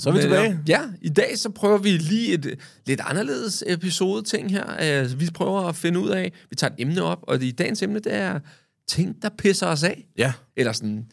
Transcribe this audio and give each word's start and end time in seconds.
Så 0.00 0.08
er 0.08 0.14
vi 0.14 0.20
tilbage. 0.20 0.58
Ja, 0.68 0.80
i 1.02 1.08
dag 1.08 1.38
så 1.38 1.50
prøver 1.50 1.78
vi 1.78 1.88
lige 1.90 2.32
et 2.34 2.58
lidt 2.86 3.00
anderledes 3.04 3.64
episode 3.66 4.22
ting 4.22 4.50
her. 4.50 5.04
Uh, 5.04 5.20
vi 5.20 5.28
prøver 5.34 5.60
at 5.60 5.76
finde 5.76 6.00
ud 6.00 6.08
af, 6.08 6.32
vi 6.50 6.56
tager 6.56 6.70
et 6.78 6.82
emne 6.82 7.02
op, 7.02 7.18
og 7.22 7.42
i 7.42 7.50
dagens 7.50 7.82
emne, 7.82 7.98
det 7.98 8.14
er 8.14 8.40
ting, 8.88 9.22
der 9.22 9.28
pisser 9.38 9.66
os 9.66 9.82
af. 9.82 10.06
Ja. 10.18 10.32
Eller 10.56 10.72
sådan, 10.72 11.06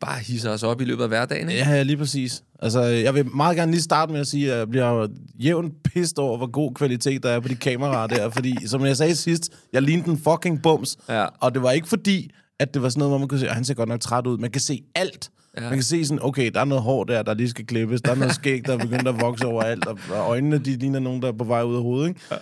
bare 0.00 0.18
hisser 0.18 0.50
os 0.50 0.62
op 0.62 0.80
i 0.80 0.84
løbet 0.84 1.02
af 1.02 1.08
hverdagen. 1.08 1.48
Ikke? 1.48 1.62
Ja, 1.62 1.70
ja, 1.70 1.82
lige 1.82 1.96
præcis. 1.96 2.42
Altså, 2.62 2.80
jeg 2.82 3.14
vil 3.14 3.26
meget 3.36 3.56
gerne 3.56 3.72
lige 3.72 3.82
starte 3.82 4.12
med 4.12 4.20
at 4.20 4.26
sige, 4.26 4.52
at 4.52 4.58
jeg 4.58 4.68
bliver 4.68 5.08
jævnt 5.40 5.82
pissed 5.82 6.18
over, 6.18 6.36
hvor 6.36 6.50
god 6.50 6.74
kvalitet 6.74 7.22
der 7.22 7.28
er 7.30 7.40
på 7.40 7.48
de 7.48 7.54
kameraer 7.56 8.06
der, 8.06 8.30
fordi, 8.36 8.56
som 8.66 8.84
jeg 8.86 8.96
sagde 8.96 9.16
sidst, 9.16 9.50
jeg 9.72 9.82
lignede 9.82 10.10
en 10.10 10.18
fucking 10.18 10.62
bums, 10.62 10.96
Ja. 11.08 11.26
og 11.40 11.54
det 11.54 11.62
var 11.62 11.70
ikke 11.70 11.88
fordi, 11.88 12.30
at 12.60 12.74
det 12.74 12.82
var 12.82 12.88
sådan 12.88 12.98
noget, 12.98 13.10
hvor 13.10 13.18
man 13.18 13.28
kunne 13.28 13.40
se, 13.40 13.48
at 13.48 13.54
han 13.54 13.64
ser 13.64 13.74
godt 13.74 13.88
nok 13.88 14.00
træt 14.00 14.26
ud. 14.26 14.38
Man 14.38 14.50
kan 14.50 14.60
se 14.60 14.82
alt. 14.94 15.30
Ja. 15.58 15.68
Man 15.68 15.72
kan 15.72 15.82
se 15.82 16.04
sådan, 16.04 16.22
okay, 16.22 16.50
der 16.54 16.60
er 16.60 16.64
noget 16.64 16.82
hår 16.82 17.04
der, 17.04 17.22
der 17.22 17.34
lige 17.34 17.50
skal 17.50 17.66
klippes, 17.66 18.02
der 18.02 18.10
er 18.10 18.14
noget 18.14 18.34
skæg, 18.34 18.66
der 18.66 18.72
er 18.72 18.78
begyndt 18.78 19.08
at 19.08 19.20
vokse 19.20 19.46
over 19.46 19.62
alt, 19.62 19.86
og, 19.86 19.98
øjnene, 20.10 20.58
de 20.58 20.76
ligner 20.76 21.00
nogen, 21.00 21.22
der 21.22 21.28
er 21.28 21.32
på 21.32 21.44
vej 21.44 21.62
ud 21.62 21.76
af 21.76 21.82
hovedet, 21.82 22.08
ikke? 22.08 22.20
Ja. 22.30 22.36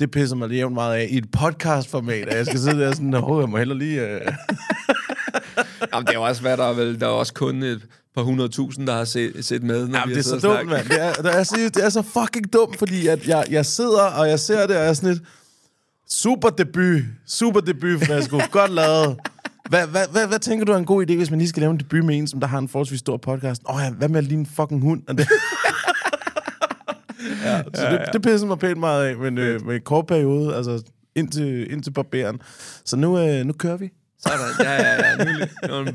Det 0.00 0.10
pisser 0.10 0.36
mig 0.36 0.50
jævnt 0.50 0.74
meget 0.74 0.94
af 0.96 1.06
i 1.10 1.18
et 1.18 1.30
podcast-format, 1.30 2.28
at 2.28 2.36
jeg 2.36 2.46
skal 2.46 2.58
sidde 2.58 2.80
der 2.80 2.92
sådan, 2.92 3.14
åh, 3.14 3.40
jeg 3.40 3.48
må 3.48 3.56
hellere 3.56 3.78
lige... 3.78 4.00
Øh... 4.00 4.20
Jamen, 5.92 6.06
det 6.06 6.12
er 6.12 6.18
jo 6.18 6.22
også, 6.22 6.40
hvad 6.42 6.56
der 6.56 6.64
er 6.64 6.72
vel, 6.72 7.00
der 7.00 7.06
er 7.06 7.10
også 7.10 7.34
kun 7.34 7.62
et 7.62 7.82
par 8.14 8.22
hundredtusind, 8.22 8.86
der 8.86 8.94
har 8.94 9.04
set, 9.04 9.44
set 9.44 9.62
med, 9.62 9.88
når 9.88 9.98
Jamen, 9.98 10.08
vi 10.08 10.14
det 10.14 10.32
er 10.32 10.38
så 10.38 10.48
dumt, 10.48 10.70
mand. 10.70 10.88
Det 10.88 11.02
er, 11.02 11.12
det, 11.12 11.34
er, 11.34 11.42
seriøst, 11.42 11.74
det 11.74 11.84
er 11.84 11.88
så 11.88 12.02
fucking 12.02 12.52
dumt, 12.52 12.78
fordi 12.78 13.06
at 13.06 13.28
jeg, 13.28 13.44
jeg 13.50 13.66
sidder, 13.66 14.02
og 14.02 14.28
jeg 14.28 14.40
ser 14.40 14.66
det, 14.66 14.76
og 14.76 14.82
jeg 14.82 14.88
er 14.88 14.92
sådan 14.92 15.08
lidt... 15.08 15.22
Super 16.10 16.48
debut. 16.48 17.02
Super 17.26 17.60
debut, 17.60 18.00
Flasko. 18.00 18.40
Godt 18.50 18.70
lavet. 18.70 19.16
Hvad, 19.68 19.86
hvad, 19.86 20.02
hvad, 20.12 20.26
hvad 20.26 20.38
tænker 20.38 20.64
du 20.64 20.72
er 20.72 20.76
en 20.76 20.84
god 20.84 21.06
idé, 21.10 21.16
hvis 21.16 21.30
man 21.30 21.38
lige 21.38 21.48
skal 21.48 21.60
lave 21.60 21.70
en 21.70 21.78
debut 21.78 22.04
med 22.04 22.18
en, 22.18 22.28
som 22.28 22.40
der 22.40 22.46
har 22.46 22.58
en 22.58 22.68
forholdsvis 22.68 23.00
stor 23.00 23.16
podcast? 23.16 23.62
Åh 23.68 23.76
oh, 23.76 23.82
ja, 23.82 23.90
hvad 23.90 24.08
med 24.08 24.18
at 24.18 24.24
ligne 24.24 24.40
en 24.40 24.46
fucking 24.46 24.82
hund? 24.82 25.02
Og 25.08 25.18
det... 25.18 25.28
ja, 27.44 27.62
så 27.74 27.90
det, 27.90 28.00
det 28.12 28.22
pisser 28.22 28.46
mig 28.46 28.58
pænt 28.58 28.78
meget 28.78 29.06
af, 29.06 29.16
men 29.16 29.38
øh, 29.38 29.66
med 29.66 29.74
en 29.74 29.80
kort 29.82 30.06
periode, 30.06 30.56
altså 30.56 30.82
indtil, 31.14 31.72
indtil 31.72 31.90
barberen. 31.90 32.40
Så 32.84 32.96
nu, 32.96 33.18
øh, 33.18 33.44
nu 33.46 33.52
kører 33.52 33.76
vi. 33.76 33.90
Sådan, 34.20 34.38
ja, 34.60 34.72
ja, 34.72 35.08
ja. 35.08 35.16
Nu, 35.68 35.84
nu, 35.84 35.90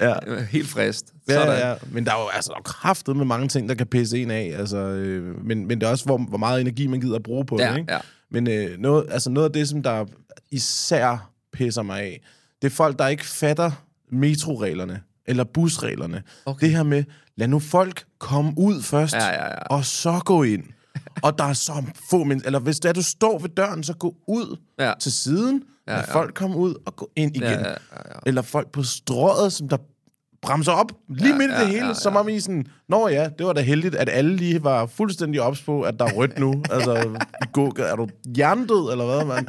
Ja. 0.00 0.14
Helt 0.50 0.68
frist. 0.68 1.12
Ja, 1.28 1.34
Sådan. 1.34 1.48
ja, 1.58 1.68
ja. 1.68 1.74
Men 1.92 2.04
der 2.06 2.12
er 2.12 2.20
jo 2.20 2.28
altså, 2.34 2.50
der 2.50 2.56
er 2.58 2.62
kraftet 2.62 3.16
med 3.16 3.24
mange 3.24 3.48
ting, 3.48 3.68
der 3.68 3.74
kan 3.74 3.86
pisse 3.86 4.18
en 4.22 4.30
af. 4.30 4.54
Altså, 4.58 4.76
øh, 4.76 5.44
men, 5.44 5.66
men 5.66 5.80
det 5.80 5.86
er 5.86 5.90
også, 5.90 6.04
hvor, 6.04 6.18
hvor 6.18 6.38
meget 6.38 6.60
energi 6.60 6.86
man 6.86 7.00
gider 7.00 7.16
at 7.16 7.22
bruge 7.22 7.44
på 7.46 7.56
Ja, 7.60 7.72
det. 7.72 7.78
Ikke? 7.78 7.92
ja. 7.92 7.98
Men 8.30 8.48
øh, 8.48 8.78
noget, 8.78 9.06
altså 9.10 9.30
noget 9.30 9.46
af 9.48 9.52
det, 9.52 9.68
som 9.68 9.82
der 9.82 10.04
især 10.52 11.30
pisser 11.52 11.82
mig 11.82 12.00
af, 12.02 12.20
det 12.62 12.70
er 12.70 12.74
folk, 12.74 12.98
der 12.98 13.06
ikke 13.08 13.24
fatter 13.26 13.70
metroreglerne 14.12 15.00
eller 15.26 15.44
busreglerne. 15.44 16.22
Okay. 16.46 16.66
Det 16.66 16.76
her 16.76 16.82
med, 16.82 17.04
lad 17.36 17.48
nu 17.48 17.58
folk 17.58 18.04
komme 18.18 18.52
ud 18.56 18.82
først, 18.82 19.14
Ja, 19.14 19.26
ja, 19.26 19.44
ja. 19.44 19.58
og 19.70 19.84
så 19.84 20.20
gå 20.24 20.42
ind. 20.42 20.62
og 21.22 21.38
der 21.38 21.44
er 21.44 21.52
så 21.52 21.72
få 22.10 22.24
mennesker. 22.24 22.46
Eller 22.48 22.58
hvis 22.58 22.80
det 22.80 22.88
er, 22.88 22.92
du 22.92 23.02
står 23.02 23.38
ved 23.38 23.48
døren, 23.48 23.84
så 23.84 23.94
gå 23.94 24.14
ud 24.28 24.56
Ja. 24.78 24.92
til 25.00 25.12
siden, 25.12 25.62
ja, 25.88 25.92
lad 25.96 26.04
ja. 26.08 26.14
folk 26.14 26.34
komme 26.34 26.56
ud 26.56 26.74
og 26.86 26.96
gå 26.96 27.10
ind 27.16 27.36
igen. 27.36 27.44
Ja, 27.48 27.58
ja, 27.58 27.68
ja, 27.68 27.74
ja. 28.08 28.18
Eller 28.26 28.42
folk 28.42 28.72
på 28.72 28.82
strået, 28.82 29.52
som 29.52 29.68
der 29.68 29.76
bremser 30.42 30.72
op 30.72 30.92
lige 31.08 31.28
Ja, 31.28 31.36
midt 31.36 31.50
i 31.50 31.54
ja, 31.54 31.60
det 31.60 31.66
hele, 31.68 31.80
ja, 31.80 31.86
ja. 31.88 31.94
som 31.94 32.16
om 32.16 32.28
I 32.28 32.40
sådan, 32.40 32.66
nå 32.88 33.08
ja, 33.08 33.28
det 33.38 33.46
var 33.46 33.52
da 33.52 33.60
heldigt, 33.60 33.94
at 33.94 34.08
alle 34.08 34.36
lige 34.36 34.64
var 34.64 34.86
fuldstændig 34.86 35.42
ops 35.42 35.62
på, 35.62 35.82
at 35.82 35.98
der 35.98 36.04
er 36.04 36.12
rødt 36.12 36.38
nu. 36.38 36.62
altså, 36.70 37.18
gå, 37.52 37.72
er 37.78 37.96
du 37.96 38.08
hjernedød, 38.36 38.92
eller 38.92 39.06
hvad, 39.16 39.24
mand? 39.24 39.46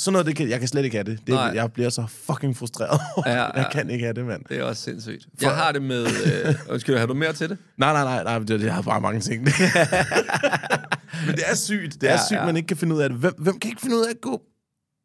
Sådan 0.00 0.12
noget, 0.12 0.26
det 0.26 0.36
kan, 0.36 0.48
jeg 0.50 0.58
kan 0.58 0.68
slet 0.68 0.84
ikke 0.84 0.96
have 0.96 1.04
det. 1.04 1.18
det 1.26 1.34
Nej. 1.34 1.42
jeg 1.54 1.72
bliver 1.72 1.90
så 1.90 2.06
fucking 2.26 2.56
frustreret 2.56 3.00
Ja, 3.26 3.32
ja. 3.32 3.44
Jeg 3.54 3.68
kan 3.72 3.90
ikke 3.90 4.04
have 4.04 4.14
det, 4.14 4.24
mand. 4.24 4.42
Det 4.48 4.58
er 4.58 4.62
også 4.64 4.82
sindssygt. 4.82 5.26
Jeg 5.42 5.50
har 5.50 5.72
det 5.72 5.82
med... 5.82 6.06
Øh, 6.06 6.54
undskyld, 6.70 6.96
har 6.98 7.06
du 7.06 7.14
mere 7.14 7.32
til 7.32 7.48
det? 7.48 7.58
Nej, 7.76 7.92
nej, 7.92 8.04
nej, 8.04 8.22
nej, 8.38 8.38
det, 8.38 8.62
jeg 8.64 8.74
har 8.74 8.82
bare 8.82 9.00
mange 9.00 9.20
ting. 9.20 9.42
Men 11.26 11.34
det 11.36 11.44
er 11.46 11.54
sygt. 11.54 12.00
Det 12.00 12.08
er 12.08 12.12
Ja, 12.12 12.18
sygt, 12.28 12.38
ja. 12.38 12.46
man 12.46 12.56
ikke 12.56 12.66
kan 12.66 12.76
finde 12.76 12.94
ud 12.96 13.00
af 13.00 13.08
det. 13.08 13.18
Hvem, 13.18 13.34
hvem 13.38 13.58
kan 13.58 13.70
ikke 13.70 13.80
finde 13.82 13.96
ud 13.96 14.04
af 14.04 14.10
at 14.10 14.20
gå 14.20 14.42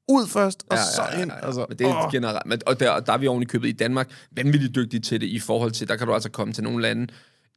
ud 0.09 0.27
først, 0.27 0.63
og 0.69 0.77
så 0.77 1.01
ind? 1.21 1.31
Altså, 1.43 1.65
Men 1.69 1.77
det 1.77 1.87
er 1.87 2.05
åh. 2.05 2.11
generelt. 2.11 2.45
Men, 2.45 2.61
og 2.65 2.79
der, 2.79 2.99
der 2.99 3.13
er 3.13 3.17
vi 3.17 3.27
oven 3.27 3.41
i 3.41 3.45
købet 3.45 3.67
i 3.67 3.71
Danmark 3.71 4.09
vanvittigt 4.35 4.75
dygtige 4.75 4.99
til 5.01 5.21
det 5.21 5.27
i 5.27 5.39
forhold 5.39 5.71
til, 5.71 5.87
der 5.87 5.95
kan 5.95 6.07
du 6.07 6.13
altså 6.13 6.29
komme 6.29 6.53
til 6.53 6.63
nogle 6.63 6.81
lande, 6.81 7.07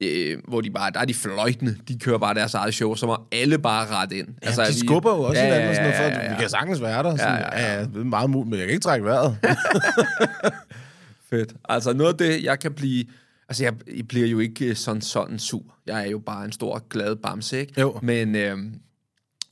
øh, 0.01 0.39
hvor 0.49 0.61
de 0.61 0.71
bare, 0.71 0.91
der 0.91 1.01
er 1.01 1.05
de 1.05 1.15
fløjtende, 1.15 1.77
de 1.89 1.99
kører 1.99 2.19
bare 2.19 2.35
deres 2.35 2.55
eget 2.55 2.75
show, 2.75 2.95
så 2.95 3.07
må 3.07 3.19
alle 3.33 3.59
bare 3.59 3.87
ret 3.87 4.13
ind. 4.13 4.29
Ja, 4.43 4.47
altså, 4.47 4.63
de 4.63 4.69
vi- 4.69 4.87
skubber 4.87 5.11
jo 5.17 5.23
også 5.23 5.41
ja, 5.41 5.45
hinanden 5.47 5.69
og 5.69 5.75
sådan 5.75 5.91
noget, 5.91 5.97
for 5.97 6.05
at 6.19 6.25
ja, 6.25 6.31
ja. 6.31 6.35
vi 6.37 6.41
kan 6.41 6.51
sagtens 6.51 6.81
være 6.81 7.03
der. 7.03 7.17
Sådan, 7.17 7.33
Ja, 7.39 7.59
ja, 7.61 7.67
ja. 7.73 7.75
ja, 7.79 7.81
det 7.85 7.97
er 7.97 8.05
meget 8.05 8.31
muligt, 8.31 8.51
men 8.51 8.59
jeg 8.59 8.67
kan 8.67 8.75
ikke 8.75 8.83
trække 8.85 9.05
vejret. 9.07 9.37
Fedt. 11.31 11.55
Altså 11.69 11.93
noget 11.93 12.13
af 12.13 12.19
det, 12.19 12.43
jeg 12.45 12.59
kan 12.59 12.73
blive... 12.73 13.05
Altså, 13.49 13.65
jeg, 13.65 13.75
jeg 13.97 14.09
bliver 14.09 14.27
jo 14.27 14.39
ikke 14.39 14.65
øh, 14.67 14.77
sådan, 14.77 15.03
sådan 15.03 15.39
sur. 15.39 15.63
Jeg 15.87 16.07
er 16.07 16.11
jo 16.11 16.19
bare 16.19 16.45
en 16.45 16.53
stor, 16.53 16.83
glad 16.91 17.17
bamse, 17.17 17.61
ikke? 17.61 17.81
Jo. 17.81 17.99
Men 18.03 18.37
øh, 18.37 18.59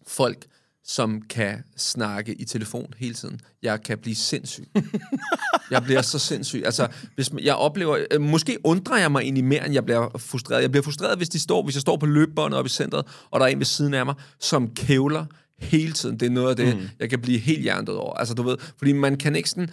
folk, 0.07 0.45
som 0.87 1.23
kan 1.23 1.65
snakke 1.77 2.35
i 2.35 2.45
telefon 2.45 2.95
hele 2.97 3.15
tiden, 3.15 3.41
jeg 3.63 3.83
kan 3.83 3.99
blive 3.99 4.15
sindssyg. 4.15 4.69
jeg 5.71 5.83
bliver 5.83 6.03
så 6.03 6.19
sindssyg. 6.19 6.63
Altså, 6.65 6.89
hvis 7.15 7.33
man- 7.33 7.45
jeg 7.45 7.55
oplever... 7.55 8.05
Øh, 8.11 8.21
måske 8.21 8.59
undrer 8.65 8.99
jeg 8.99 9.13
mig 9.13 9.21
egentlig 9.21 9.45
mere, 9.45 9.67
end 9.67 9.75
jeg 9.75 9.85
bliver 9.85 10.19
frustreret. 10.19 10.63
Jeg 10.63 10.71
bliver 10.71 10.83
frustreret, 10.83 11.17
hvis, 11.17 11.29
de 11.29 11.39
står, 11.39 11.63
hvis 11.63 11.75
jeg 11.77 11.81
står 11.81 11.97
på 11.97 12.07
løbebåndet 12.07 12.59
oppe 12.59 12.67
i 12.67 12.71
centret, 12.71 13.07
og 13.31 13.41
der 13.41 13.47
er 13.47 13.51
en 13.51 13.59
ved 13.59 13.67
siden 13.67 13.95
af 13.95 14.07
mig, 14.07 14.15
som 14.41 14.75
kævler 14.75 15.27
hele 15.59 15.93
tiden. 15.93 16.21
Det 16.21 16.27
er 16.27 16.31
noget 16.31 16.51
af 16.51 16.57
det, 16.57 16.77
mm. 16.77 16.89
jeg 17.01 17.11
kan 17.11 17.21
blive 17.21 17.39
helt 17.39 17.63
hjernet 17.63 17.97
over. 17.97 18.15
Altså, 18.15 18.35
du 18.35 18.43
ved, 18.43 18.57
fordi 18.79 18.93
man 18.93 19.17
kan 19.17 19.37
ikke 19.37 19.51
sådan 19.51 19.71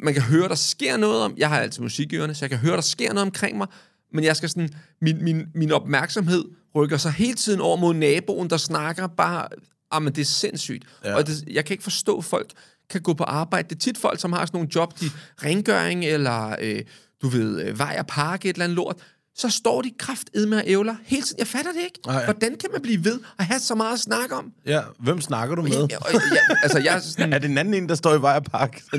man 0.00 0.14
kan 0.14 0.22
høre, 0.22 0.48
der 0.48 0.54
sker 0.54 0.96
noget 0.96 1.22
om... 1.22 1.34
Jeg 1.36 1.48
har 1.48 1.60
altid 1.60 1.82
musik 1.82 2.12
i 2.12 2.16
ørerne, 2.16 2.34
så 2.34 2.44
jeg 2.44 2.50
kan 2.50 2.58
høre, 2.58 2.74
der 2.76 2.80
sker 2.80 3.12
noget 3.12 3.26
omkring 3.26 3.58
mig, 3.58 3.66
men 4.12 4.24
jeg 4.24 4.36
skal 4.36 4.48
sådan... 4.48 4.70
Min, 5.00 5.24
min, 5.24 5.46
min 5.54 5.72
opmærksomhed 5.72 6.44
rykker 6.74 6.96
sig 6.96 7.12
hele 7.12 7.34
tiden 7.34 7.60
over 7.60 7.76
mod 7.76 7.94
naboen, 7.94 8.50
der 8.50 8.56
snakker 8.56 9.06
bare... 9.06 9.48
Jamen, 9.94 10.14
det 10.14 10.20
er 10.20 10.24
sindssygt. 10.24 10.84
Ja. 11.04 11.14
Og 11.14 11.26
det, 11.26 11.44
jeg 11.50 11.64
kan 11.64 11.74
ikke 11.74 11.84
forstå, 11.84 12.18
at 12.18 12.24
folk 12.24 12.50
kan 12.90 13.00
gå 13.02 13.14
på 13.14 13.24
arbejde. 13.24 13.68
Det 13.68 13.74
er 13.74 13.80
tit 13.80 13.98
folk, 13.98 14.20
som 14.20 14.32
har 14.32 14.46
sådan 14.46 14.56
nogle 14.58 14.68
job, 14.74 15.00
de 15.00 15.10
rengøring, 15.44 16.04
eller 16.04 16.56
øh, 16.60 16.82
du 17.22 17.28
ved, 17.28 17.62
øh, 17.62 17.78
vej 17.78 17.96
og 17.98 18.06
park, 18.06 18.44
et 18.44 18.48
eller 18.48 18.64
andet 18.64 18.76
lort. 18.76 18.96
Så 19.38 19.48
står 19.50 19.82
de 19.82 19.90
krafted 19.98 20.46
med 20.46 20.62
ævler 20.66 20.94
hele 21.04 21.22
tiden. 21.22 21.38
Jeg 21.38 21.46
fatter 21.46 21.72
det 21.72 21.80
ikke. 21.80 22.00
Nej. 22.06 22.24
Hvordan 22.24 22.56
kan 22.60 22.70
man 22.72 22.82
blive 22.82 23.04
ved 23.04 23.20
at 23.38 23.44
have 23.44 23.60
så 23.60 23.74
meget 23.74 23.92
at 23.92 24.00
snakke 24.00 24.34
om? 24.34 24.52
ja, 24.66 24.82
hvem 24.98 25.20
snakker 25.20 25.54
du 25.54 25.62
med? 25.62 25.70
Jeg, 25.70 25.88
jeg, 25.90 25.98
jeg, 26.12 26.56
altså, 26.62 26.78
jeg 26.78 26.96
er 26.96 27.00
sådan, 27.00 27.32
Er 27.36 27.38
det 27.38 27.50
en 27.50 27.58
anden 27.58 27.74
en, 27.74 27.88
der 27.88 27.94
står 27.94 28.14
i 28.14 28.22
vej 28.22 28.36
og 28.36 28.44
park? 28.44 28.82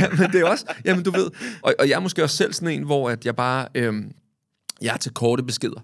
ja, 0.00 0.08
men 0.18 0.32
det 0.32 0.40
er 0.40 0.44
også, 0.44 0.64
jamen 0.84 1.04
du 1.04 1.10
ved, 1.10 1.30
og, 1.62 1.74
og 1.78 1.88
jeg 1.88 1.94
er 1.96 2.00
måske 2.00 2.22
også 2.22 2.36
selv 2.36 2.52
sådan 2.52 2.68
en, 2.68 2.82
hvor 2.82 3.10
at 3.10 3.26
jeg 3.26 3.36
bare, 3.36 3.68
øhm, 3.74 4.12
jeg 4.82 4.94
er 4.94 4.98
til 4.98 5.12
korte 5.12 5.42
beskeder. 5.42 5.80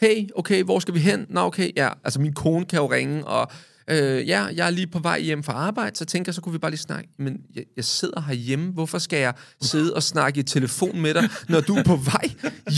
Hey, 0.00 0.28
okay, 0.34 0.62
hvor 0.62 0.78
skal 0.78 0.94
vi 0.94 1.00
hen? 1.00 1.26
Nå, 1.28 1.40
okay, 1.40 1.70
ja. 1.76 1.88
Altså, 2.04 2.20
min 2.20 2.32
kone 2.32 2.64
kan 2.64 2.78
jo 2.78 2.86
ringe, 2.86 3.26
og 3.26 3.48
øh, 3.90 4.28
ja, 4.28 4.44
jeg 4.44 4.66
er 4.66 4.70
lige 4.70 4.86
på 4.86 4.98
vej 4.98 5.20
hjem 5.20 5.42
fra 5.42 5.52
arbejde, 5.52 5.96
så 5.96 6.04
tænker 6.04 6.28
jeg, 6.30 6.34
så 6.34 6.40
kunne 6.40 6.52
vi 6.52 6.58
bare 6.58 6.70
lige 6.70 6.80
snakke. 6.80 7.10
Men 7.18 7.36
jeg, 7.54 7.64
jeg 7.76 7.84
sidder 7.84 8.20
herhjemme, 8.20 8.72
hvorfor 8.72 8.98
skal 8.98 9.18
jeg 9.18 9.34
sidde 9.62 9.94
og 9.94 10.02
snakke 10.02 10.40
i 10.40 10.42
telefon 10.42 11.00
med 11.00 11.14
dig, 11.14 11.28
når 11.48 11.60
du 11.60 11.74
er 11.74 11.82
på 11.82 11.96
vej 11.96 12.30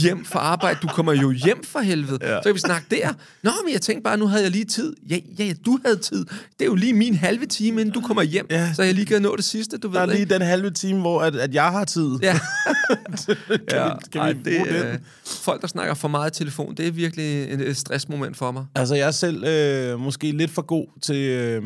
hjem 0.02 0.24
fra 0.24 0.38
arbejde? 0.38 0.78
Du 0.82 0.86
kommer 0.88 1.12
jo 1.12 1.30
hjem 1.30 1.64
for 1.64 1.78
helvede. 1.80 2.18
Ja. 2.22 2.36
Så 2.36 2.42
kan 2.44 2.54
vi 2.54 2.60
snakke 2.60 2.86
der. 2.90 3.12
Nå, 3.42 3.50
men 3.64 3.72
jeg 3.72 3.82
tænkte 3.82 4.02
bare, 4.02 4.16
nu 4.16 4.26
havde 4.26 4.42
jeg 4.42 4.50
lige 4.52 4.64
tid. 4.64 4.92
Ja, 5.10 5.18
ja, 5.38 5.52
du 5.66 5.78
havde 5.84 5.96
tid. 5.96 6.24
Det 6.24 6.60
er 6.60 6.64
jo 6.66 6.74
lige 6.74 6.92
min 6.92 7.14
halve 7.14 7.46
time, 7.46 7.80
inden 7.80 7.94
du 7.94 8.00
kommer 8.00 8.22
hjem, 8.22 8.46
Ja. 8.50 8.56
ja. 8.66 8.72
så 8.74 8.82
jeg 8.82 8.94
lige 8.94 9.06
kan 9.06 9.22
nå 9.22 9.36
det 9.36 9.44
sidste, 9.44 9.78
du 9.78 9.88
ved 9.88 9.94
Der 9.96 10.02
er 10.02 10.06
lige 10.06 10.20
ikke? 10.20 10.34
den 10.34 10.42
halve 10.42 10.70
time, 10.70 11.00
hvor 11.00 11.20
at, 11.22 11.36
at 11.36 11.54
jeg 11.54 11.70
har 11.70 11.84
tid. 11.84 12.08
Ja. 12.22 12.38
kan 13.26 13.36
ja. 13.70 13.84
vi, 13.88 13.90
kan 14.12 14.20
Ej, 14.20 14.32
vi 14.32 14.38
det, 14.38 14.66
den? 14.66 14.74
øh, 14.86 14.98
folk, 15.26 15.60
der 15.62 15.68
snakker 15.68 15.94
for 15.94 16.08
meget 16.08 16.30
i 16.30 16.38
telefon, 16.38 16.74
det 16.74 16.86
er 16.86 16.90
virkelig 16.90 17.42
et, 17.52 17.60
et 17.60 17.76
stressmoment 17.76 18.36
for 18.36 18.52
mig. 18.52 18.64
Altså, 18.74 18.94
jeg 18.94 19.06
er 19.06 19.10
selv 19.10 19.44
øh, 19.44 20.00
måske 20.00 20.32
lidt 20.32 20.50
for 20.50 20.62
god 20.62 20.86
til 21.02 21.16
øh, 21.16 21.62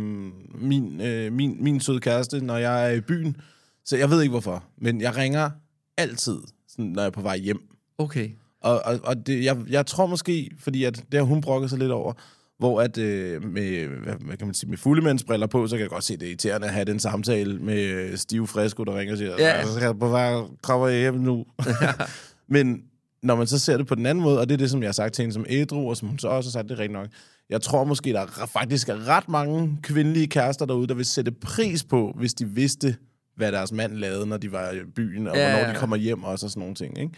min, 0.55 1.01
øh, 1.01 1.33
min, 1.33 1.57
min 1.61 1.81
søde 1.81 2.01
kæreste, 2.01 2.41
når 2.41 2.57
jeg 2.57 2.91
er 2.91 2.95
i 2.95 3.01
byen. 3.01 3.37
Så 3.85 3.97
jeg 3.97 4.11
ved 4.11 4.21
ikke 4.23 4.31
hvorfor, 4.31 4.65
men 4.79 5.01
jeg 5.01 5.17
ringer 5.17 5.51
altid, 5.97 6.39
sådan, 6.69 6.85
når 6.85 7.03
jeg 7.03 7.07
er 7.07 7.11
på 7.11 7.21
vej 7.23 7.37
hjem. 7.39 7.61
Okay. 7.99 8.31
Og, 8.61 8.81
og, 8.85 9.01
og 9.05 9.27
det, 9.27 9.45
jeg, 9.45 9.57
jeg 9.71 9.87
tror 9.87 10.07
måske, 10.07 10.51
fordi 10.59 10.85
at 10.85 11.05
det 11.13 11.19
har 11.21 11.25
hun 11.25 11.41
brokket 11.41 11.71
sig 11.71 11.79
lidt 11.79 11.91
over, 11.93 12.13
hvor 12.59 12.81
at 12.81 12.99
øh, 12.99 13.45
med, 13.45 13.87
hvad, 13.87 14.15
hvad 14.21 14.37
kan 14.37 14.47
man 14.47 14.55
sige, 14.55 14.71
med 14.71 14.79
fuldemændsbriller 14.79 15.47
på, 15.47 15.67
så 15.67 15.77
kan 15.77 15.81
jeg 15.83 15.91
godt 15.91 16.05
se, 16.05 16.17
det 16.17 16.23
er 16.23 16.27
irriterende 16.29 16.67
at 16.67 16.73
have 16.73 16.85
den 16.85 17.01
samtale 17.01 17.59
med 17.59 17.83
øh, 17.83 18.17
Stive 18.17 18.47
Fresco, 18.47 18.85
der 18.85 18.99
ringer 18.99 19.15
og 19.15 19.19
siger, 19.19 19.35
Ja. 19.39 19.67
så 19.67 19.73
skal 19.75 19.85
jeg 19.85 19.99
på 19.99 20.09
vej, 20.09 20.43
kommer 20.63 20.89
jeg 20.89 21.01
hjem 21.01 21.15
nu. 21.15 21.45
Men 22.49 22.83
når 23.23 23.37
man 23.37 23.47
så 23.47 23.59
ser 23.59 23.77
det 23.77 23.87
på 23.87 23.95
den 23.95 24.07
anden 24.07 24.25
måde, 24.25 24.41
og 24.41 24.49
det 24.49 24.55
er 24.55 24.59
det, 24.59 24.71
som 24.71 24.83
jeg 24.83 24.89
har 24.89 24.93
sagt 24.93 25.15
til 25.15 25.23
hende 25.23 25.35
som 25.35 25.47
ædru, 25.49 25.89
og 25.91 25.97
som 25.97 26.09
hun 26.09 26.19
så 26.19 26.29
også 26.29 26.49
har 26.49 26.53
sagt, 26.53 26.69
det 26.69 26.75
er 26.75 26.79
rigtigt 26.79 26.93
nok, 26.93 27.09
jeg 27.51 27.61
tror 27.63 27.85
måske, 27.85 28.13
der 28.13 28.21
er, 28.21 28.47
faktisk 28.53 28.89
er 28.89 29.09
ret 29.09 29.29
mange 29.29 29.79
kvindelige 29.83 30.27
kærester 30.27 30.67
derude, 30.67 30.87
der 30.89 30.95
vil 30.95 31.05
sætte 31.05 31.33
pris 31.33 31.85
på, 31.85 32.15
hvis 32.19 32.35
de 32.35 32.47
vidste, 32.47 32.97
hvad 33.37 33.53
deres 33.53 33.73
mand 33.73 33.93
lavede, 33.93 34.27
når 34.27 34.37
de 34.37 34.53
var 34.53 34.71
i 34.71 34.77
byen, 34.97 35.27
og 35.27 35.37
Ja, 35.37 35.51
hvornår 35.51 35.67
ja. 35.67 35.73
de 35.73 35.79
kommer 35.79 35.97
hjem 35.97 36.25
også, 36.25 36.47
og 36.47 36.51
sådan 36.51 36.61
nogle 36.61 36.75
ting, 36.75 36.99
ikke? 36.99 37.13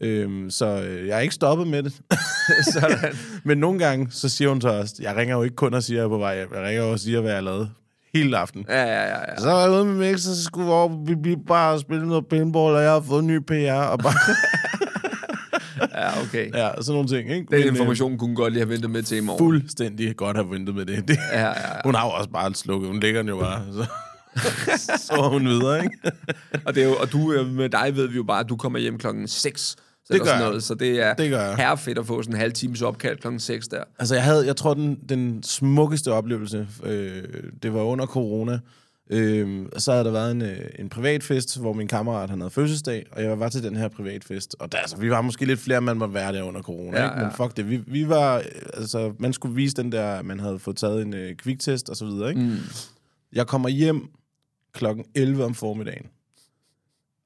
Øhm, 0.00 0.50
så 0.50 0.66
øh, 0.66 1.08
jeg 1.08 1.16
er 1.16 1.20
ikke 1.20 1.34
stoppet 1.34 1.66
med 1.66 1.82
det. 1.82 1.92
Sådan. 2.72 3.14
Men 3.44 3.58
nogle 3.58 3.78
gange, 3.78 4.06
så 4.10 4.28
siger 4.28 4.48
hun 4.48 4.60
så 4.60 4.68
også, 4.68 4.94
jeg 5.00 5.16
ringer 5.16 5.36
jo 5.36 5.42
ikke 5.42 5.56
kun 5.56 5.74
og 5.74 5.82
siger, 5.82 5.98
at 5.98 6.00
jeg 6.00 6.04
er 6.04 6.08
på 6.08 6.18
vej 6.18 6.36
hjem. 6.36 6.48
Jeg 6.54 6.62
ringer 6.62 6.82
jo 6.82 6.92
og 6.92 7.00
siger, 7.00 7.20
hvad 7.20 7.32
jeg 7.32 7.42
lavet 7.42 7.70
hele 8.14 8.38
aften. 8.38 8.64
Ja, 8.68 8.82
ja, 8.82 9.02
ja. 9.02 9.18
ja. 9.30 9.36
Så 9.38 9.46
var 9.50 9.60
jeg 9.62 9.70
ude 9.70 9.84
med 9.84 9.94
Mix, 9.94 10.14
og 10.14 10.34
så 10.36 10.44
skulle 10.44 10.66
vi 10.66 10.72
over 10.72 10.88
på 10.88 11.04
Bibi 11.06 11.36
bare 11.36 11.80
spille 11.80 12.08
noget 12.08 12.26
pinball, 12.26 12.74
og 12.74 12.82
jeg 12.82 12.90
har 12.90 13.00
fået 13.00 13.20
en 13.22 13.26
ny 13.26 13.38
PR, 13.38 13.72
og 13.72 13.98
bare, 13.98 14.14
ja 16.00 16.22
okay. 16.22 16.50
ja, 16.54 16.70
sådan 16.82 16.92
nogle 16.92 17.08
ting, 17.08 17.30
ikke? 17.30 17.46
Den 17.50 17.60
Men, 17.60 17.68
information 17.68 18.18
kunne 18.18 18.28
hun 18.28 18.36
godt 18.36 18.52
lige 18.52 18.60
have 18.60 18.70
ventet 18.70 18.90
med 18.90 19.02
til 19.02 19.14
i 19.16 19.18
Øh, 19.20 19.24
morgen. 19.24 19.38
fuldstændig 19.38 20.16
godt 20.16 20.36
have 20.36 20.50
ventet 20.50 20.74
med 20.74 20.86
det. 20.86 21.08
det 21.08 21.18
Ja, 21.32 21.40
ja, 21.40 21.46
ja. 21.48 21.54
Hun 21.84 21.94
har 21.94 22.06
jo 22.06 22.10
også 22.12 22.30
bare 22.30 22.54
slukket, 22.54 22.88
hun 22.90 23.00
ligger 23.00 23.20
den 23.22 23.28
jo 23.28 23.38
bare, 23.38 23.62
så, 23.72 23.86
så 25.06 25.12
er 25.12 25.28
hun 25.28 25.48
videre, 25.48 25.84
ikke? 25.84 25.98
Og, 26.66 26.74
det 26.74 26.82
er 26.82 26.86
jo, 26.88 26.94
og 26.96 27.12
du, 27.12 27.32
øh, 27.32 27.46
med 27.46 27.68
dig 27.68 27.92
ved 27.96 28.08
vi 28.08 28.16
jo 28.16 28.22
bare, 28.22 28.40
at 28.40 28.48
du 28.48 28.56
kommer 28.56 28.78
hjem 28.78 28.98
klokken 28.98 29.28
6. 29.28 29.60
Så 29.60 29.76
Det 30.08 30.14
eller 30.14 30.24
gør 30.24 30.30
sådan 30.30 30.40
jeg. 30.40 30.48
noget, 30.48 30.62
så 30.62 30.74
det 30.74 31.00
er 31.02 31.14
Det 31.14 31.30
gør 31.30 31.40
jeg. 31.46 31.56
herrefedt 31.56 31.98
at 31.98 32.06
få 32.06 32.22
sådan 32.22 32.34
en 32.34 32.40
halv 32.40 32.52
times 32.52 32.82
opkald 32.82 33.18
klokken 33.18 33.40
6 33.40 33.68
der. 33.68 33.82
Altså, 33.98 34.14
jeg 34.14 34.24
havde, 34.24 34.46
jeg 34.46 34.56
tror, 34.56 34.74
den, 34.74 34.98
den 35.08 35.42
smukkeste 35.42 36.12
oplevelse, 36.12 36.68
øh, 36.84 37.22
det 37.62 37.74
var 37.74 37.80
under 37.80 38.06
corona. 38.06 38.58
Øh, 39.10 39.66
så 39.76 39.92
havde 39.92 40.04
der 40.04 40.10
været 40.10 40.32
en, 40.32 40.42
øh, 40.42 40.70
en 40.78 40.88
privatfest, 40.88 41.60
hvor 41.60 41.72
min 41.72 41.88
kammerat 41.88 42.30
han 42.30 42.40
havde 42.40 42.50
fødselsdag, 42.50 43.06
og 43.12 43.22
jeg 43.22 43.40
var 43.40 43.48
til 43.48 43.62
den 43.62 43.76
her 43.76 43.88
privatfest. 43.88 44.56
Og 44.58 44.72
der, 44.72 44.78
altså, 44.78 44.96
vi 44.96 45.10
var 45.10 45.20
måske 45.20 45.44
lidt 45.44 45.60
flere, 45.60 45.80
man 45.80 45.96
måtte 45.96 46.14
være 46.14 46.32
der 46.32 46.42
under 46.42 46.62
corona, 46.62 47.00
Ja, 47.00 47.04
ikke? 47.04 47.16
men 47.16 47.24
ja. 47.38 47.44
fuck 47.44 47.56
det. 47.56 47.70
Vi, 47.70 47.76
vi 47.86 48.08
var, 48.08 48.36
øh, 48.38 48.44
altså, 48.74 49.12
man 49.18 49.32
skulle 49.32 49.54
vise 49.54 49.76
den 49.76 49.92
der, 49.92 50.22
man 50.22 50.40
havde 50.40 50.58
fået 50.58 50.76
taget 50.76 51.02
en 51.02 51.14
øh, 51.14 51.36
kviktest 51.36 51.88
og 51.90 51.96
så 51.96 52.06
videre, 52.06 52.28
ikke? 52.28 52.40
Mm. 52.42 52.56
Jeg 53.32 53.46
kommer 53.46 53.68
hjem 53.68 54.08
klokken 54.72 55.04
11 55.14 55.44
om 55.44 55.54
formiddagen. 55.54 56.06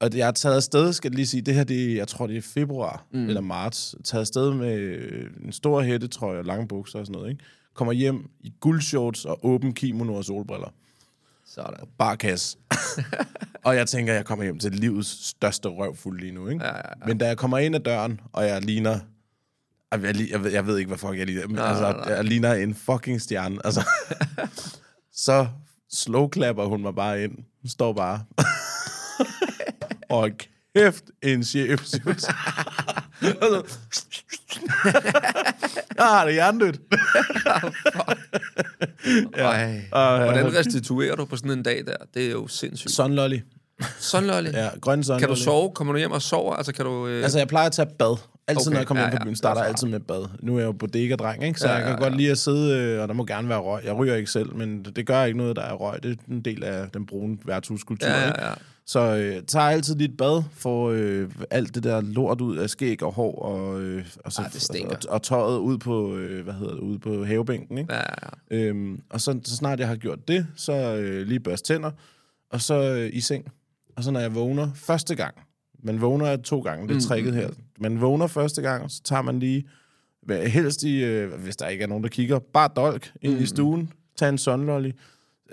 Og 0.01 0.09
jeg 0.17 0.27
er 0.27 0.31
taget 0.31 0.55
afsted, 0.55 0.93
skal 0.93 1.09
jeg 1.11 1.15
lige 1.15 1.27
sige, 1.27 1.41
det 1.41 1.55
her, 1.55 1.63
det 1.63 1.95
jeg 1.95 2.07
tror, 2.07 2.27
det 2.27 2.37
er 2.37 2.41
februar 2.41 3.05
mm. 3.13 3.27
eller 3.27 3.41
marts. 3.41 3.95
Taget 4.03 4.21
afsted 4.21 4.53
med 4.53 4.73
øh, 4.77 5.29
en 5.45 5.51
stor 5.51 5.81
hættetrøje 5.81 6.39
og 6.39 6.45
lange 6.45 6.67
bukser 6.67 6.99
og 6.99 7.05
sådan 7.05 7.19
noget, 7.19 7.31
ikke? 7.31 7.43
Kommer 7.73 7.93
hjem 7.93 8.29
i 8.41 8.53
guldshorts 8.59 9.25
og 9.25 9.45
åben 9.45 9.73
kimono 9.73 10.13
og 10.15 10.25
solbriller. 10.25 10.73
Sådan. 11.55 11.73
Bare 11.97 12.17
kasse. 12.17 12.57
og 13.65 13.75
jeg 13.75 13.87
tænker, 13.87 14.13
jeg 14.13 14.25
kommer 14.25 14.43
hjem 14.43 14.59
til 14.59 14.71
livets 14.71 15.27
største 15.27 15.69
røvfuld 15.69 16.19
lige 16.19 16.31
nu, 16.31 16.47
ikke? 16.47 16.65
Ja, 16.65 16.71
ja, 16.75 16.77
ja. 16.77 17.05
Men 17.07 17.17
da 17.17 17.27
jeg 17.27 17.37
kommer 17.37 17.57
ind 17.57 17.75
ad 17.75 17.79
døren, 17.79 18.19
og 18.33 18.45
jeg 18.47 18.61
ligner... 18.61 18.99
Jeg, 19.91 20.03
jeg, 20.03 20.15
jeg, 20.31 20.43
ved, 20.43 20.51
jeg 20.51 20.67
ved 20.67 20.77
ikke, 20.77 20.87
hvad 20.87 20.97
fuck 20.97 21.17
jeg 21.17 21.25
ligner, 21.25 21.47
men 21.47 21.55
Nej, 21.55 21.65
altså, 21.65 21.91
nej, 21.91 22.05
nej. 22.05 22.13
jeg 22.15 22.23
ligner 22.25 22.53
en 22.53 22.75
fucking 22.75 23.21
stjerne. 23.21 23.59
Altså, 23.65 23.87
så 25.25 25.47
slowklapper 25.93 26.65
hun 26.65 26.81
mig 26.81 26.95
bare 26.95 27.23
ind. 27.23 27.31
Hun 27.61 27.69
står 27.69 27.93
bare... 27.93 28.23
og 30.09 30.29
kæft, 30.75 31.03
en 31.21 31.43
chef. 31.43 31.85
synes 31.85 32.05
jeg. 32.27 33.35
Og 33.41 33.65
så- 33.69 33.77
Jeg 35.97 36.05
har 36.05 36.25
det 36.25 36.79
hjernedødt. 39.09 39.35
Ej. 39.37 39.81
Og, 39.91 40.23
Hvordan 40.23 40.45
øh, 40.45 40.53
restituerer 40.53 41.15
du 41.15 41.25
på 41.25 41.35
sådan 41.35 41.51
en 41.51 41.63
dag 41.63 41.83
der? 41.87 41.95
Det 42.13 42.25
er 42.27 42.31
jo 42.31 42.47
sindssygt. 42.47 42.91
Sunlolly. 42.93 43.39
Sådan, 43.99 44.27
Lolly. 44.29 44.49
Ja, 44.53 44.69
grøn 44.81 45.03
sunlolly. 45.03 45.19
Kan 45.19 45.29
du 45.29 45.35
sove? 45.35 45.71
Kommer 45.71 45.93
du 45.93 45.99
hjem 45.99 46.11
og 46.11 46.21
sover? 46.21 46.55
Altså, 46.55 46.73
kan 46.73 46.85
du... 46.85 47.07
Øh... 47.07 47.23
Altså, 47.23 47.37
jeg 47.37 47.47
plejer 47.47 47.65
at 47.65 47.71
tage 47.71 47.87
bad. 47.99 48.17
Altid, 48.47 48.61
Okay, 48.67 48.71
når 48.73 48.79
jeg 48.79 48.87
kommer 48.87 49.03
ja, 49.03 49.07
hjem 49.09 49.17
på 49.17 49.21
ja, 49.21 49.25
byen, 49.25 49.35
starter 49.35 49.61
er 49.61 49.65
jeg 49.65 49.69
altid 49.69 49.87
med 49.87 49.99
bad. 49.99 50.25
Nu 50.39 50.55
er 50.55 50.59
jeg 50.59 50.65
jo 50.67 50.71
bodega-dreng, 50.71 51.43
ikke? 51.43 51.59
Så 51.59 51.67
Ja, 51.67 51.73
jeg 51.73 51.83
kan 51.83 51.91
ja, 51.91 51.97
godt 51.99 52.13
ja. 52.13 52.17
lide 52.17 52.31
at 52.31 52.37
sidde, 52.37 52.77
øh, 52.77 53.01
og 53.01 53.07
der 53.07 53.13
må 53.13 53.25
gerne 53.25 53.49
være 53.49 53.59
røg. 53.59 53.85
Jeg 53.85 53.93
ryger 53.95 54.15
ikke 54.15 54.31
selv, 54.31 54.55
men 54.55 54.83
det 54.95 55.07
gør 55.07 55.23
ikke 55.23 55.37
noget, 55.37 55.55
der 55.55 55.61
er 55.61 55.73
røg. 55.73 56.03
Det 56.03 56.11
er 56.11 56.15
en 56.33 56.41
del 56.41 56.63
af 56.63 56.87
den 56.93 57.05
brune 57.05 57.37
værtshuskultur, 57.45 58.09
Ja, 58.09 58.25
ikke? 58.27 58.41
ja, 58.41 58.47
ja. 58.47 58.53
Så 58.89 59.15
øh, 59.15 59.43
tager 59.43 59.65
altid 59.65 60.01
et 60.01 60.17
bad, 60.17 60.43
får 60.51 60.89
øh, 60.89 61.29
alt 61.49 61.75
det 61.75 61.83
der 61.83 62.01
lort 62.01 62.41
ud 62.41 62.57
af 62.57 62.69
skæg 62.69 63.03
og 63.03 63.13
hår, 63.13 63.41
og, 63.41 63.81
øh, 63.81 64.05
og, 64.25 64.31
så, 64.31 64.41
Ej, 64.41 64.47
det 64.47 64.85
og, 64.85 65.13
og 65.13 65.21
tøjet 65.21 65.57
ud 65.59 65.77
på, 65.77 66.15
øh, 66.15 66.43
hvad 66.43 66.53
hedder 66.53 66.73
det, 66.73 66.79
ude 66.81 66.99
på 66.99 67.25
havebænken, 67.25 67.77
ikke? 67.77 67.93
Ja, 67.93 68.01
ja. 68.51 68.57
Øhm, 68.57 69.01
og 69.09 69.21
så, 69.21 69.39
så 69.43 69.55
snart 69.55 69.79
jeg 69.79 69.87
har 69.87 69.95
gjort 69.95 70.27
det, 70.27 70.47
så 70.55 70.73
øh, 70.95 71.27
lige 71.27 71.39
børste 71.39 71.73
tænder, 71.73 71.91
og 72.51 72.61
så 72.61 72.81
øh, 72.93 73.09
i 73.13 73.21
seng. 73.21 73.45
Og 73.95 74.03
så 74.03 74.11
når 74.11 74.19
jeg 74.19 74.35
vågner 74.35 74.73
første 74.75 75.15
gang, 75.15 75.35
man 75.83 76.01
vågner 76.01 76.37
to 76.37 76.59
gange, 76.61 76.87
det 76.87 76.95
er 76.95 77.01
tricket 77.01 77.33
her. 77.35 77.49
Man 77.79 78.01
vågner 78.01 78.27
første 78.27 78.61
gang, 78.61 78.91
så 78.91 79.01
tager 79.03 79.21
man 79.21 79.39
lige, 79.39 79.63
hvad- 80.23 80.47
helst 80.47 80.83
i, 80.83 81.03
øh, 81.03 81.33
hvis 81.33 81.55
der 81.55 81.67
ikke 81.67 81.83
er 81.83 81.87
nogen, 81.87 82.03
der 82.03 82.09
kigger, 82.09 82.39
bare 82.53 82.69
dolk 82.75 83.11
ind 83.21 83.33
i 83.41 83.45
stuen, 83.45 83.93
tag 84.17 84.29
en 84.29 84.37
sunlolly, 84.37 84.91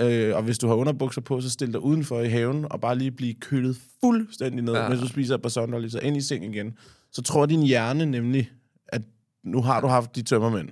øh, 0.00 0.36
og 0.36 0.42
hvis 0.42 0.58
du 0.58 0.66
har 0.68 0.74
underbukser 0.74 1.20
på, 1.20 1.40
så 1.40 1.50
stil 1.50 1.72
dig 1.72 1.80
udenfor 1.80 2.20
i 2.20 2.28
haven, 2.28 2.66
og 2.70 2.80
bare 2.80 2.98
lige 2.98 3.10
blive 3.10 3.34
kølet 3.34 3.76
fuldstændig 4.04 4.62
ned, 4.64 4.74
Ja. 4.74 4.88
mens 4.88 5.00
du 5.00 5.08
spiser 5.08 5.34
et 5.34 5.42
par 5.42 5.48
sunlolly, 5.48 5.88
så 5.88 5.98
ind 5.98 6.16
i 6.16 6.20
seng 6.20 6.44
igen. 6.54 6.74
Så 7.12 7.22
tror 7.22 7.46
din 7.46 7.62
hjerne 7.62 8.06
nemlig, 8.06 8.50
at 8.88 9.02
nu 9.44 9.62
har 9.62 9.80
du 9.80 9.86
haft 9.86 10.16
de 10.16 10.22
tømmermænd, 10.22 10.68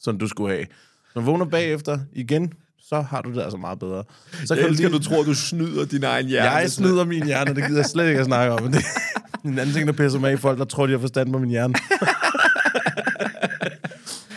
som 0.00 0.18
du 0.18 0.28
skulle 0.28 0.54
have. 0.54 0.66
Når 1.14 1.22
du 1.22 1.26
vågner 1.26 1.44
bagefter 1.44 1.98
igen, 2.12 2.52
så 2.88 3.00
har 3.00 3.22
du 3.22 3.32
det 3.32 3.40
altså 3.42 3.56
meget 3.58 3.78
bedre. 3.78 4.04
Så 4.44 4.54
Jeg 4.54 4.64
elsker, 4.64 4.88
lige- 4.88 4.98
du 4.98 5.02
tror, 5.04 5.22
du 5.22 5.34
snyder 5.34 5.84
din 5.84 6.04
egen 6.04 6.26
hjerne. 6.26 6.50
jeg 6.50 6.70
snyder 6.70 7.04
min 7.04 7.26
hjerne, 7.26 7.54
det 7.54 7.64
gider 7.66 7.78
jeg 7.80 7.86
slet 7.86 8.08
ikke 8.08 8.20
at 8.20 8.26
snakke 8.26 8.52
om. 8.54 8.62
Men 8.62 8.72
det 8.72 8.84
er 9.44 9.48
en 9.48 9.58
anden 9.58 9.74
ting, 9.74 9.86
der 9.86 9.92
pisser 9.92 10.18
mig 10.18 10.32
af, 10.32 10.38
folk, 10.38 10.58
der 10.58 10.64
tror, 10.64 10.86
de 10.86 10.92
har 10.92 10.98
forstand 10.98 11.32
på 11.32 11.38
min 11.38 11.50
hjerne. 11.50 11.74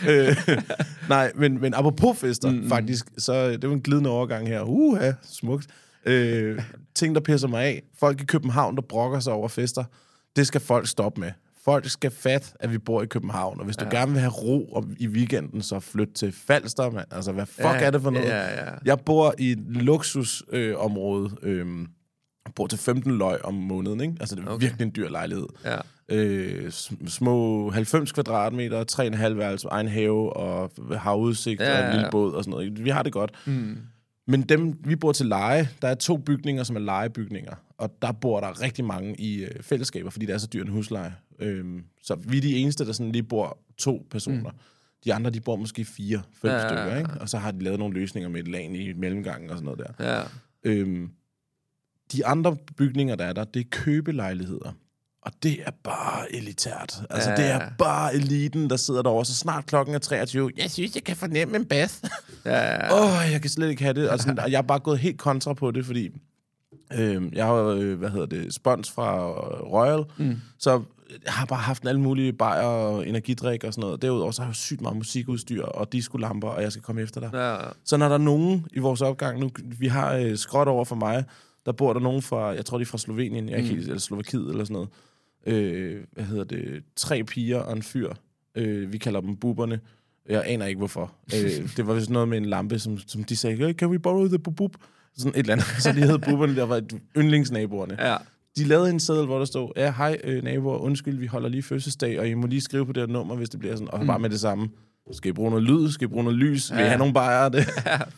øh, 0.08 0.36
nej, 1.08 1.32
men, 1.34 1.60
men 1.60 1.74
apropos 1.74 2.18
fester, 2.18 2.50
mm, 2.50 2.68
faktisk, 2.68 3.06
så 3.18 3.50
det 3.50 3.68
var 3.68 3.74
en 3.74 3.80
glidende 3.80 4.10
overgang 4.10 4.48
her. 4.48 4.62
Uha, 4.62 5.12
smukt. 5.22 5.66
Øh, 6.06 6.62
ting, 6.94 7.14
der 7.14 7.20
pisser 7.20 7.48
mig 7.48 7.64
af. 7.64 7.82
Folk 7.98 8.20
i 8.20 8.24
København, 8.24 8.76
der 8.76 8.82
brokker 8.82 9.20
sig 9.20 9.32
over 9.32 9.48
fester, 9.48 9.84
det 10.36 10.46
skal 10.46 10.60
folk 10.60 10.88
stoppe 10.88 11.20
med. 11.20 11.30
Folk 11.64 11.88
skal 11.90 12.10
fat, 12.10 12.54
at 12.60 12.72
vi 12.72 12.78
bor 12.78 13.02
i 13.02 13.06
København, 13.06 13.58
og 13.58 13.64
hvis 13.64 13.76
du 13.76 13.84
ja. 13.84 13.90
gerne 13.90 14.12
vil 14.12 14.20
have 14.20 14.32
ro 14.32 14.72
om, 14.72 14.96
i 14.98 15.08
weekenden, 15.08 15.62
så 15.62 15.80
flyt 15.80 16.08
til 16.14 16.32
Falster, 16.32 16.90
mand. 16.90 17.06
Altså, 17.10 17.32
hvad 17.32 17.46
fuck 17.46 17.64
Ja, 17.64 17.84
er 17.84 17.90
det 17.90 18.02
for 18.02 18.10
noget? 18.10 18.26
ja, 18.26 18.64
ja. 18.64 18.70
Jeg 18.84 19.00
bor 19.00 19.34
i 19.38 19.50
et 19.50 19.58
luksusområde. 19.58 20.70
Øh, 20.70 20.76
område, 20.78 21.30
jeg 22.46 22.54
bor 22.54 22.66
til 22.66 22.78
15 22.78 23.18
løg 23.18 23.44
om 23.44 23.54
måneden, 23.54 24.00
ikke? 24.00 24.14
Altså, 24.20 24.34
det 24.34 24.44
er 24.44 24.48
okay. 24.48 24.64
virkelig 24.64 24.84
en 24.84 24.92
dyr 24.96 25.08
lejlighed. 25.08 25.46
Ja. 25.64 25.76
Øh, 26.08 26.66
sm- 26.68 27.08
små 27.08 27.70
90 27.70 28.12
kvadratmeter, 28.12 28.84
3,5 29.30 29.34
værelse, 29.34 29.68
egen 29.68 29.88
have 29.88 30.36
og 30.36 30.70
havudsigt 30.98 31.60
Ja, 31.60 31.66
ja, 31.70 31.76
og 31.76 31.80
ja, 31.82 31.86
en 31.90 31.94
lille 31.96 32.08
båd 32.10 32.32
og 32.32 32.44
sådan 32.44 32.50
noget. 32.50 32.84
Vi 32.84 32.90
har 32.90 33.02
det 33.02 33.12
godt. 33.12 33.32
Mm. 33.46 33.76
Men 34.26 34.42
dem, 34.42 34.74
vi 34.84 34.96
bor 34.96 35.12
til 35.12 35.26
leje, 35.26 35.68
der 35.82 35.88
er 35.88 35.94
to 35.94 36.16
bygninger, 36.16 36.62
som 36.62 36.76
er 36.76 36.80
lejebygninger. 36.80 37.54
Og 37.78 37.90
der 38.02 38.12
bor 38.12 38.40
der 38.40 38.62
rigtig 38.62 38.84
mange 38.84 39.20
i 39.20 39.44
øh, 39.44 39.50
fællesskaber, 39.62 40.10
fordi 40.10 40.26
det 40.26 40.34
er 40.34 40.38
så 40.38 40.46
dyr 40.52 40.62
en 40.62 40.68
husleje. 40.68 41.14
Øhm, 41.38 41.82
så 42.02 42.14
vi 42.14 42.36
er 42.36 42.40
de 42.40 42.56
eneste, 42.56 42.86
der 42.86 42.92
sådan 42.92 43.12
lige 43.12 43.22
bor 43.22 43.58
to 43.78 44.06
personer. 44.10 44.50
Mm. 44.50 44.56
De 45.04 45.14
andre, 45.14 45.30
de 45.30 45.40
bor 45.40 45.56
måske 45.56 45.84
fire, 45.84 46.22
fem 46.42 46.50
Ja, 46.50 46.68
stykker, 46.68 46.84
ja. 46.86 46.98
ikke? 46.98 47.10
Og 47.20 47.28
så 47.28 47.38
har 47.38 47.50
de 47.50 47.64
lavet 47.64 47.78
nogle 47.78 47.94
løsninger 47.94 48.28
med 48.28 48.40
et 48.40 48.48
lag 48.48 48.64
i 48.74 48.92
mellemgangen 48.92 49.50
og 49.50 49.56
sådan 49.58 49.64
noget 49.64 49.92
der. 49.98 50.14
Ja. 50.16 50.22
Øhm, 50.64 51.10
de 52.12 52.26
andre 52.26 52.56
bygninger, 52.76 53.14
der 53.16 53.24
er 53.24 53.32
der, 53.32 53.44
det 53.44 53.60
er 53.60 53.68
købelejligheder. 53.70 54.72
Og 55.26 55.32
det 55.42 55.58
er 55.66 55.70
bare 55.84 56.34
elitært. 56.34 57.02
Altså, 57.10 57.30
Ja. 57.30 57.36
det 57.36 57.50
er 57.50 57.60
bare 57.78 58.14
eliten, 58.14 58.70
der 58.70 58.76
sidder 58.76 59.02
derovre. 59.02 59.24
Så 59.24 59.34
snart 59.34 59.66
klokken 59.66 59.94
er 59.94 59.98
23, 59.98 60.50
jeg 60.56 60.70
synes, 60.70 60.94
jeg 60.94 61.04
kan 61.04 61.16
fornemme 61.16 61.56
en 61.56 61.64
bath. 61.64 61.94
Ja, 62.44 62.56
ja. 62.64 62.92
Åh, 63.02 63.02
oh, 63.24 63.32
jeg 63.32 63.40
kan 63.40 63.50
slet 63.50 63.70
ikke 63.70 63.82
have 63.82 63.94
det. 63.94 64.10
Og, 64.10 64.18
sådan, 64.18 64.38
og 64.38 64.50
jeg 64.50 64.58
er 64.58 64.62
bare 64.62 64.78
gået 64.78 64.98
helt 64.98 65.18
kontra 65.18 65.52
på 65.54 65.70
det, 65.70 65.86
fordi 65.86 66.08
øh, 66.98 67.22
jeg 67.32 67.46
har, 67.46 67.54
øh, 67.54 67.98
hvad 67.98 68.10
hedder 68.10 68.26
det, 68.26 68.54
spons 68.54 68.90
fra 68.90 69.30
Royal, 69.60 70.04
mm. 70.16 70.36
så 70.58 70.82
jeg 71.24 71.32
har 71.32 71.46
bare 71.46 71.58
haft 71.58 71.86
alle 71.88 72.00
mulige 72.00 72.32
bajer 72.32 72.66
og 72.66 73.08
energidrik 73.08 73.64
og 73.64 73.72
sådan 73.72 73.82
noget. 73.86 74.02
Derudover 74.02 74.30
så 74.30 74.42
har 74.42 74.48
jeg 74.48 74.54
sygt 74.56 74.80
meget 74.80 74.96
musikudstyr 74.96 75.64
og 75.64 75.92
diskolamper, 75.92 76.48
og 76.48 76.62
jeg 76.62 76.72
skal 76.72 76.82
komme 76.82 77.02
efter 77.02 77.20
dig. 77.20 77.30
Ja. 77.34 77.56
Så 77.84 77.96
når 77.96 78.08
der 78.08 78.14
er 78.14 78.18
nogen 78.18 78.66
i 78.72 78.78
vores 78.78 79.00
opgang, 79.00 79.40
nu, 79.40 79.50
vi 79.78 79.86
har 79.86 80.14
øh, 80.14 80.36
skråt 80.36 80.68
over 80.68 80.84
for 80.84 80.96
mig, 80.96 81.24
der 81.66 81.72
bor 81.72 81.92
der 81.92 82.00
nogen 82.00 82.22
fra, 82.22 82.46
jeg 82.46 82.64
tror 82.64 82.78
de 82.78 82.82
er 82.82 82.86
fra 82.86 82.98
Slovenien, 82.98 83.48
jeg 83.48 83.54
er 83.54 83.62
ikke 83.62 83.74
eller 83.76 83.98
Slovakiet 83.98 84.48
eller 84.50 84.64
sådan 84.64 84.74
noget. 84.74 84.88
Øh, 85.46 86.00
hvad 86.12 86.24
hedder 86.24 86.44
det? 86.44 86.82
Tre 86.96 87.24
piger 87.24 87.58
og 87.58 87.76
en 87.76 87.82
fyr. 87.82 88.12
Øh, 88.54 88.92
vi 88.92 88.98
kalder 88.98 89.20
dem 89.20 89.36
buberne. 89.36 89.80
Jeg 90.28 90.42
aner 90.46 90.66
ikke 90.66 90.78
hvorfor. 90.78 91.12
øh, 91.34 91.50
det 91.76 91.86
var 91.86 91.94
vist 91.94 92.10
noget 92.10 92.28
med 92.28 92.38
en 92.38 92.44
lampe, 92.44 92.78
som, 92.78 92.98
som 92.98 93.24
de 93.24 93.36
sagde, 93.36 93.56
hey, 93.56 93.72
can 93.74 93.88
we 93.88 93.98
borrow 93.98 94.28
the 94.28 94.38
bubub? 94.38 94.76
Sådan 95.16 95.32
et 95.32 95.38
eller 95.38 95.52
andet. 95.52 95.66
Så 95.82 95.92
de 95.92 96.00
hed 96.00 96.18
buberne, 96.18 96.56
der 96.56 96.64
var 96.66 96.82
yndlingsnaboerne. 97.16 97.96
Ja. 98.00 98.16
De 98.56 98.64
lavede 98.64 98.90
en 98.90 99.00
seddel, 99.00 99.26
hvor 99.26 99.38
der 99.38 99.44
stod, 99.44 99.72
ja, 99.76 99.92
hej 99.96 100.18
øh, 100.24 100.44
naboer, 100.44 100.78
undskyld, 100.78 101.18
vi 101.18 101.26
holder 101.26 101.48
lige 101.48 101.62
fødselsdag, 101.62 102.20
og 102.20 102.28
I 102.28 102.34
må 102.34 102.46
lige 102.46 102.60
skrive 102.60 102.86
på 102.86 102.92
det 102.92 103.02
her 103.02 103.06
nummer, 103.06 103.36
hvis 103.36 103.48
det 103.48 103.60
bliver 103.60 103.74
sådan, 103.76 103.90
og 103.90 104.00
mm. 104.00 104.06
bare 104.06 104.18
med 104.18 104.30
det 104.30 104.40
samme. 104.40 104.68
Skal 105.12 105.28
I 105.28 105.32
bruge 105.32 105.50
noget 105.50 105.64
lyd? 105.64 105.90
Skal 105.90 106.04
I 106.04 106.08
bruge 106.08 106.24
noget 106.24 106.38
lys? 106.38 106.72
Vil 106.72 106.80
I 106.80 106.82
have 106.82 106.98
nogle 106.98 107.14
bajere 107.14 107.50
det? 107.58 107.64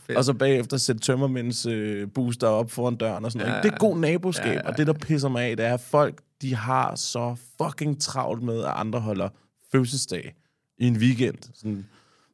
fedt. 0.06 0.18
og 0.18 0.24
så 0.24 0.32
bagefter 0.32 0.76
sætte 0.76 1.00
tømmermænds 1.00 1.66
øh, 1.66 2.08
booster 2.14 2.46
op 2.46 2.70
foran 2.70 2.96
døren 2.96 3.24
og 3.24 3.32
sådan 3.32 3.46
noget. 3.46 3.58
ikke? 3.58 3.68
Det 3.68 3.74
er 3.74 3.78
god 3.78 3.98
naboskab, 3.98 4.46
ja, 4.46 4.52
ja. 4.52 4.68
og 4.68 4.76
det, 4.78 4.86
der 4.86 4.92
pisser 4.92 5.28
mig 5.28 5.44
af, 5.44 5.56
det 5.56 5.66
er, 5.66 5.74
at 5.74 5.80
folk, 5.80 6.20
de 6.42 6.54
har 6.54 6.94
så 6.94 7.36
fucking 7.62 8.00
travlt 8.00 8.42
med, 8.42 8.58
at 8.64 8.72
andre 8.74 9.00
holder 9.00 9.28
fødselsdag 9.72 10.34
i 10.78 10.86
en 10.86 10.96
weekend. 10.96 11.36
Sådan, 11.54 11.86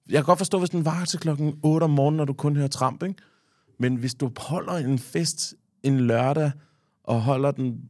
jeg 0.08 0.14
kan 0.16 0.24
godt 0.24 0.38
forstå, 0.38 0.58
hvis 0.58 0.70
den 0.70 0.84
var 0.84 1.04
til 1.04 1.18
klokken 1.18 1.54
8 1.62 1.84
om 1.84 1.90
morgenen, 1.90 2.16
når 2.16 2.24
du 2.24 2.32
kun 2.32 2.56
hører 2.56 2.68
tramp, 2.68 3.02
ikke? 3.02 3.14
Men 3.78 3.94
hvis 3.96 4.14
du 4.14 4.30
holder 4.36 4.72
en 4.72 4.98
fest 4.98 5.54
en 5.82 6.00
lørdag, 6.00 6.50
og 7.04 7.22
holder 7.22 7.50
den 7.50 7.80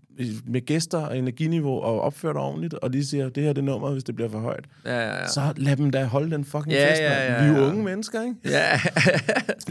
med 0.47 0.67
gæster 0.67 0.99
og 0.99 1.19
energiniveau, 1.19 1.81
og 1.81 2.01
opfører 2.01 2.33
dig 2.33 2.43
ordentligt, 2.43 2.75
og 2.75 2.91
lige 2.91 3.05
siger, 3.05 3.29
det 3.29 3.43
her 3.43 3.51
er 3.51 3.53
det 3.55 3.65
nummer, 3.65 3.91
hvis 3.93 4.05
det 4.05 4.15
bliver 4.15 4.31
for 4.31 4.39
højt, 4.41 4.65
Ja, 4.85 4.99
ja, 5.01 5.15
ja. 5.21 5.29
så 5.29 5.53
lad 5.57 5.77
dem 5.77 5.91
da 5.91 6.05
holde 6.05 6.31
den 6.31 6.45
fucking 6.45 6.73
Ja, 6.73 6.91
fest, 6.91 7.01
ja, 7.03 7.09
mand. 7.09 7.23
ja, 7.33 7.43
Vi 7.45 7.49
er 7.51 7.57
jo 7.59 7.65
ja. 7.65 7.71
unge 7.71 7.85
mennesker, 7.85 8.23
ikke? 8.23 8.35
Ja, 8.45 8.81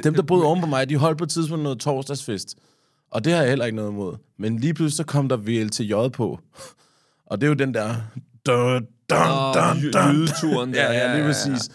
Dem, 0.04 0.14
der 0.14 0.22
boede 0.22 0.44
oven 0.46 0.62
på 0.62 0.68
mig, 0.68 0.90
de 0.90 0.98
holdt 0.98 1.18
på 1.18 1.24
et 1.24 1.30
tidspunkt 1.30 1.64
noget 1.64 1.80
torsdagsfest. 1.80 2.58
Og 3.14 3.26
det 3.26 3.34
har 3.34 3.40
jeg 3.40 3.50
heller 3.50 3.66
ikke 3.66 3.76
noget 3.76 3.92
imod. 3.92 4.16
Men 4.40 4.60
lige 4.60 4.74
pludselig 4.74 4.98
så 4.98 5.04
kom 5.04 5.30
der 5.30 5.38
VLTJ 5.38 5.94
på. 6.14 6.40
Og 7.26 7.42
det 7.42 7.48
er 7.48 7.50
jo 7.50 7.54
den 7.54 7.74
der... 7.74 7.96
Dun, 8.46 8.88
dun, 9.10 9.54
dun, 9.54 9.92
dun, 9.92 10.16
lydeturen 10.16 10.74
der, 10.74 10.84
Ja, 10.92 10.92
ja, 10.92 11.14
lige 11.14 11.26
ja, 11.26 11.28
præcis. 11.28 11.70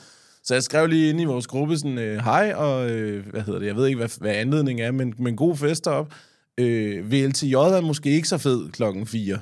Så 0.45 0.55
jeg 0.55 0.63
skrev 0.63 0.87
lige 0.87 1.11
ind 1.11 1.21
i 1.21 1.25
vores 1.25 1.47
gruppe 1.47 1.79
sådan, 1.79 1.99
øh, 1.99 2.25
hej, 2.25 2.53
og 2.57 2.91
øh, 2.91 3.27
hvad 3.31 3.41
hedder 3.41 3.59
det, 3.59 3.67
jeg 3.67 3.77
ved 3.77 3.87
ikke, 3.87 3.99
hvad, 3.99 4.09
hvad 4.21 4.35
anledningen 4.35 4.87
er, 4.87 4.91
men, 4.91 5.15
men 5.19 5.37
god 5.37 5.57
fest 5.57 5.87
op. 5.87 6.13
Øh, 6.59 7.13
VLTJ 7.13 7.55
er 7.55 7.81
måske 7.81 8.11
ikke 8.11 8.29
så 8.29 8.39
fed 8.39 8.71
klokken 8.71 9.07
4. 9.07 9.39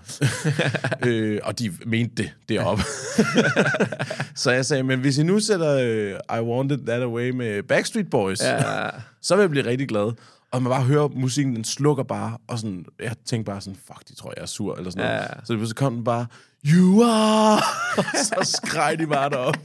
øh, 1.06 1.40
og 1.42 1.58
de 1.58 1.72
mente 1.86 2.14
det 2.22 2.30
deroppe. 2.48 2.82
så 4.42 4.50
jeg 4.50 4.66
sagde, 4.66 4.82
men 4.82 5.00
hvis 5.00 5.18
I 5.18 5.22
nu 5.22 5.40
sætter 5.40 5.78
øh, 5.82 6.38
I 6.38 6.42
Wanted 6.42 6.78
That 6.86 7.02
Away 7.02 7.30
med 7.30 7.62
Backstreet 7.62 8.10
Boys, 8.10 8.42
ja. 8.42 8.60
så 9.22 9.36
vil 9.36 9.42
jeg 9.42 9.50
blive 9.50 9.66
rigtig 9.66 9.88
glad. 9.88 10.12
Og 10.56 10.62
man 10.62 10.70
bare 10.70 10.82
hører 10.82 11.08
musikken, 11.08 11.56
den 11.56 11.64
slukker 11.64 12.04
bare, 12.04 12.38
og 12.46 12.58
sådan, 12.58 12.84
jeg 13.00 13.14
tænkte 13.24 13.50
bare 13.50 13.60
sådan, 13.60 13.78
fuck, 13.86 14.08
de 14.08 14.14
tror, 14.14 14.32
jeg 14.36 14.42
er 14.42 14.46
sur, 14.46 14.76
eller 14.76 14.90
sådan 14.90 15.06
noget. 15.06 15.20
Ja. 15.20 15.26
Så 15.26 15.52
lige 15.52 15.58
pludselig 15.58 15.76
kom 15.76 15.94
den 15.94 16.04
bare, 16.04 16.26
you 16.66 17.02
are, 17.02 17.62
og 17.98 18.04
så 18.26 18.60
skreg 18.64 18.98
de 18.98 19.06
bare 19.06 19.30
derop. 19.30 19.56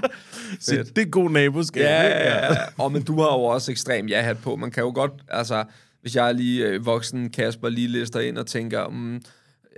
så 0.60 0.84
det 0.96 1.02
er 1.02 1.10
god 1.10 1.30
naboskab. 1.30 1.82
Ja, 1.82 2.02
ja, 2.02 2.46
ja. 2.46 2.56
Og 2.78 2.92
men 2.92 3.02
du 3.02 3.20
har 3.20 3.28
jo 3.28 3.44
også 3.44 3.70
ekstrem 3.70 4.06
ja-hat 4.06 4.38
på. 4.38 4.56
Man 4.56 4.70
kan 4.70 4.82
jo 4.82 4.92
godt, 4.94 5.12
altså, 5.28 5.64
hvis 6.00 6.16
jeg 6.16 6.28
er 6.28 6.32
lige 6.32 6.66
øh, 6.66 6.86
voksen 6.86 7.30
Kasper 7.30 7.68
lige 7.68 7.88
lister 7.88 8.20
ind 8.20 8.38
og 8.38 8.46
tænker, 8.46 8.88
mm, 8.88 9.22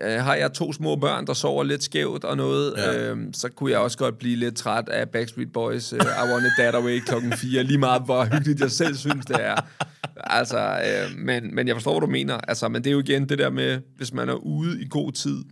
øh, 0.02 0.20
har 0.20 0.34
jeg 0.34 0.52
to 0.52 0.72
små 0.72 0.96
børn, 0.96 1.26
der 1.26 1.34
sover 1.34 1.64
lidt 1.64 1.82
skævt 1.82 2.24
og 2.24 2.36
noget, 2.36 2.74
ja. 2.76 3.10
øh, 3.10 3.18
så 3.32 3.48
kunne 3.48 3.70
jeg 3.70 3.78
også 3.78 3.98
godt 3.98 4.18
blive 4.18 4.36
lidt 4.36 4.56
træt 4.56 4.88
af 4.88 5.08
Backstreet 5.08 5.52
Boys 5.52 5.92
øh, 5.92 6.00
I 6.00 6.32
Want 6.32 6.46
It 6.46 6.52
That 6.58 6.74
Away 6.74 7.00
klokken 7.00 7.32
4, 7.32 7.62
lige 7.62 7.78
meget 7.78 8.02
hvor 8.02 8.24
hyggeligt 8.24 8.60
jeg 8.60 8.70
selv 8.70 8.96
synes, 8.96 9.26
det 9.26 9.36
er. 9.40 9.56
Altså, 10.26 10.58
øh, 10.58 11.18
men, 11.18 11.54
men 11.54 11.68
jeg 11.68 11.76
forstår, 11.76 11.92
hvad 11.92 12.00
du 12.00 12.12
mener. 12.12 12.34
Altså, 12.34 12.68
men 12.68 12.84
det 12.84 12.90
er 12.90 12.94
jo 12.94 13.00
igen 13.00 13.28
det 13.28 13.38
der 13.38 13.50
med, 13.50 13.80
hvis 13.96 14.12
man 14.12 14.28
er 14.28 14.34
ude 14.34 14.82
i 14.82 14.86
god 14.90 15.12
tid, 15.12 15.44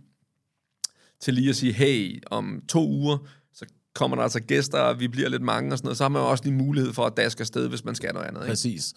til 1.21 1.33
lige 1.33 1.49
at 1.49 1.55
sige, 1.55 1.73
hey, 1.73 2.23
om 2.31 2.61
to 2.69 2.87
uger, 2.89 3.17
så 3.53 3.65
kommer 3.95 4.17
der 4.17 4.23
altså 4.23 4.39
gæster, 4.39 4.79
og 4.79 4.99
vi 4.99 5.07
bliver 5.07 5.29
lidt 5.29 5.41
mange 5.41 5.71
og 5.73 5.77
sådan 5.77 5.85
noget, 5.87 5.97
så 5.97 6.03
har 6.03 6.09
man 6.09 6.21
jo 6.21 6.29
også 6.29 6.43
lige 6.43 6.53
mulighed 6.55 6.93
for 6.93 7.05
at 7.05 7.17
daske 7.17 7.41
afsted, 7.41 7.67
hvis 7.69 7.85
man 7.85 7.95
skal 7.95 8.13
noget 8.13 8.27
andet. 8.27 8.41
Ikke? 8.41 8.49
Præcis. 8.51 8.93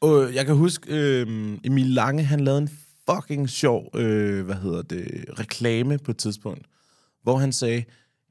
Og 0.00 0.34
jeg 0.34 0.46
kan 0.46 0.54
huske, 0.54 0.94
øh, 0.96 1.58
Emil 1.64 1.86
Lange, 1.86 2.24
han 2.24 2.40
lavede 2.40 2.62
en 2.62 2.70
fucking 3.10 3.50
sjov, 3.50 3.90
øh, 3.96 4.44
hvad 4.44 4.54
hedder 4.56 4.82
det, 4.82 5.24
reklame 5.38 5.98
på 5.98 6.10
et 6.10 6.16
tidspunkt, 6.16 6.66
hvor 7.22 7.36
han 7.36 7.52
sagde, 7.52 7.84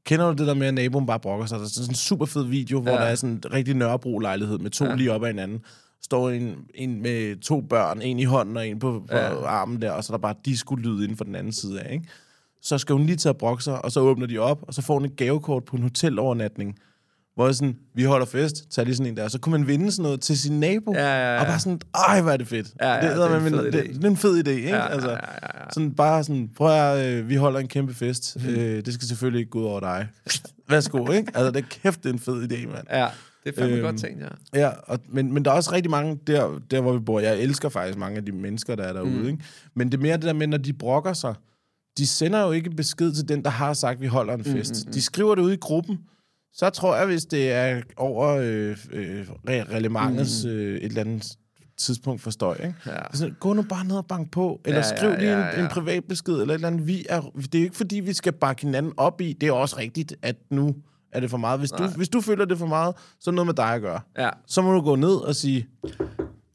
kender 0.06 0.26
du 0.26 0.32
det 0.38 0.46
der 0.46 0.54
med, 0.54 0.66
at 0.66 0.74
naboen 0.74 1.06
bare 1.06 1.20
brokker 1.20 1.46
sig? 1.46 1.58
Der 1.58 1.64
er 1.64 1.68
sådan 1.68 1.90
en 1.90 1.94
super 1.94 2.26
fed 2.26 2.44
video, 2.44 2.80
hvor 2.80 2.92
Ja. 2.92 2.96
der 2.98 3.04
er 3.04 3.14
sådan 3.14 3.34
en 3.34 3.52
rigtig 3.52 3.74
Nørrebro-lejlighed 3.74 4.58
med 4.58 4.70
to 4.70 4.84
ja. 4.84 4.94
lige 4.94 5.12
op 5.12 5.22
ad 5.22 5.28
hinanden. 5.28 5.60
Står 6.02 6.30
en, 6.30 6.54
en 6.74 7.02
med 7.02 7.40
to 7.40 7.60
børn, 7.60 8.02
en 8.02 8.18
i 8.18 8.24
hånden 8.24 8.56
og 8.56 8.68
en 8.68 8.78
på, 8.78 9.02
på 9.10 9.16
ja. 9.16 9.44
armen 9.46 9.82
der, 9.82 9.90
og 9.90 10.04
så 10.04 10.12
er 10.12 10.16
der 10.16 10.22
bare 10.22 10.34
disco-lyd 10.44 11.02
inden 11.02 11.16
for 11.16 11.24
den 11.24 11.34
anden 11.34 11.52
side 11.52 11.80
af, 11.80 11.92
ikke? 11.92 12.04
Så 12.62 12.78
skal 12.78 12.92
hun 12.92 13.06
lige 13.06 13.16
til 13.16 13.28
at 13.28 13.36
brokke 13.36 13.64
sig, 13.64 13.84
og 13.84 13.92
så 13.92 14.00
åbner 14.00 14.26
de 14.26 14.38
op, 14.38 14.58
og 14.62 14.74
så 14.74 14.82
får 14.82 14.94
hun 14.94 15.04
et 15.04 15.16
gavekort 15.16 15.64
på 15.64 15.76
en 15.76 15.82
hotelovernatning, 15.82 16.74
hvor 17.34 17.52
sådan, 17.52 17.76
vi 17.94 18.02
holder 18.04 18.26
fest, 18.26 18.70
tag 18.70 18.84
lige 18.84 18.96
sådan 18.96 19.12
en 19.12 19.16
der, 19.16 19.28
så 19.28 19.38
kunne 19.40 19.50
man 19.58 19.66
vinde 19.66 19.92
sådan 19.92 20.02
noget 20.02 20.20
til 20.20 20.38
sin 20.38 20.60
nabo, 20.60 20.92
Ja, 20.94 21.00
ja, 21.00 21.34
ja. 21.34 21.40
og 21.40 21.46
bare 21.46 21.58
sådan, 21.58 21.80
ej, 22.08 22.20
hvor 22.22 22.30
er 22.30 22.36
det 22.36 22.48
fedt. 22.48 22.68
Ja, 22.80 22.88
ja, 22.94 23.08
det, 23.08 23.16
det 23.16 23.24
er 23.24 23.36
en 23.36 23.42
fed 23.50 23.72
det, 23.72 23.74
idé. 23.74 23.94
det, 23.96 24.04
er 24.04 24.08
en 24.08 24.16
fed 24.16 24.46
idé, 24.46 24.50
ikke? 24.50 24.68
Ja, 24.68 24.86
altså, 24.88 25.08
ja, 25.10 25.14
ja, 25.16 25.60
ja. 25.60 25.64
Sådan 25.72 25.94
bare 25.94 26.24
sådan, 26.24 26.50
prøv 26.56 26.70
at 26.70 27.06
øh, 27.06 27.28
vi 27.28 27.34
holder 27.34 27.60
en 27.60 27.68
kæmpe 27.68 27.94
fest, 27.94 28.36
Mhm. 28.36 28.48
øh, 28.48 28.84
det 28.86 28.94
skal 28.94 29.08
selvfølgelig 29.08 29.38
ikke 29.40 29.50
gå 29.50 29.58
ud 29.60 29.64
over 29.64 29.80
dig. 29.80 30.08
Værsgo, 30.70 31.10
ikke? 31.10 31.32
Altså, 31.34 31.50
det 31.50 31.56
er 31.64 31.68
kæft, 31.82 32.02
det 32.02 32.08
er 32.08 32.12
en 32.12 32.18
fed 32.18 32.52
idé, 32.52 32.66
mand. 32.72 32.86
Ja, 32.90 33.06
det 33.52 33.58
er 33.58 33.62
fandme 33.62 33.76
Øhm, 33.76 33.84
godt 33.84 33.98
tænkt, 33.98 34.22
ja. 34.22 34.60
Ja, 34.60 34.70
og, 34.82 34.98
men, 35.08 35.32
men 35.32 35.44
der 35.44 35.50
er 35.50 35.54
også 35.54 35.72
rigtig 35.72 35.90
mange 35.90 36.18
der, 36.26 36.58
der, 36.70 36.80
hvor 36.80 36.92
vi 36.92 36.98
bor. 36.98 37.20
Jeg 37.20 37.38
elsker 37.38 37.68
faktisk 37.68 37.98
mange 37.98 38.16
af 38.16 38.24
de 38.24 38.32
mennesker, 38.32 38.74
der 38.74 38.84
er 38.84 38.92
derude. 38.92 39.10
Mm. 39.22 39.26
Ikke? 39.26 39.38
Men 39.74 39.92
det 39.92 39.98
er 39.98 40.02
mere 40.02 40.16
det 40.16 40.22
der 40.24 40.32
med, 40.32 40.46
når 40.46 40.58
de 40.58 40.72
brokker 40.72 41.12
sig. 41.12 41.34
De 41.98 42.06
sender 42.06 42.42
jo 42.42 42.52
ikke 42.52 42.70
besked 42.70 43.12
til 43.12 43.28
den, 43.28 43.42
der 43.44 43.50
har 43.50 43.72
sagt, 43.72 43.96
at 43.96 44.00
vi 44.02 44.06
holder 44.06 44.34
en 44.34 44.44
fest. 44.44 44.84
Mm, 44.86 44.88
mm, 44.88 44.92
De 44.92 45.02
skriver 45.02 45.34
det 45.34 45.42
ud 45.42 45.52
i 45.52 45.56
gruppen. 45.56 45.98
Så 46.52 46.70
tror 46.70 46.96
jeg, 46.96 47.06
hvis 47.06 47.24
det 47.24 47.52
er 47.52 47.80
over 47.96 48.28
øh, 48.28 48.76
øh, 48.92 49.20
re- 49.22 49.72
reglementets 49.72 50.44
mm. 50.44 50.50
øh, 50.50 50.76
et 50.78 50.84
eller 50.84 51.00
andet 51.00 51.32
tidspunkt 51.78 52.22
for 52.22 52.30
støj, 52.30 52.54
ikke? 52.54 52.74
Ja. 52.86 52.92
Så, 53.12 53.30
gå 53.40 53.52
nu 53.52 53.62
bare 53.62 53.84
ned 53.84 53.96
og 53.96 54.06
bank 54.06 54.30
på, 54.30 54.60
eller 54.64 54.78
Ja, 54.78 54.84
ja, 54.86 54.92
ja, 54.92 54.96
skriv 54.96 55.10
lige 55.18 55.38
ja, 55.38 55.50
en, 55.50 55.56
ja. 55.58 55.62
en 55.62 55.68
privat 55.68 56.04
besked, 56.04 56.32
eller 56.34 56.46
et 56.54 56.54
eller 56.54 56.68
andet. 56.68 56.86
Vi 56.86 57.06
er, 57.08 57.20
det 57.20 57.54
er 57.54 57.58
jo 57.58 57.64
ikke, 57.64 57.76
fordi 57.76 57.96
vi 58.00 58.12
skal 58.12 58.32
bakke 58.32 58.62
hinanden 58.62 58.92
op 58.96 59.20
i. 59.20 59.32
Det 59.32 59.48
er 59.48 59.52
også 59.52 59.76
rigtigt, 59.78 60.14
at 60.22 60.36
nu 60.50 60.74
er 61.12 61.20
det 61.20 61.30
for 61.30 61.36
meget. 61.36 61.58
Hvis, 61.58 61.70
du, 61.70 61.86
hvis 61.96 62.08
du 62.08 62.20
føler 62.20 62.44
det 62.44 62.52
er 62.54 62.58
for 62.58 62.66
meget, 62.66 62.94
så 63.20 63.30
er 63.30 63.32
det 63.32 63.34
noget 63.34 63.46
med 63.46 63.54
dig 63.54 63.74
at 63.74 63.80
gøre 63.80 64.00
Ja, 64.18 64.30
så 64.46 64.62
må 64.62 64.72
du 64.72 64.80
gå 64.80 64.96
ned 64.96 65.14
og 65.14 65.34
sige, 65.34 65.68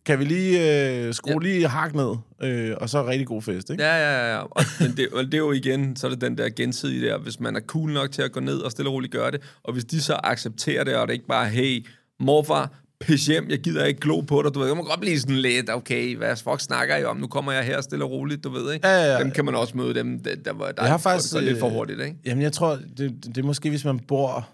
kan 0.06 0.20
vi 0.20 0.26
lige 0.26 0.60
øh, 1.08 1.14
skrue 1.14 1.44
ja. 1.44 1.48
lige 1.48 1.68
hak 1.68 1.96
ned, 1.96 2.16
øh, 2.44 2.76
og 2.82 2.90
så 2.90 3.00
er 3.00 3.08
rigtig 3.08 3.28
god 3.28 3.42
fest, 3.42 3.70
ikke? 3.70 3.84
ja, 3.84 3.96
ja. 3.96 4.34
ja. 4.34 4.40
Og, 4.40 4.64
men 4.80 4.98
det, 4.98 5.08
og 5.14 5.26
det 5.26 5.34
er 5.34 5.38
jo 5.38 5.52
igen, 5.52 5.96
så 5.96 6.08
er 6.08 6.12
det 6.12 6.22
den 6.22 6.38
der 6.38 6.50
gensidige 6.50 7.08
der, 7.08 7.18
hvis 7.18 7.40
man 7.40 7.56
er 7.56 7.60
cool 7.60 7.92
nok 7.92 8.12
til 8.12 8.22
at 8.22 8.32
gå 8.32 8.40
ned 8.40 8.58
og 8.58 8.72
stille 8.72 8.90
og 8.90 8.94
roligt 8.94 9.14
gøre 9.14 9.32
det, 9.32 9.42
og 9.64 9.74
hvis 9.74 9.86
de 9.86 10.02
så 10.02 10.20
accepterer 10.24 10.84
det, 10.84 10.96
og 10.96 11.08
det 11.08 11.14
ikke 11.14 11.28
bare, 11.28 11.50
hey, 11.50 11.88
morfar, 12.20 12.72
pis 13.06 13.26
hjem, 13.26 13.50
jeg 13.50 13.60
gider 13.60 13.86
ikke 13.86 14.00
glo 14.00 14.22
på 14.22 14.42
dig, 14.42 14.54
du 14.54 14.60
ved, 14.60 14.68
jeg 14.68 14.78
må 14.78 14.84
godt 14.84 15.00
blive 15.00 15.20
sådan 15.20 15.36
lidt, 15.36 15.70
okay, 15.70 16.18
hvad 16.18 16.36
fuck 16.36 16.60
snakker 16.60 16.98
I 16.98 17.04
om, 17.04 17.18
nu 17.18 17.28
kommer 17.28 17.52
jeg 17.52 17.64
her 17.64 17.82
stille 17.82 18.06
og 18.06 18.12
roligt, 18.12 18.44
du 18.44 18.50
ved, 18.50 18.74
ikke? 18.74 18.88
Ja, 18.88 19.04
ja, 19.04 19.14
ja. 19.14 19.20
Dem 19.20 19.32
kan 19.32 19.46
man 19.46 19.56
også 19.56 19.78
møde, 19.78 19.94
dem, 19.94 20.20
der, 20.20 20.36
der, 20.36 20.54
der, 20.54 20.72
Jeg 20.78 20.92
har 20.92 20.98
faktisk, 20.98 21.34
lidt 21.42 21.60
for 21.60 21.68
øh, 21.68 21.74
hurtigt, 21.74 22.02
ikke? 22.02 22.16
Jamen, 22.26 22.42
jeg 22.44 22.54
tror, 22.54 22.80
det, 22.98 23.26
det, 23.26 23.38
er 23.38 23.44
måske, 23.44 23.70
hvis 23.70 23.86
man 23.86 24.00
bor, 24.00 24.50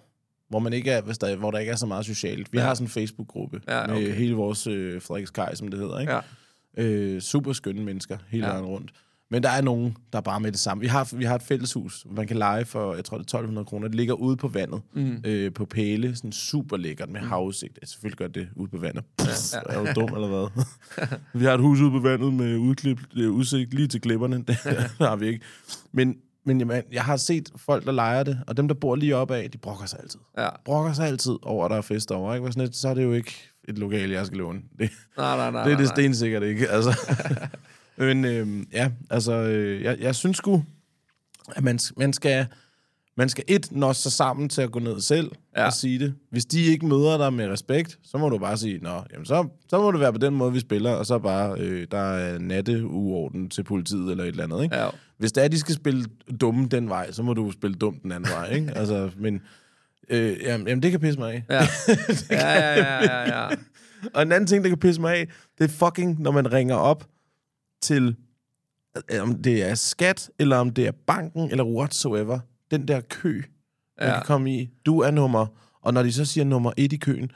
hvor, 0.50 0.60
man 0.60 0.74
ikke 0.74 0.92
er, 0.92 1.02
hvis 1.02 1.18
der, 1.18 1.36
hvor 1.36 1.52
der 1.52 1.58
ikke 1.60 1.72
er 1.72 1.76
så 1.76 1.86
meget 1.86 2.06
socialt. 2.06 2.54
Vi 2.54 2.58
ja. 2.58 2.64
har 2.64 2.74
sådan 2.74 2.86
en 2.86 2.90
Facebook-gruppe 2.90 3.62
Ja, 3.68 3.88
med 3.88 3.96
okay. 3.96 4.14
hele 4.14 4.34
vores 4.36 4.68
øh, 4.68 5.02
Frederikskaj, 5.02 5.56
som 5.56 5.68
det 5.68 5.80
hedder, 5.80 6.00
ikke? 6.00 6.14
Ja. 6.14 6.20
Øh, 6.78 7.22
super 7.22 7.54
skønne 7.54 7.84
mennesker 7.84 8.18
hele 8.30 8.46
Ja. 8.46 8.52
vejen 8.52 8.66
rundt. 8.66 8.92
Men 9.32 9.44
der 9.44 9.50
er 9.50 9.62
nogen, 9.62 9.98
der 10.14 10.18
er 10.18 10.22
bare 10.22 10.40
med 10.40 10.52
det 10.52 10.60
samme. 10.60 10.82
Vi 10.82 10.88
har, 10.88 11.16
vi 11.16 11.26
har 11.26 11.36
et 11.36 11.42
fælleshus, 11.42 12.06
man 12.12 12.28
kan 12.28 12.38
lege 12.38 12.66
for, 12.66 12.96
jeg 12.96 13.06
tror 13.06 13.18
det 13.18 13.24
er 13.24 13.38
1200 13.38 13.66
kroner. 13.66 13.88
Det 13.88 13.96
ligger 13.96 14.14
ude 14.14 14.38
på 14.38 14.48
vandet, 14.48 14.82
mm. 14.94 15.24
øh, 15.26 15.54
på 15.54 15.66
pæle, 15.66 16.16
sådan 16.16 16.32
super 16.32 16.78
lækkert 16.78 17.10
med 17.10 17.22
havudsigt. 17.22 17.80
Ja, 17.82 17.86
selvfølgelig 17.86 18.18
gør 18.18 18.28
det 18.28 18.50
ude 18.56 18.70
på 18.70 18.78
vandet. 18.78 19.04
Pff, 19.18 19.54
ja. 19.54 19.60
Er 19.74 19.94
du 19.94 20.02
dum 20.02 20.16
eller 20.16 20.28
hvad? 20.28 20.64
vi 21.40 21.46
har 21.46 21.54
et 21.54 21.60
hus 21.60 21.80
ude 21.82 21.92
på 21.92 22.00
vandet 22.00 22.34
med 22.34 22.58
udklip, 22.58 23.00
øh, 23.16 23.32
udsigt 23.32 23.74
lige 23.74 23.88
til 23.88 24.02
klipperne. 24.02 24.38
Det 24.48 24.56
har 25.00 25.16
vi 25.16 25.28
ikke. 25.28 25.46
Men, 25.92 26.18
men 26.46 26.60
jamen, 26.60 26.82
jeg 26.92 27.04
har 27.04 27.18
set 27.18 27.50
folk, 27.56 27.86
der 27.86 27.92
leger 27.92 28.24
det, 28.24 28.40
og 28.48 28.58
dem, 28.58 28.68
der 28.68 28.76
bor 28.76 28.96
lige 28.96 29.16
oppe 29.16 29.36
af, 29.36 29.52
de 29.52 29.58
brokker 29.58 29.86
sig 29.86 30.00
altid. 30.00 30.20
Ja. 30.38 30.50
Brokker 30.66 30.94
sig 30.94 31.08
altid 31.08 31.38
over, 31.42 31.66
at 31.66 31.72
der 31.72 31.78
er 31.78 31.82
fest 31.82 32.12
over. 32.12 32.36
Ikke? 32.36 32.48
Sådan 32.48 32.64
lidt, 32.64 32.76
så 32.76 32.90
er 32.90 32.94
det 32.94 33.04
jo 33.04 33.14
ikke 33.14 33.34
et 33.68 33.78
lokal, 33.78 34.10
jeg 34.10 34.26
skal 34.26 34.38
låne. 34.38 34.60
Det, 34.80 34.90
Nej, 35.18 35.38
nej, 35.38 35.52
nej. 35.52 35.64
det 35.64 35.74
er 35.74 35.78
det 35.78 35.86
nej. 35.86 35.96
stensikkert 35.96 36.44
ikke, 36.44 36.70
altså. 36.70 37.00
Men 38.00 38.26
øhm, 38.26 38.68
ja, 38.74 38.92
altså, 39.10 39.34
øh, 39.34 39.82
jeg, 39.84 39.98
jeg 40.00 40.16
synes 40.16 40.38
sgu, 40.38 40.64
at 41.56 41.64
man, 41.64 41.80
man 41.98 42.14
skal... 42.14 42.46
man 43.18 43.30
skal 43.30 43.44
et 43.48 43.72
nå 43.72 43.94
sig 43.94 44.12
sammen 44.12 44.50
til 44.50 44.62
at 44.62 44.72
gå 44.72 44.80
ned 44.80 45.02
selv 45.02 45.32
Ja. 45.56 45.62
ja. 45.62 45.68
og 45.68 45.74
sige 45.74 46.00
det. 46.00 46.14
Hvis 46.32 46.46
de 46.46 46.62
ikke 46.62 46.86
møder 46.86 47.18
dig 47.18 47.34
med 47.34 47.48
respekt, 47.48 48.00
så 48.04 48.18
må 48.18 48.30
du 48.30 48.38
bare 48.38 48.58
sige, 48.58 48.78
nå, 48.82 49.04
jamen 49.14 49.26
så, 49.26 49.48
så 49.70 49.82
må 49.82 49.92
det 49.92 50.00
være 50.00 50.12
på 50.14 50.18
den 50.20 50.34
måde, 50.34 50.54
vi 50.54 50.60
spiller, 50.60 50.92
og 50.92 51.06
så 51.06 51.20
bare, 51.20 51.60
øh, 51.60 51.88
der 51.92 51.98
er 52.14 52.40
natteuorden 52.40 53.50
til 53.50 53.64
politiet 53.64 54.12
eller 54.12 54.24
et 54.24 54.28
eller 54.28 54.44
andet, 54.44 54.64
ikke? 54.64 54.76
Ja. 54.76 54.90
Hvis 55.18 55.32
det 55.32 55.42
er, 55.42 55.46
at 55.46 55.52
de 55.52 55.60
skal 55.60 55.76
spille 55.76 56.06
dumme 56.42 56.68
den 56.68 56.90
vej, 56.90 57.12
så 57.12 57.24
må 57.24 57.34
du 57.34 57.52
spille 57.52 57.76
dumt 57.76 58.04
den 58.04 58.12
anden 58.12 58.30
vej, 58.32 58.50
ikke? 58.54 58.72
Altså, 58.80 59.10
men 59.18 59.42
øh, 60.10 60.38
jamen, 60.44 60.68
jamen, 60.68 60.84
det 60.84 60.92
kan 60.92 61.00
pisse 61.00 61.20
mig 61.20 61.34
af. 61.34 61.44
Ja. 61.50 61.62
ja, 62.40 62.54
ja, 62.54 62.76
ja, 62.76 63.04
ja, 63.04 63.44
ja. 63.50 63.56
Og 64.14 64.22
en 64.22 64.32
anden 64.32 64.48
ting, 64.48 64.64
der 64.64 64.70
kan 64.70 64.78
pisse 64.80 65.02
mig 65.02 65.16
af, 65.16 65.28
det 65.58 65.64
er 65.64 65.68
fucking, 65.68 66.22
når 66.22 66.32
man 66.32 66.54
ringer 66.54 66.76
op 66.76 67.08
til, 67.82 68.16
øh, 69.14 69.22
om 69.22 69.42
det 69.44 69.64
er 69.64 69.76
skat, 69.76 70.30
eller 70.40 70.58
om 70.58 70.70
det 70.70 70.88
er 70.88 70.92
banken, 71.08 71.52
eller 71.52 71.64
whatsoever, 71.64 72.40
den 72.72 72.88
der 72.88 73.02
kø, 73.02 73.34
man 74.00 74.08
Ja. 74.10 74.14
kan 74.14 74.24
komme 74.26 74.54
i. 74.56 74.70
Du 74.86 75.00
er 75.00 75.12
nummer, 75.12 75.46
og 75.82 75.94
når 75.94 76.04
de 76.04 76.14
så 76.14 76.26
siger 76.26 76.44
nummer 76.46 76.72
et 76.78 76.94
i 76.94 76.98
køen, 76.98 77.32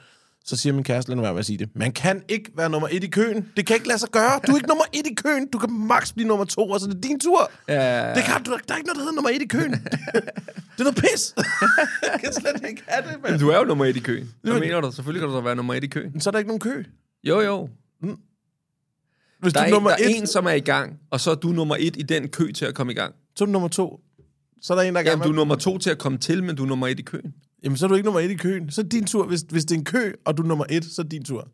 så 0.46 0.56
siger 0.56 0.72
min 0.72 0.84
kæreste, 0.84 1.10
lad 1.10 1.16
nu 1.16 1.22
være 1.22 1.32
med 1.32 1.38
at 1.40 1.46
sige 1.46 1.58
det. 1.58 1.68
Man 1.74 1.92
kan 1.92 2.22
ikke 2.28 2.50
være 2.56 2.70
nummer 2.70 2.88
et 2.92 3.04
i 3.04 3.06
køen. 3.06 3.48
Det 3.56 3.66
kan 3.66 3.76
ikke 3.76 3.88
lade 3.88 3.98
sig 3.98 4.08
gøre. 4.08 4.40
Du 4.46 4.52
er 4.52 4.56
ikke 4.56 4.68
nummer 4.68 4.84
et 4.92 5.06
i 5.06 5.14
køen. 5.14 5.48
Du 5.48 5.58
kan 5.58 5.70
maks 5.72 6.12
blive 6.12 6.28
nummer 6.28 6.44
to, 6.44 6.68
og 6.68 6.80
så 6.80 6.86
er 6.86 6.92
det 6.92 7.02
din 7.02 7.20
tur. 7.20 7.50
Ja. 7.68 8.14
Det 8.14 8.24
kan, 8.24 8.42
du, 8.42 8.50
der 8.68 8.74
er 8.74 8.76
ikke 8.76 8.86
noget, 8.86 8.96
der 8.96 9.02
hedder 9.02 9.12
nummer 9.14 9.30
et 9.30 9.42
i 9.42 9.46
køen. 9.46 9.70
det 9.72 10.78
er 10.78 10.82
noget 10.84 10.96
pis. 10.96 11.34
jeg 12.12 12.20
kan 12.20 12.32
slet 12.32 12.68
ikke 12.70 12.82
have 12.86 13.02
det, 13.06 13.12
Men 13.22 13.30
mand. 13.30 13.40
du 13.40 13.48
er 13.48 13.58
jo 13.58 13.64
nummer 13.64 13.84
et 13.84 13.96
i 13.96 14.00
køen. 14.00 14.34
Hvad 14.42 14.60
mener 14.60 14.80
du? 14.80 14.90
Selvfølgelig 14.92 15.20
kan 15.20 15.28
du 15.28 15.36
da 15.36 15.40
være 15.40 15.56
nummer 15.56 15.74
et 15.74 15.84
i 15.84 15.86
køen. 15.86 16.20
Så 16.20 16.30
er 16.30 16.32
der 16.32 16.38
ikke 16.38 16.48
nogen 16.48 16.60
kø. 16.60 16.84
Jo, 17.24 17.40
jo. 17.40 17.68
Hvis 19.44 19.52
Der 19.52 19.60
du 19.60 19.64
er, 19.64 19.68
er 19.68 19.70
nummer 19.74 19.90
en, 19.90 19.98
der 19.98 20.04
er 20.04 20.10
et, 20.10 20.16
en, 20.20 20.26
som 20.26 20.46
er 20.46 20.50
i 20.50 20.60
gang, 20.60 20.98
og 21.10 21.20
så 21.20 21.30
er 21.30 21.34
du 21.34 21.48
nummer 21.48 21.76
et 21.78 21.96
i 21.96 22.02
den 22.02 22.28
kø 22.28 22.52
til 22.52 22.64
at 22.64 22.74
komme 22.74 22.92
i 22.92 22.96
gang. 22.96 23.14
så 23.36 23.44
er 23.44 23.46
du 23.46 23.52
nummer 23.52 23.68
to. 23.68 24.00
Så 24.62 24.72
er 24.72 24.78
der 24.78 24.82
en, 24.88 24.94
der 24.94 25.00
Jamen, 25.00 25.10
gerne 25.10 25.24
du 25.24 25.30
er 25.30 25.34
nummer 25.36 25.54
to 25.54 25.78
til 25.78 25.90
at 25.90 25.98
komme 25.98 26.18
til, 26.18 26.44
men 26.44 26.56
du 26.56 26.62
er 26.62 26.66
nummer 26.68 26.86
et 26.88 26.98
i 26.98 27.02
køen. 27.02 27.34
Jamen, 27.64 27.76
så 27.76 27.86
er 27.86 27.88
du 27.88 27.94
ikke 27.94 28.04
nummer 28.04 28.20
et 28.20 28.30
i 28.30 28.34
køen. 28.34 28.70
Så 28.70 28.80
er 28.80 28.82
det 28.82 28.92
din 28.92 29.06
tur. 29.06 29.26
Hvis, 29.26 29.40
hvis 29.50 29.64
det 29.64 29.74
er 29.74 29.78
en 29.78 29.84
kø, 29.84 30.12
og 30.24 30.36
du 30.36 30.42
er 30.42 30.46
nummer 30.46 30.64
et, 30.70 30.84
så 30.84 31.02
er 31.02 31.02
det 31.02 31.10
din 31.12 31.24
tur. 31.24 31.48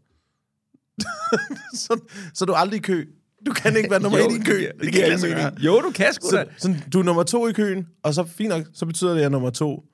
så, 1.75 2.01
så 2.35 2.45
er 2.45 2.47
du 2.47 2.53
aldrig 2.53 2.79
i 2.79 2.81
kø. 2.83 3.05
Du 3.47 3.53
kan 3.53 3.77
ikke 3.77 3.91
være 3.91 4.01
nummer 4.01 4.19
Jo, 4.23 4.27
et 4.27 4.33
i 4.33 4.37
en 4.37 4.45
kø. 4.45 4.59
giver- 4.59 4.73
Det, 4.73 4.93
giver 4.93 5.07
kan 5.19 5.25
ikke 5.29 5.37
mening. 5.37 5.59
Jo, 5.61 5.81
du 5.81 5.91
kan 5.91 6.07
sgu 6.15 6.31
da. 6.37 6.45
Så, 6.59 6.69
så, 6.69 6.75
du 6.93 6.99
er 6.99 7.03
nummer 7.03 7.23
to 7.23 7.49
i 7.49 7.53
køen, 7.53 7.87
og 8.03 8.15
så 8.15 8.25
fint 8.25 8.49
nok, 8.49 8.63
så 8.75 8.87
betyder 8.87 9.11
det, 9.11 9.17
at 9.17 9.21
jeg 9.21 9.27
er 9.27 9.31
nummer 9.31 9.51
to. 9.51 9.85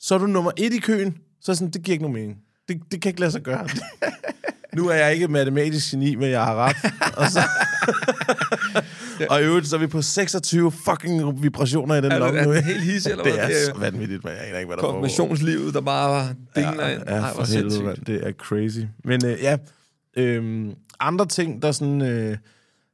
Så 0.00 0.14
er 0.14 0.18
du 0.18 0.26
nummer 0.26 0.50
et 0.56 0.72
i 0.72 0.78
køen, 0.78 1.16
så 1.40 1.52
er 1.52 1.56
sådan, 1.56 1.70
det 1.72 1.82
giver 1.82 1.92
ikke 1.92 2.02
nogen 2.04 2.14
mening. 2.14 2.38
Det, 2.68 2.80
det 2.92 3.02
kan 3.02 3.10
ikke 3.10 3.20
lade 3.20 3.32
sig 3.32 3.42
gøre. 3.42 3.68
nu 4.76 4.88
er 4.88 4.94
jeg 4.94 5.14
ikke 5.14 5.28
matematisk 5.28 5.90
geni, 5.90 6.14
men 6.14 6.30
jeg 6.30 6.44
har 6.44 6.54
ret. 6.54 6.76
Og, 7.16 7.26
så, 7.30 7.40
og 9.30 9.40
i 9.40 9.44
øvrigt, 9.44 9.66
så 9.68 9.76
er 9.76 9.80
vi 9.80 9.86
på 9.86 10.02
26 10.02 10.72
fucking 10.72 11.42
vibrationer 11.42 11.94
i 11.94 12.00
den 12.00 12.12
Er 12.12 12.18
lomme 12.18 12.40
er 12.40 12.44
du 12.44 12.52
ikke? 12.52 12.68
helt 12.68 12.82
hisse, 12.82 13.10
eller 13.10 13.24
Det 13.24 13.32
hvad? 13.32 13.42
er 13.42 13.46
Det 13.48 13.62
er 13.68 13.74
så 13.74 13.80
vanvittigt, 13.80 14.24
men 14.24 14.32
jeg 14.32 14.42
aner 14.48 14.58
ikke, 14.58 14.66
hvad 14.66 14.76
der 14.76 14.82
foregår. 14.82 15.00
Konfirmationslivet, 15.00 15.74
der 15.74 15.80
bare 15.80 16.10
var 16.10 16.34
dingler 16.56 16.88
ind. 16.88 17.02
Ja, 17.06 17.14
Ej, 17.14 17.34
for 17.34 17.52
helvede, 17.52 17.82
mand. 17.84 17.98
Det 18.06 18.26
er 18.26 18.32
crazy. 18.32 18.80
Men 19.04 19.24
øh, 19.26 19.38
ja, 19.42 19.56
øhm, 20.16 20.74
andre 21.00 21.26
ting, 21.26 21.62
der 21.62 21.72
sådan... 21.72 22.02
Øh, 22.02 22.36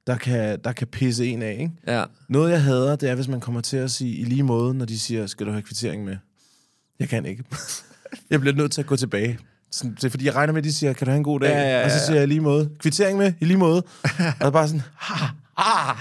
der 0.06 0.16
kan, 0.16 0.58
der 0.64 0.73
kan 0.73 0.87
pisse 0.87 1.26
en 1.26 1.42
af, 1.42 1.52
ikke? 1.61 1.70
Ja. 1.87 2.04
Noget, 2.28 2.50
jeg 2.50 2.62
hader, 2.62 2.97
det 2.97 3.11
er, 3.11 3.14
hvis 3.14 3.28
man 3.28 3.40
kommer 3.40 3.61
til 3.61 3.76
at 3.76 3.90
sige 3.90 4.14
i 4.16 4.25
lige 4.25 4.42
måde, 4.42 4.75
når 4.75 4.85
de 4.85 4.99
siger, 4.99 5.26
skal 5.26 5.47
du 5.47 5.50
have 5.50 5.62
kvittering 5.62 6.04
med? 6.04 6.16
Jeg 7.00 7.08
kan 7.08 7.26
ikke. 7.26 7.44
jeg 8.30 8.40
bliver 8.40 8.54
nødt 8.56 8.73
til 8.73 8.80
at 8.80 8.87
gå 8.87 8.97
tilbage. 8.97 9.38
Sådan, 9.70 9.94
det 9.94 10.04
er 10.04 10.10
fordi, 10.10 10.25
jeg 10.25 10.34
regner 10.34 10.52
med, 10.52 10.60
at 10.60 10.64
de 10.64 10.72
siger, 10.72 10.92
kan 10.92 11.04
du 11.04 11.10
have 11.10 11.18
en 11.18 11.25
god 11.25 11.40
dag? 11.40 11.48
Ja, 11.48 11.60
ja, 11.60 11.78
ja, 11.78 11.84
Og 11.84 11.90
så 11.90 12.06
siger 12.06 12.18
jeg 12.18 12.28
lige 12.28 12.40
måde, 12.40 12.70
kvittering 12.78 13.18
med, 13.18 13.32
i 13.40 13.44
lige 13.44 13.56
måde. 13.56 13.82
og 14.40 14.52
bare 14.52 14.68
sådan, 14.68 14.82
ha, 14.96 15.26
ah, 15.56 15.96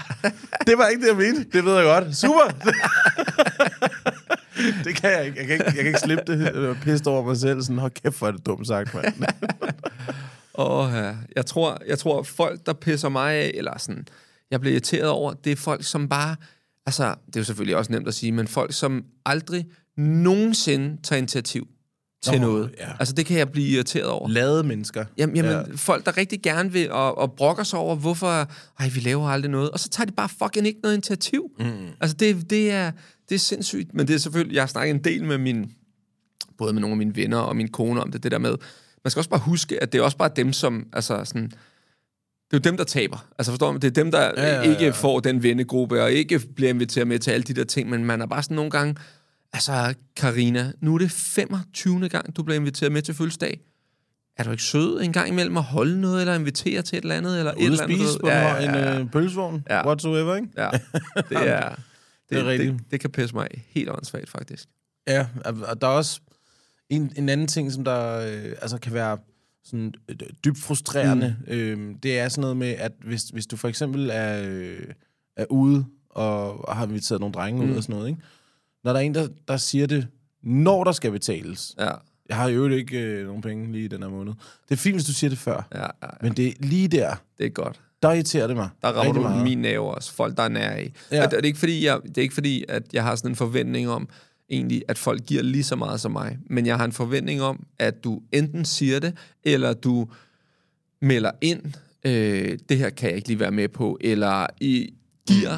det 0.66 0.78
var 0.78 0.86
ikke 0.86 1.02
det, 1.02 1.08
jeg 1.08 1.16
mente. 1.16 1.50
Det 1.52 1.64
ved 1.64 1.74
jeg 1.74 1.84
godt. 1.84 2.16
Super! 2.16 2.72
det 4.84 4.96
kan 4.96 5.10
jeg 5.10 5.26
ikke. 5.26 5.38
Jeg 5.38 5.46
kan 5.46 5.54
ikke, 5.54 5.64
jeg 5.64 5.74
kan 5.74 5.86
ikke 5.86 5.98
slippe 5.98 6.24
det. 6.26 6.40
Jeg 6.40 6.64
er 6.64 6.74
pissed 6.82 7.06
over 7.06 7.24
mig 7.24 7.36
selv. 7.36 7.62
Sådan, 7.62 7.78
hold 7.78 7.92
kæft, 8.02 8.18
hvor 8.18 8.28
er 8.28 8.32
det 8.32 8.46
dumt 8.46 8.66
sagt, 8.66 8.94
mand. 8.94 9.14
Åh, 10.58 10.90
ja. 10.94 11.14
Jeg 11.36 11.46
tror, 11.46 11.78
jeg 11.86 11.98
tror, 11.98 12.22
folk, 12.22 12.66
der 12.66 12.72
pisser 12.72 13.08
mig 13.08 13.34
af, 13.34 13.50
eller 13.54 13.78
sådan, 13.78 14.06
jeg 14.50 14.60
bliver 14.60 14.72
irriteret 14.72 15.08
over, 15.08 15.32
det 15.32 15.52
er 15.52 15.56
folk, 15.56 15.84
som 15.84 16.08
bare, 16.08 16.36
altså, 16.86 17.04
det 17.26 17.36
er 17.36 17.40
jo 17.40 17.44
selvfølgelig 17.44 17.76
også 17.76 17.92
nemt 17.92 18.08
at 18.08 18.14
sige, 18.14 18.32
men 18.32 18.48
folk, 18.48 18.72
som 18.72 19.04
aldrig 19.26 19.66
nogensinde 19.96 21.02
tager 21.02 21.18
initiativ 21.18 21.68
til 22.22 22.40
Nå, 22.40 22.46
noget. 22.46 22.70
ja. 22.80 22.88
Altså, 22.98 23.14
det 23.14 23.26
kan 23.26 23.38
jeg 23.38 23.50
blive 23.52 23.68
irriteret 23.68 24.06
over. 24.06 24.28
Lade 24.28 24.62
mennesker. 24.64 25.04
Jamen, 25.18 25.36
jamen 25.36 25.52
Ja. 25.52 25.62
folk, 25.76 26.06
der 26.06 26.16
rigtig 26.16 26.42
gerne 26.42 26.72
vil 26.72 26.90
og, 26.92 27.18
og 27.18 27.32
brokker 27.32 27.62
sig 27.62 27.78
over, 27.78 27.96
hvorfor, 27.96 28.28
ej, 28.80 28.88
vi 28.94 29.00
laver 29.00 29.28
aldrig 29.28 29.50
noget, 29.50 29.70
og 29.70 29.80
så 29.80 29.88
tager 29.88 30.06
de 30.06 30.12
bare 30.12 30.28
fucking 30.28 30.66
ikke 30.66 30.80
noget 30.82 30.94
initiativ. 30.94 31.50
Mm. 31.58 31.86
Altså, 32.00 32.16
det, 32.16 32.50
det, 32.50 32.70
er, 32.70 32.90
det 33.28 33.34
er 33.34 33.38
sindssygt, 33.38 33.94
men 33.94 34.08
det 34.08 34.14
er 34.14 34.18
selvfølgelig, 34.18 34.54
jeg 34.54 34.62
har 34.62 34.66
snakket 34.68 34.94
en 34.94 35.04
del 35.04 35.24
med 35.24 35.38
min, 35.38 35.72
både 36.58 36.72
med 36.72 36.80
nogle 36.80 36.92
af 36.92 36.98
mine 36.98 37.16
venner 37.16 37.38
og 37.38 37.56
min 37.56 37.68
kone 37.68 38.02
om 38.02 38.12
det, 38.12 38.22
det 38.22 38.32
der 38.32 38.38
med, 38.38 38.54
man 39.04 39.10
skal 39.10 39.20
også 39.20 39.30
bare 39.30 39.40
huske, 39.40 39.82
at 39.82 39.92
det 39.92 39.98
er 39.98 40.02
også 40.02 40.16
bare 40.16 40.30
dem, 40.36 40.52
som, 40.52 40.86
altså 40.92 41.24
sådan, 41.24 41.42
det 42.50 42.56
er 42.56 42.58
jo 42.58 42.70
dem, 42.70 42.76
der 42.76 42.84
taber. 42.84 43.26
Altså 43.38 43.52
forstår 43.52 43.72
man? 43.72 43.80
Det 43.82 43.86
er 43.88 44.02
dem, 44.02 44.10
der 44.10 44.20
ja, 44.20 44.30
ja, 44.36 44.62
ja. 44.62 44.70
ikke 44.78 44.92
får 44.92 45.20
den 45.20 45.42
vennegruppe, 45.42 46.02
og 46.02 46.12
ikke 46.12 46.38
bliver 46.38 46.68
inviteret 46.70 47.06
med 47.06 47.18
til 47.18 47.30
alle 47.30 47.42
de 47.44 47.54
der 47.54 47.64
ting, 47.64 47.90
men 47.90 48.04
man 48.04 48.20
er 48.20 48.26
bare 48.26 48.42
sådan 48.42 48.54
nogle 48.54 48.70
gange, 48.70 48.94
altså 49.52 49.94
Karina, 50.16 50.72
nu 50.80 50.94
er 50.94 50.98
det 50.98 51.10
25. 51.10 52.08
gang, 52.08 52.36
du 52.36 52.42
bliver 52.42 52.58
inviteret 52.60 52.92
med 52.92 53.02
til 53.02 53.14
fødselsdag. 53.14 53.60
Er 54.36 54.44
du 54.44 54.50
ikke 54.50 54.62
sød 54.62 55.00
en 55.00 55.12
gang 55.12 55.28
imellem 55.28 55.56
at 55.56 55.62
holde 55.62 56.00
noget, 56.00 56.20
eller 56.20 56.34
invitere 56.34 56.82
til 56.82 56.98
et 56.98 57.02
eller 57.02 57.14
andet? 57.14 57.38
Eller 57.38 57.52
et 57.52 57.56
Ude 57.56 57.64
eller 57.64 57.84
at 57.84 57.90
andet, 57.90 57.98
spise 57.98 58.18
på 58.18 58.28
ja, 58.28 58.58
en 58.58 58.74
ja, 58.74 59.00
øh, 59.00 59.10
pølsevogn, 59.10 59.64
Ja. 59.70 59.86
whatsoever, 59.86 60.34
ikke? 60.34 60.48
ja, 60.56 60.70
det 61.30 61.48
er... 61.48 61.74
Det, 62.30 62.38
er 62.38 62.44
rigtigt. 62.44 62.72
det, 62.72 62.90
det 62.90 63.00
kan 63.00 63.10
pisse 63.10 63.34
mig 63.34 63.48
helt 63.68 63.90
åndssvagt, 63.90 64.28
faktisk. 64.28 64.68
Ja, 65.08 65.26
og 65.44 65.80
der 65.80 65.86
er 65.86 65.92
også 65.92 66.20
en, 66.88 67.12
en 67.16 67.28
anden 67.28 67.46
ting, 67.46 67.72
som 67.72 67.84
der 67.84 68.18
øh, 68.18 68.52
altså 68.62 68.78
kan 68.78 68.92
være 68.92 69.18
sådan 69.64 69.94
øh, 70.08 70.16
dybt 70.44 70.58
frustrerende. 70.58 71.36
Mm. 71.46 71.52
Øh, 71.52 71.94
det 72.02 72.18
er 72.18 72.28
sådan 72.28 72.40
noget 72.40 72.56
med, 72.56 72.68
at 72.68 72.92
hvis, 73.04 73.22
hvis 73.22 73.46
du 73.46 73.56
for 73.56 73.68
eksempel 73.68 74.10
er, 74.12 74.42
øh, 74.44 74.86
er 75.36 75.44
ude 75.50 75.84
og, 76.10 76.68
og 76.68 76.76
har 76.76 76.86
inviteret 76.86 77.20
nogle 77.20 77.32
drenge 77.32 77.64
mm. 77.64 77.70
ud 77.70 77.76
og 77.76 77.82
sådan 77.82 77.96
noget, 77.96 78.08
ikke? 78.08 78.22
Når 78.88 78.92
der 78.92 79.00
er 79.00 79.04
en, 79.04 79.14
der, 79.14 79.28
der 79.48 79.56
siger 79.56 79.86
det, 79.86 80.06
når 80.42 80.84
der 80.84 80.92
skal 80.92 81.10
betales. 81.10 81.74
Ja, 81.78 81.90
Jeg 82.28 82.36
har 82.36 82.48
jo 82.48 82.68
ikke 82.68 82.98
øh, 82.98 83.26
nogen 83.26 83.42
penge 83.42 83.72
lige 83.72 83.84
i 83.84 83.88
den 83.88 84.02
her 84.02 84.08
måned. 84.10 84.32
Det 84.68 84.74
er 84.74 84.76
fint, 84.76 84.94
hvis 84.94 85.04
du 85.04 85.12
siger 85.12 85.28
det 85.28 85.38
før. 85.38 85.68
ja, 85.74 85.80
ja, 85.82 86.08
Men 86.22 86.32
det 86.32 86.46
er 86.48 86.52
lige 86.58 86.88
der, 86.88 87.14
det 87.38 87.46
er 87.46 87.50
godt. 87.50 87.80
der 88.02 88.12
irriterer 88.12 88.46
det 88.46 88.56
mig. 88.56 88.68
Der 88.82 88.88
rammer 88.88 89.12
du 89.12 89.20
meget. 89.20 89.44
min 89.44 89.58
nerve 89.58 89.94
også. 89.94 90.12
Folk, 90.12 90.36
der 90.36 90.42
er 90.42 90.48
nær 90.48 90.76
i. 90.76 90.92
Ja. 91.10 91.16
Ja. 91.16 91.24
Og 91.24 91.30
det, 91.30 91.38
er 91.38 91.42
ikke 91.42 91.58
fordi, 91.58 91.84
jeg, 91.86 92.00
det 92.04 92.18
er 92.18 92.22
ikke 92.22 92.34
fordi, 92.34 92.64
at 92.68 92.82
jeg 92.92 93.02
har 93.02 93.16
sådan 93.16 93.30
en 93.30 93.36
forventning 93.36 93.88
om, 93.88 94.08
egentlig, 94.50 94.82
at 94.88 94.98
folk 94.98 95.24
giver 95.26 95.42
lige 95.42 95.64
så 95.64 95.76
meget 95.76 96.00
som 96.00 96.12
mig. 96.12 96.38
Men 96.50 96.66
jeg 96.66 96.76
har 96.76 96.84
en 96.84 96.92
forventning 96.92 97.42
om, 97.42 97.66
at 97.78 98.04
du 98.04 98.20
enten 98.32 98.64
siger 98.64 98.98
det, 98.98 99.14
eller 99.44 99.72
du 99.72 100.08
melder 101.02 101.30
ind, 101.40 101.62
øh, 102.04 102.58
det 102.68 102.78
her 102.78 102.90
kan 102.90 103.08
jeg 103.08 103.16
ikke 103.16 103.28
lige 103.28 103.40
være 103.40 103.50
med 103.50 103.68
på, 103.68 103.98
eller 104.00 104.46
I 104.60 104.94
giver 105.28 105.54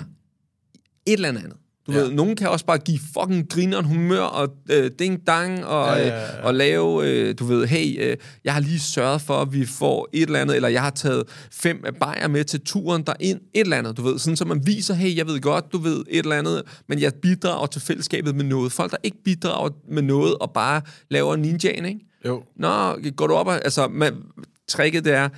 et 1.07 1.13
eller 1.13 1.29
andet. 1.29 1.53
Du 1.91 1.97
Ja. 1.97 2.01
ved, 2.03 2.11
nogen 2.13 2.37
kan 2.37 2.49
også 2.49 2.65
bare 2.65 2.79
give 2.79 2.99
fucking 3.19 3.49
grineren 3.49 3.85
humør 3.85 4.21
og 4.21 4.49
øh, 4.71 4.91
ding-dang 4.99 5.65
og, 5.65 5.87
Ja, 5.99 6.03
ja, 6.03 6.07
ja, 6.09 6.21
ja. 6.37 6.43
og 6.43 6.55
lave, 6.55 7.07
øh, 7.11 7.35
du 7.39 7.45
ved, 7.45 7.67
hey, 7.67 8.11
øh, 8.11 8.17
jeg 8.45 8.53
har 8.53 8.61
lige 8.61 8.81
sørget 8.81 9.21
for, 9.21 9.35
at 9.43 9.53
vi 9.53 9.67
får 9.67 10.09
et 10.13 10.23
eller 10.23 10.39
andet, 10.41 10.57
eller 10.57 10.69
jeg 10.69 10.83
har 10.83 10.91
taget 10.91 11.23
fem 11.53 11.85
bajer 12.01 12.29
med 12.29 12.45
til 12.45 12.61
turen 12.61 13.03
derind, 13.03 13.41
et 13.55 13.61
eller 13.61 13.77
andet, 13.77 13.97
du 13.97 14.03
ved, 14.03 14.19
sådan 14.19 14.37
så 14.37 14.45
man 14.45 14.67
viser, 14.67 14.95
hey, 14.95 15.17
jeg 15.17 15.27
ved 15.27 15.41
godt, 15.41 15.65
du 15.73 15.79
ved 15.79 16.05
et 16.11 16.19
eller 16.19 16.37
andet, 16.37 16.63
men 16.89 17.01
jeg 17.01 17.15
bidrager 17.15 17.67
til 17.67 17.81
fællesskabet 17.83 18.35
med 18.35 18.45
noget. 18.45 18.73
Folk, 18.73 18.91
der 18.91 18.97
ikke 19.03 19.23
bidrager 19.25 19.71
med 19.93 20.03
noget 20.03 20.35
og 20.39 20.51
bare 20.53 20.83
laver 21.11 21.37
ninjaen, 21.37 21.85
ikke? 21.85 22.01
Jo. 22.27 22.43
Nå, 22.57 22.97
går 23.17 23.27
du 23.27 23.35
op 23.35 23.47
og... 23.47 23.55
Altså, 23.55 23.89
man, 23.89 24.15
tricket 24.69 25.05
det 25.05 25.13
er, 25.15 25.29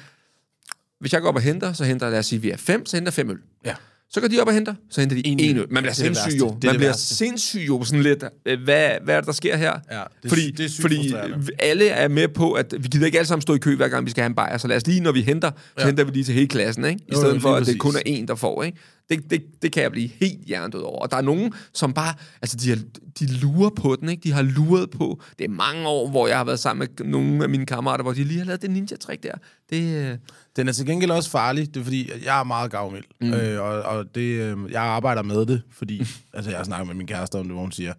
hvis 1.00 1.12
jeg 1.12 1.20
går 1.20 1.28
op 1.28 1.34
og 1.36 1.40
henter, 1.42 1.72
så 1.72 1.84
henter, 1.84 2.10
lad 2.10 2.18
os 2.18 2.26
sige, 2.26 2.42
vi 2.42 2.50
er 2.50 2.56
fem, 2.56 2.86
så 2.86 2.96
henter 2.96 3.12
fem 3.12 3.30
øl. 3.30 3.38
Ja. 3.64 3.74
Så 4.14 4.20
går 4.20 4.28
de 4.28 4.40
op 4.40 4.46
og 4.46 4.54
henter, 4.54 4.74
så 4.90 5.00
henter 5.00 5.16
de 5.16 5.26
En 5.26 5.40
en, 5.40 5.56
øl. 5.56 5.66
Man 5.70 5.82
bliver 5.82 5.94
Det 5.94 6.04
er 6.04 6.08
det 6.08 6.16
sindssyg 6.16 6.40
jo. 6.40 6.46
Det 6.46 6.64
Man 6.64 6.72
det 6.72 6.78
bliver 6.78 6.92
sindssyg 6.92 7.60
jo 7.68 7.84
sådan 7.84 8.02
lidt, 8.02 8.24
øh, 8.46 8.62
hvad, 8.64 8.88
hvad 9.04 9.14
er 9.14 9.20
det, 9.20 9.26
der 9.26 9.32
sker 9.32 9.56
her? 9.56 9.72
Ja, 9.90 10.02
det 10.22 10.30
fordi, 10.30 10.50
det 10.50 10.64
er 10.64 10.68
sygt 10.68 10.82
fordi 10.82 11.14
alle 11.58 11.88
er 11.88 12.08
med 12.08 12.28
på, 12.28 12.52
at 12.52 12.74
vi 12.78 12.88
gider 12.88 13.06
ikke 13.06 13.18
alle 13.18 13.28
sammen 13.28 13.42
stå 13.42 13.54
i 13.54 13.58
kø, 13.58 13.76
hver 13.76 13.88
gang 13.88 14.06
vi 14.06 14.10
skal 14.10 14.22
have 14.22 14.26
en 14.28 14.34
bajer, 14.34 14.58
så 14.58 14.68
lad 14.68 14.76
os 14.76 14.86
lige, 14.86 15.00
når 15.00 15.12
vi 15.12 15.20
henter, 15.22 15.50
så 15.50 15.56
Ja. 15.78 15.86
henter 15.86 16.04
vi 16.04 16.10
lige 16.10 16.24
til 16.24 16.34
hele 16.34 16.46
klassen, 16.48 16.84
ikke? 16.84 17.00
I 17.08 17.12
Jo, 17.12 17.18
stedet 17.20 17.34
jo, 17.34 17.40
for, 17.40 17.54
at 17.54 17.58
det 17.60 17.66
præcis. 17.66 17.80
kun 17.80 17.96
er 17.96 18.02
en, 18.06 18.28
der 18.28 18.34
får, 18.34 18.62
ikke? 18.62 18.78
Det, 19.16 19.30
det, 19.30 19.62
det 19.62 19.72
kan 19.72 19.82
jeg 19.82 19.90
blive 19.90 20.08
helt 20.08 20.40
hjernedød 20.46 20.80
over. 20.80 20.98
Og 20.98 21.10
der 21.10 21.16
er 21.16 21.20
nogen, 21.20 21.52
som 21.74 21.92
bare, 21.92 22.14
altså 22.42 22.56
de, 22.56 22.68
har, 22.68 22.78
de 23.18 23.26
lurer 23.26 23.70
på 23.70 23.96
den, 24.00 24.08
ikke? 24.08 24.20
De 24.24 24.32
har 24.32 24.42
luret 24.42 24.90
på, 24.90 25.20
det 25.38 25.44
er 25.44 25.48
mange 25.48 25.88
år, 25.88 26.08
hvor 26.10 26.28
jeg 26.28 26.36
har 26.36 26.44
været 26.44 26.58
sammen 26.58 26.88
med 26.98 27.06
nogle 27.06 27.42
af 27.42 27.48
mine 27.48 27.66
kammerater, 27.66 28.02
hvor 28.02 28.12
de 28.12 28.24
lige 28.24 28.38
har 28.38 28.46
lavet 28.46 28.62
det 28.62 28.70
ninja-trick 28.70 29.22
der. 29.22 29.34
Det, 29.70 30.10
øh, 30.10 30.18
Den 30.56 30.68
er 30.68 30.72
til 30.72 30.86
gengæld 30.86 31.10
også 31.10 31.30
farlig, 31.30 31.74
det 31.74 31.80
er 31.80 31.84
fordi, 31.84 32.10
at 32.10 32.24
jeg 32.24 32.40
er 32.40 32.44
meget 32.44 32.70
gavmild, 32.70 33.04
mm. 33.20 33.32
øh, 33.32 33.62
og, 33.62 33.82
og 33.82 34.14
det, 34.14 34.20
øh, 34.20 34.56
jeg 34.70 34.82
arbejder 34.82 35.22
med 35.22 35.46
det, 35.46 35.62
fordi, 35.72 36.06
altså 36.34 36.50
jeg 36.50 36.58
har 36.58 36.64
snakket 36.64 36.86
med 36.86 36.94
min 36.94 37.06
kæreste 37.06 37.36
om 37.36 37.44
det, 37.44 37.52
hvor 37.52 37.62
hun 37.62 37.72
siger, 37.72 37.92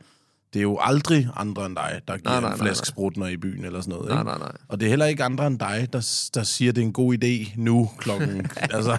det 0.54 0.60
er 0.60 0.64
jo 0.64 0.78
aldrig 0.82 1.28
andre 1.36 1.66
end 1.66 1.76
dig, 1.76 2.02
der 2.08 2.18
giver 2.18 2.30
Nej, 2.30 2.40
nej, 2.42 2.52
en 2.52 2.58
nej, 2.58 2.66
flaske 2.68 3.20
nej. 3.20 3.30
i 3.30 3.38
byen 3.38 3.66
eller 3.66 3.82
sådan 3.82 3.94
noget. 3.94 4.10
Nej, 4.10 4.20
ikke? 4.20 4.30
nej, 4.30 4.38
nej. 4.38 4.52
Og 4.68 4.80
det 4.80 4.86
er 4.86 4.90
heller 4.90 5.06
ikke 5.06 5.24
andre 5.24 5.48
end 5.48 5.60
dig, 5.60 5.88
der, 5.94 6.30
der 6.34 6.44
siger, 6.44 6.72
det 6.72 6.82
er 6.82 6.86
en 6.86 6.94
god 6.94 7.14
idé 7.24 7.54
nu 7.56 7.90
klokken. 7.98 8.48
altså, 8.76 8.98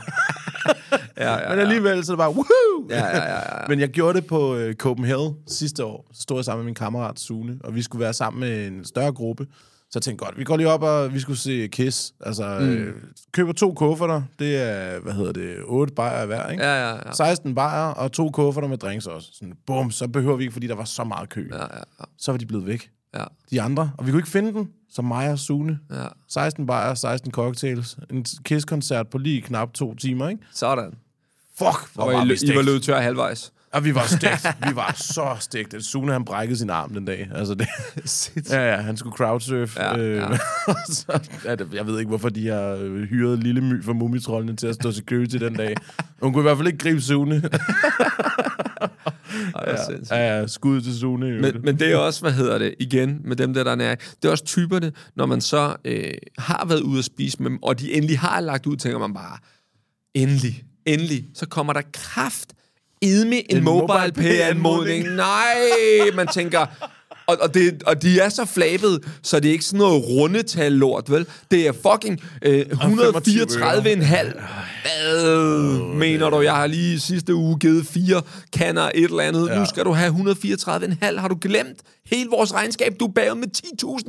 Ja, 1.16 1.32
ja, 1.38 1.48
Men 1.48 1.58
alligevel, 1.58 2.04
så 2.04 2.12
det 2.12 2.18
bare, 2.18 2.30
woohoo! 2.30 2.88
Ja, 2.90 3.06
ja, 3.06 3.16
ja, 3.16 3.34
ja. 3.60 3.66
Men 3.68 3.80
jeg 3.80 3.88
gjorde 3.88 4.18
det 4.20 4.26
på 4.26 4.56
øh, 4.56 4.74
Copenhagen 4.74 5.34
sidste 5.48 5.84
år. 5.84 6.06
Så 6.12 6.22
stod 6.22 6.36
jeg 6.38 6.44
sammen 6.44 6.62
med 6.62 6.68
min 6.68 6.74
kammerat 6.74 7.20
Sune, 7.20 7.58
og 7.64 7.74
vi 7.74 7.82
skulle 7.82 8.00
være 8.00 8.12
sammen 8.12 8.40
med 8.40 8.66
en 8.66 8.84
større 8.84 9.12
gruppe. 9.12 9.46
Så 9.90 9.98
jeg 9.98 10.02
tænkte 10.02 10.24
godt, 10.24 10.38
vi 10.38 10.44
går 10.44 10.56
lige 10.56 10.68
op, 10.68 10.82
og 10.82 11.14
vi 11.14 11.20
skulle 11.20 11.38
se 11.38 11.66
Kiss. 11.68 12.14
Altså, 12.20 12.58
mm. 12.60 12.66
øh, 12.68 12.94
køber 13.32 13.52
to 13.52 13.74
kufferter. 13.74 14.22
Det 14.38 14.56
er, 14.62 15.00
hvad 15.00 15.12
hedder 15.12 15.32
det, 15.32 15.56
8 15.64 15.94
bajer 15.94 16.26
hver, 16.26 16.50
ikke? 16.50 16.64
Ja, 16.64 16.88
ja, 16.88 16.94
ja. 17.06 17.12
16 17.12 17.54
bajer 17.54 17.86
og 17.86 18.12
to 18.12 18.30
kufferter 18.30 18.68
med 18.68 18.78
drinks 18.78 19.06
også. 19.06 19.28
Sådan, 19.32 19.54
bum, 19.66 19.90
så 19.90 20.08
behøver 20.08 20.36
vi 20.36 20.42
ikke, 20.42 20.52
fordi 20.52 20.66
der 20.66 20.74
var 20.74 20.84
så 20.84 21.04
meget 21.04 21.28
kø. 21.28 21.48
Ja, 21.52 21.56
ja, 21.58 21.62
ja. 22.00 22.04
Så 22.18 22.32
var 22.32 22.38
de 22.38 22.46
blevet 22.46 22.66
væk. 22.66 22.90
ja. 23.14 23.24
De 23.50 23.62
andre. 23.62 23.90
Og 23.98 24.06
vi 24.06 24.10
kunne 24.10 24.18
ikke 24.18 24.30
finde 24.30 24.52
dem. 24.52 24.66
Så 24.90 25.02
mig 25.02 25.30
og 25.30 25.38
Sune. 25.38 25.78
Ja. 25.92 26.06
16 26.28 26.66
bajer, 26.66 26.94
16 26.94 27.32
cocktails. 27.32 27.98
En 28.10 28.24
Kiss-koncert 28.44 29.08
på 29.08 29.18
lige 29.18 29.40
knap 29.42 29.72
to 29.72 29.94
timer, 29.94 30.28
ikke? 30.28 30.42
Sådan. 30.52 30.94
Fuck, 31.58 31.94
hvor 31.94 32.02
Og 32.04 32.12
var 32.12 32.20
I, 32.24 32.24
vi 32.24 32.28
I 32.28 32.30
var 32.30 32.36
stegt. 32.36 32.64
løbet 32.64 32.82
tør 32.82 33.00
halvvejs. 33.00 33.52
Og 33.72 33.84
vi 33.84 33.94
var 33.94 34.06
stegt. 34.06 34.46
vi 34.68 34.76
var 34.76 34.94
så 34.98 35.36
stegt. 35.40 35.84
Sune, 35.84 36.12
han 36.12 36.24
brækkede 36.24 36.58
sin 36.58 36.70
arm 36.70 36.94
den 36.94 37.04
dag. 37.04 37.28
Altså 37.34 37.54
det, 37.54 37.68
ja, 38.50 38.74
ja, 38.74 38.80
han 38.80 38.96
skulle 38.96 39.16
crowdsurf. 39.16 39.76
Ja, 39.76 39.98
øh, 39.98 40.16
ja. 40.16 40.28
så, 40.92 41.20
ja, 41.44 41.54
det- 41.54 41.68
jeg 41.74 41.86
ved 41.86 41.98
ikke, 41.98 42.08
hvorfor 42.08 42.28
de 42.28 42.48
har 42.48 42.78
øh, 42.80 43.02
hyret 43.02 43.38
Lille 43.38 43.60
My 43.60 43.84
fra 43.84 43.92
Mumitrollene 43.92 44.56
til 44.56 44.66
at 44.66 44.74
stå 44.74 44.92
security 44.92 45.36
den 45.36 45.54
dag. 45.54 45.74
Hun 46.22 46.32
kunne 46.32 46.40
i 46.42 46.42
hvert 46.42 46.56
fald 46.56 46.66
ikke 46.66 46.78
gribe 46.78 47.00
Sune. 47.00 47.42
Ja. 49.66 50.16
ja, 50.16 50.38
ja, 50.40 50.46
skud 50.46 50.80
til 50.80 50.98
Sune. 50.98 51.40
Men, 51.40 51.52
men 51.62 51.78
det 51.78 51.92
er 51.92 51.96
også, 51.96 52.20
hvad 52.20 52.32
hedder 52.32 52.58
det, 52.58 52.74
igen, 52.80 53.20
med 53.24 53.36
dem 53.36 53.54
der, 53.54 53.64
der 53.64 53.70
er 53.70 53.74
nær. 53.74 53.94
Det 53.94 54.24
er 54.24 54.30
også 54.30 54.44
typerne, 54.44 54.92
når 55.16 55.26
man 55.26 55.40
så 55.40 55.76
øh, 55.84 56.10
har 56.38 56.64
været 56.68 56.80
ude 56.80 56.98
at 56.98 57.04
spise 57.04 57.42
med 57.42 57.50
dem, 57.50 57.62
og 57.62 57.80
de 57.80 57.92
endelig 57.92 58.18
har 58.18 58.40
lagt 58.40 58.66
ud, 58.66 58.76
tænker 58.76 58.98
man 58.98 59.14
bare, 59.14 59.38
endelig, 60.14 60.64
endelig, 60.86 61.24
så 61.34 61.46
kommer 61.46 61.72
der 61.72 61.82
kraft 61.92 62.48
edme 63.02 63.50
en, 63.50 63.56
En 63.56 63.64
mobile 63.64 63.86
mobile 63.86 64.12
pay-anmodning. 64.12 65.08
Nej, 65.14 65.54
man 66.14 66.26
tænker... 66.26 66.66
Og, 67.26 67.36
og, 67.40 67.54
det, 67.54 67.82
og 67.82 68.02
de 68.02 68.20
er 68.20 68.28
så 68.28 68.44
flabede, 68.44 69.00
så 69.22 69.40
det 69.40 69.48
er 69.48 69.52
ikke 69.52 69.64
sådan 69.64 69.78
noget 69.78 70.04
rundetal 70.08 70.72
lort, 70.72 71.10
vel? 71.10 71.26
Det 71.50 71.66
er 71.66 71.72
fucking 71.72 72.20
øh, 72.42 72.60
134,5. 72.60 72.76
Hvad 74.82 75.94
mener 75.94 76.30
du? 76.30 76.40
Jeg 76.40 76.54
har 76.54 76.66
lige 76.66 77.00
sidste 77.00 77.34
uge 77.34 77.58
givet 77.58 77.86
fire 77.86 78.22
kander 78.52 78.82
et 78.94 79.04
eller 79.04 79.20
andet. 79.20 79.48
Ja. 79.48 79.58
Nu 79.58 79.66
skal 79.66 79.84
du 79.84 79.92
have 79.92 80.12
134,5. 80.12 81.20
Har 81.20 81.28
du 81.28 81.38
glemt 81.40 81.78
hele 82.06 82.30
vores 82.30 82.54
regnskab? 82.54 82.94
Du 83.00 83.04
er 83.04 83.12
bagud 83.12 83.36
med 83.36 83.48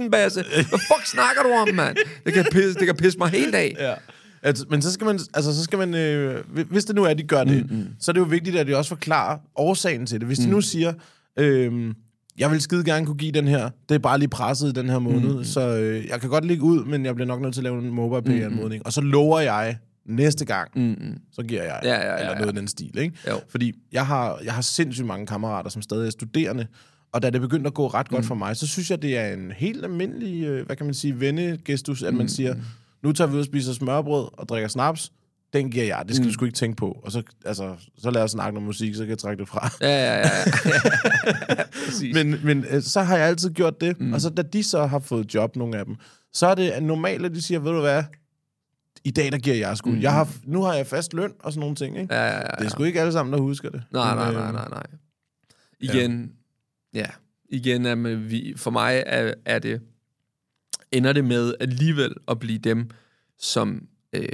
10.000, 0.04 0.10
Basse. 0.10 0.44
Hvad 0.54 0.64
fuck 0.66 1.06
snakker 1.06 1.44
du 1.44 1.50
om, 1.50 1.76
mand? 1.76 1.98
Det 2.26 2.34
kan 2.34 2.46
pisse, 2.52 2.74
det 2.74 2.86
kan 2.86 2.96
pisse 2.96 3.18
mig 3.18 3.30
helt 3.30 3.56
af. 3.56 3.76
Ja. 3.80 3.94
Altså, 4.46 4.66
men 4.70 4.82
så 4.82 4.92
skal 4.92 5.06
man, 5.06 5.20
altså, 5.34 5.56
så 5.56 5.64
skal 5.64 5.80
man 5.80 5.94
øh, 5.94 6.44
hvis 6.70 6.86
det 6.86 6.96
nu 6.96 7.04
er, 7.04 7.10
at 7.10 7.18
de 7.18 7.24
gør 7.24 7.44
det, 7.44 7.72
mm, 7.72 7.78
mm. 7.78 7.88
så 8.00 8.12
er 8.12 8.14
det 8.14 8.20
jo 8.20 8.26
vigtigt, 8.26 8.56
at 8.56 8.68
de 8.68 8.78
også 8.78 8.90
forklarer 8.90 9.38
årsagen 9.56 10.06
til 10.06 10.20
det. 10.20 10.28
Hvis 10.28 10.38
de 10.38 10.50
nu 10.50 10.62
siger, 10.62 10.94
øh, 11.40 11.94
jeg 12.38 12.52
vil 12.52 12.62
skide 12.62 12.84
gerne 12.84 13.06
kunne 13.06 13.18
give 13.18 13.32
den 13.32 13.48
her, 13.48 13.70
det 13.90 13.96
er 13.96 14.00
bare 14.00 14.20
lige 14.20 14.30
presset 14.30 14.70
i 14.70 14.72
den 14.72 14.90
her 14.90 15.00
måned, 15.00 15.38
mm, 15.38 15.44
så 15.44 15.78
øh, 15.78 16.08
jeg 16.08 16.22
kan 16.22 16.30
godt 16.30 16.46
ligge 16.46 16.64
ud, 16.64 16.86
men 16.86 17.06
jeg 17.06 17.16
bliver 17.16 17.28
nok 17.28 17.42
nødt 17.42 17.54
til 17.54 17.60
at 17.62 17.64
lave 17.64 17.80
en 17.80 17.90
mobile 17.90 18.22
pay 18.22 18.46
anmodning. 18.46 18.86
Og 18.86 18.94
så 18.94 19.02
lover 19.02 19.40
jeg, 19.40 19.78
næste 20.06 20.46
gang, 20.46 20.72
mm, 20.76 21.18
så 21.32 21.44
giver 21.44 21.64
jeg, 21.64 21.80
Ja, 21.84 21.90
ja, 21.90 22.08
ja, 22.08 22.20
eller 22.20 22.32
ja. 22.32 22.40
noget 22.40 22.54
i 22.54 22.58
den 22.58 22.68
stil, 22.68 22.98
ikke? 22.98 23.16
Jo. 23.30 23.40
Fordi 23.50 23.74
jeg 23.92 24.06
har, 24.06 24.40
jeg 24.44 24.54
har 24.54 24.62
sindssygt 24.62 25.08
mange 25.08 25.28
kammerater, 25.28 25.70
som 25.70 25.82
stadig 25.82 26.08
er 26.08 26.12
studerende, 26.12 26.68
og 27.12 27.22
da 27.22 27.30
det 27.30 27.42
begyndte 27.42 27.68
at 27.68 27.74
gå 27.74 27.88
ret 27.88 28.10
godt 28.10 28.26
for 28.26 28.36
mig, 28.36 28.58
så 28.58 28.68
synes 28.68 28.92
jeg, 28.92 29.02
det 29.02 29.18
er 29.18 29.34
en 29.34 29.52
helt 29.52 29.84
almindelig, 29.84 30.44
øh, 30.44 30.66
hvad 30.66 30.76
kan 30.76 30.86
man 30.86 30.94
sige, 30.96 31.20
vennegestus, 31.20 32.04
at 32.04 32.14
man 32.14 32.30
siger, 32.30 32.56
nu 33.06 33.12
tager 33.12 33.28
vi 33.28 33.34
ud 33.34 33.40
og 33.40 33.46
spiser 33.46 33.74
smørbrød 33.74 34.28
og 34.34 34.50
drikker 34.50 34.68
snaps, 34.68 35.12
den 35.54 35.72
giver 35.72 35.86
jeg, 35.86 36.04
det 36.08 36.16
skal 36.16 36.24
mm. 36.24 36.30
du 36.30 36.34
sgu 36.34 36.46
ikke 36.46 36.56
tænke 36.56 36.76
på. 36.76 37.02
Og 37.04 37.12
så, 37.12 37.24
altså, 37.46 37.76
så 37.98 38.12
lad 38.12 38.24
os 38.24 38.32
snakke 38.32 38.58
om 38.58 38.64
musik, 38.64 38.96
så 38.96 39.02
kan 39.02 39.10
jeg 39.10 39.18
trække 39.18 39.42
det 39.42 39.50
fra. 39.50 39.70
Ja, 39.82 39.88
ja, 39.88 40.18
ja. 40.18 40.30
ja. 40.66 42.14
Men, 42.24 42.46
men 42.46 42.66
øh, 42.70 42.82
så 42.82 43.02
har 43.02 43.18
jeg 43.18 43.28
altid 43.28 43.50
gjort 43.50 43.82
det, 43.82 44.00
mm. 44.00 44.14
og 44.14 44.22
så 44.22 44.30
da 44.30 44.42
de 44.42 44.64
så 44.64 44.86
har 44.86 45.00
fået 45.00 45.34
job, 45.34 45.56
nogle 45.56 45.78
af 45.78 45.86
dem, 45.86 45.96
så 46.34 46.48
er 46.48 46.56
det 46.56 46.84
normalt, 46.84 47.26
at 47.26 47.32
de 47.32 47.42
siger, 47.42 47.60
ved 47.60 47.72
du 47.72 47.80
hvad, 47.80 48.04
i 49.04 49.12
dag 49.12 49.32
der 49.32 49.38
giver 49.38 49.56
jeg 49.56 49.78
sgu. 49.78 49.90
Mm. 49.90 50.02
Jeg 50.02 50.14
har, 50.14 50.30
nu 50.44 50.64
har 50.64 50.74
jeg 50.74 50.88
fast 50.88 51.14
løn 51.14 51.34
og 51.40 51.52
sådan 51.52 51.60
nogle 51.60 51.76
ting, 51.76 51.98
ikke? 52.00 52.16
ja, 52.16 52.22
ja, 52.22 52.32
ja, 52.32 52.40
ja. 52.40 52.46
Det 52.60 52.66
er 52.66 52.70
sgu 52.70 52.84
ikke 52.84 53.00
alle 53.00 53.12
sammen, 53.12 53.34
der 53.34 53.40
husker 53.40 53.70
det. 53.70 53.84
Nej, 53.92 54.16
Men, 54.16 54.18
nej, 54.18 54.28
øh, 54.28 54.34
nej, 54.34 54.52
nej, 54.52 54.68
nej. 54.70 54.84
Igen, 55.80 56.32
ja, 56.94 57.00
ja 57.00 57.06
igen 57.50 57.86
er 57.86 57.96
med, 57.96 58.16
vi, 58.16 58.54
for 58.58 58.72
mig 58.72 59.04
er, 59.06 59.34
er 59.46 59.60
det, 59.60 59.82
ender 60.92 61.14
det 61.14 61.26
med 61.26 61.54
alligevel 61.60 62.14
at 62.28 62.40
blive 62.40 62.60
dem, 62.60 62.90
som 63.40 63.88
øh, 64.14 64.30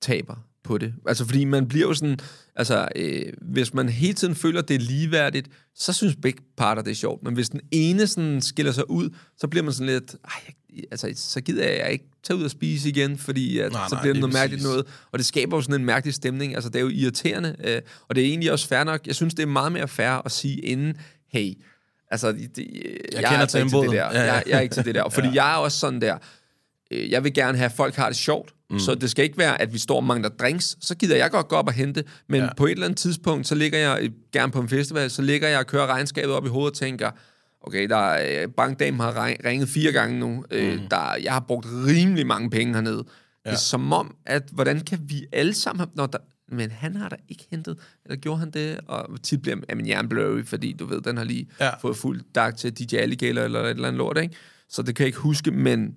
taber 0.00 0.36
på 0.62 0.78
det. 0.78 0.94
Altså, 1.06 1.24
fordi 1.24 1.44
man 1.44 1.68
bliver 1.68 1.86
jo 1.86 1.94
sådan, 1.94 2.18
altså, 2.56 2.88
øh, 2.96 3.32
hvis 3.42 3.74
man 3.74 3.88
hele 3.88 4.14
tiden 4.14 4.34
føler, 4.34 4.62
det 4.62 4.74
er 4.74 4.80
ligeværdigt, 4.80 5.48
så 5.74 5.92
synes 5.92 6.16
begge 6.16 6.42
parter, 6.56 6.82
det 6.82 6.90
er 6.90 6.94
sjovt. 6.94 7.22
Men 7.22 7.34
hvis 7.34 7.48
den 7.48 7.60
ene 7.70 8.06
sådan 8.06 8.40
skiller 8.40 8.72
sig 8.72 8.90
ud, 8.90 9.10
så 9.38 9.48
bliver 9.48 9.64
man 9.64 9.72
sådan 9.72 9.86
lidt, 9.86 10.16
ej, 10.24 10.54
altså, 10.90 11.12
så 11.14 11.40
gider 11.40 11.68
jeg 11.68 11.92
ikke 11.92 12.04
tage 12.22 12.36
ud 12.36 12.44
og 12.44 12.50
spise 12.50 12.88
igen, 12.88 13.18
fordi 13.18 13.58
at, 13.58 13.72
Nej, 13.72 13.88
så 13.88 13.94
nej, 13.94 14.02
bliver 14.02 14.14
det 14.14 14.20
noget 14.20 14.34
mærkeligt 14.34 14.62
noget. 14.62 14.86
Og 15.12 15.18
det 15.18 15.26
skaber 15.26 15.56
jo 15.56 15.62
sådan 15.62 15.80
en 15.80 15.84
mærkelig 15.84 16.14
stemning. 16.14 16.54
Altså, 16.54 16.70
det 16.70 16.76
er 16.76 16.82
jo 16.82 16.88
irriterende, 16.88 17.56
øh, 17.64 17.82
og 18.08 18.14
det 18.14 18.24
er 18.24 18.28
egentlig 18.28 18.52
også 18.52 18.68
fair 18.68 18.84
nok. 18.84 19.06
Jeg 19.06 19.14
synes, 19.14 19.34
det 19.34 19.42
er 19.42 19.46
meget 19.46 19.72
mere 19.72 19.88
fair 19.88 20.26
at 20.26 20.32
sige 20.32 20.56
inden, 20.56 20.94
hey, 21.28 21.52
altså, 22.10 22.32
det, 22.32 22.58
jeg, 22.58 22.66
jeg, 23.12 23.22
kender 23.22 23.30
er 23.30 23.38
altså 23.38 23.58
ikke 23.58 23.70
til 23.70 23.80
det 23.80 23.90
der. 23.90 23.94
Ja, 23.94 24.20
ja. 24.20 24.32
Jeg, 24.32 24.42
jeg 24.46 24.56
er 24.56 24.60
ikke 24.60 24.74
til 24.74 24.84
det 24.84 24.94
der. 24.94 25.08
Fordi 25.16 25.28
ja. 25.28 25.44
jeg 25.44 25.52
er 25.52 25.56
også 25.56 25.78
sådan 25.78 26.00
der, 26.00 26.18
øh, 26.90 27.10
jeg 27.10 27.24
vil 27.24 27.34
gerne 27.34 27.58
have, 27.58 27.66
at 27.66 27.72
folk 27.72 27.94
har 27.94 28.06
det 28.06 28.16
sjovt, 28.16 28.54
mm. 28.70 28.78
så 28.78 28.94
det 28.94 29.10
skal 29.10 29.24
ikke 29.24 29.38
være, 29.38 29.60
at 29.62 29.72
vi 29.72 29.78
står 29.78 29.96
og 29.96 30.04
mangler 30.04 30.28
drinks. 30.28 30.76
Så 30.80 30.94
gider 30.94 31.16
jeg 31.16 31.30
godt 31.30 31.48
gå 31.48 31.56
op 31.56 31.66
og 31.66 31.72
hente, 31.72 32.04
men 32.28 32.40
ja. 32.40 32.54
på 32.56 32.66
et 32.66 32.70
eller 32.70 32.84
andet 32.84 32.98
tidspunkt, 32.98 33.46
så 33.46 33.54
ligger 33.54 33.78
jeg, 33.78 33.98
øh, 34.02 34.10
gerne 34.32 34.52
på 34.52 34.60
en 34.60 34.68
festival, 34.68 35.10
så 35.10 35.22
ligger 35.22 35.48
jeg 35.48 35.58
og 35.58 35.66
kører 35.66 35.86
regnskabet 35.86 36.34
op 36.34 36.46
i 36.46 36.48
hovedet 36.48 36.70
og 36.70 36.76
tænker, 36.78 37.10
okay, 37.60 37.88
der 37.88 37.96
er, 37.96 38.42
øh, 38.42 38.48
bankdamen 38.48 39.00
har 39.00 39.24
ring- 39.26 39.44
ringet 39.44 39.68
fire 39.68 39.92
gange 39.92 40.18
nu, 40.18 40.44
øh, 40.50 40.78
der, 40.90 41.16
jeg 41.22 41.32
har 41.32 41.40
brugt 41.40 41.66
rimelig 41.86 42.26
mange 42.26 42.50
penge 42.50 42.74
hernede. 42.74 43.04
Ja. 43.44 43.50
Det 43.50 43.56
er 43.56 43.60
som 43.60 43.92
om, 43.92 44.14
at 44.26 44.42
hvordan 44.52 44.80
kan 44.80 44.98
vi 45.02 45.26
alle 45.32 45.54
sammen 45.54 45.86
når 45.94 46.06
der, 46.06 46.18
men 46.50 46.70
han 46.70 46.96
har 46.96 47.08
da 47.08 47.16
ikke 47.28 47.46
hentet, 47.50 47.78
eller 48.04 48.16
gjorde 48.16 48.38
han 48.38 48.50
det? 48.50 48.80
Og 48.86 49.22
tit 49.22 49.42
bliver 49.42 49.74
min 49.74 49.86
hjerne 49.86 50.08
blurry, 50.08 50.44
fordi 50.44 50.72
du 50.72 50.86
ved, 50.86 51.00
den 51.00 51.16
har 51.16 51.24
lige 51.24 51.48
ja. 51.60 51.70
Fået 51.76 51.96
fuld 51.96 52.20
dag 52.34 52.56
til 52.56 52.72
DJ 52.72 52.96
Alligator 52.96 53.42
eller 53.42 53.60
et 53.60 53.70
eller 53.70 53.88
andet 53.88 53.98
lort, 53.98 54.18
ikke? 54.18 54.34
Så 54.68 54.82
det 54.82 54.96
kan 54.96 55.02
jeg 55.02 55.06
ikke 55.06 55.18
huske, 55.18 55.50
men 55.50 55.94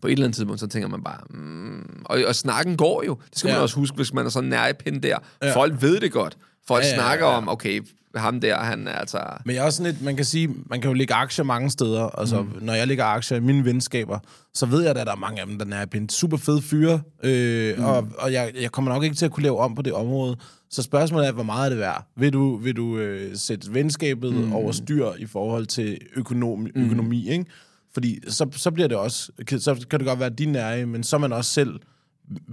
på 0.00 0.06
et 0.06 0.12
eller 0.12 0.24
andet 0.24 0.36
tidspunkt, 0.36 0.60
så 0.60 0.66
tænker 0.66 0.88
man 0.88 1.04
bare, 1.04 1.20
mm, 1.30 2.02
og, 2.04 2.18
og 2.26 2.34
snakken 2.34 2.76
går 2.76 3.02
jo. 3.02 3.18
Det 3.30 3.38
skal 3.38 3.48
ja. 3.48 3.54
man 3.54 3.62
også 3.62 3.76
huske, 3.76 3.96
hvis 3.96 4.12
man 4.12 4.26
er 4.26 4.30
sådan 4.30 4.48
nær 4.48 4.66
i 4.66 4.72
pind 4.72 5.02
der. 5.02 5.18
Ja. 5.42 5.54
Folk 5.54 5.82
ved 5.82 6.00
det 6.00 6.12
godt. 6.12 6.38
Folk 6.68 6.84
ja, 6.84 6.88
Ja, 6.88 6.94
ja, 6.94 7.00
ja, 7.00 7.06
snakker 7.06 7.26
ja. 7.26 7.36
om, 7.36 7.48
okay, 7.48 7.80
ham 8.14 8.40
der, 8.40 8.56
han 8.56 8.88
er 8.88 8.92
altså... 8.92 9.18
Men 9.44 9.54
jeg 9.54 9.60
er 9.60 9.64
også 9.64 9.76
sådan 9.76 9.92
lidt, 9.92 10.04
man 10.04 10.16
kan 10.16 10.24
sige, 10.24 10.48
man 10.66 10.80
kan 10.80 10.90
jo 10.90 10.94
lægge 10.94 11.14
aktier 11.14 11.44
mange 11.44 11.70
steder. 11.70 12.20
Altså, 12.20 12.42
mm. 12.42 12.52
når 12.60 12.74
jeg 12.74 12.86
lægger 12.86 13.04
aktier 13.04 13.38
i 13.38 13.40
mine 13.40 13.64
venskaber, 13.64 14.18
så 14.54 14.66
ved 14.66 14.80
jeg, 14.80 14.90
at 14.90 15.06
der 15.06 15.12
er 15.12 15.16
mange 15.16 15.40
af 15.40 15.46
dem, 15.46 15.58
der 15.58 15.76
er 15.76 15.86
en 15.94 16.08
super 16.08 16.36
fed 16.36 16.62
fyre. 16.62 17.00
Øh, 17.22 17.78
mm. 17.78 17.84
Og, 17.84 18.08
og 18.18 18.32
jeg, 18.32 18.52
jeg 18.60 18.72
kommer 18.72 18.92
nok 18.92 19.04
ikke 19.04 19.16
til 19.16 19.24
at 19.24 19.32
kunne 19.32 19.42
lave 19.42 19.58
om 19.58 19.74
på 19.74 19.82
det 19.82 19.92
område. 19.92 20.36
Så 20.70 20.82
spørgsmålet 20.82 21.28
er, 21.28 21.32
hvor 21.32 21.42
meget 21.42 21.64
er 21.64 21.68
det 21.68 21.78
værd? 21.78 22.06
Vil 22.16 22.32
du, 22.32 22.56
vil 22.56 22.76
du 22.76 22.98
øh, 22.98 23.36
sætte 23.36 23.74
venskabet 23.74 24.34
mm. 24.34 24.52
over 24.52 24.72
styr 24.72 25.06
i 25.18 25.26
forhold 25.26 25.66
til 25.66 25.98
økonomi, 26.16 26.70
økonomi 26.74 27.24
mm. 27.24 27.32
ikke? 27.32 27.44
Fordi 27.94 28.20
så, 28.28 28.46
så 28.52 28.70
bliver 28.70 28.88
det 28.88 28.96
også, 28.96 29.32
så 29.58 29.86
kan 29.90 29.98
det 29.98 30.06
godt 30.06 30.20
være 30.20 30.30
din 30.30 30.52
nære, 30.52 30.86
men 30.86 31.02
så 31.02 31.16
er 31.16 31.20
man 31.20 31.32
også 31.32 31.50
selv 31.50 31.80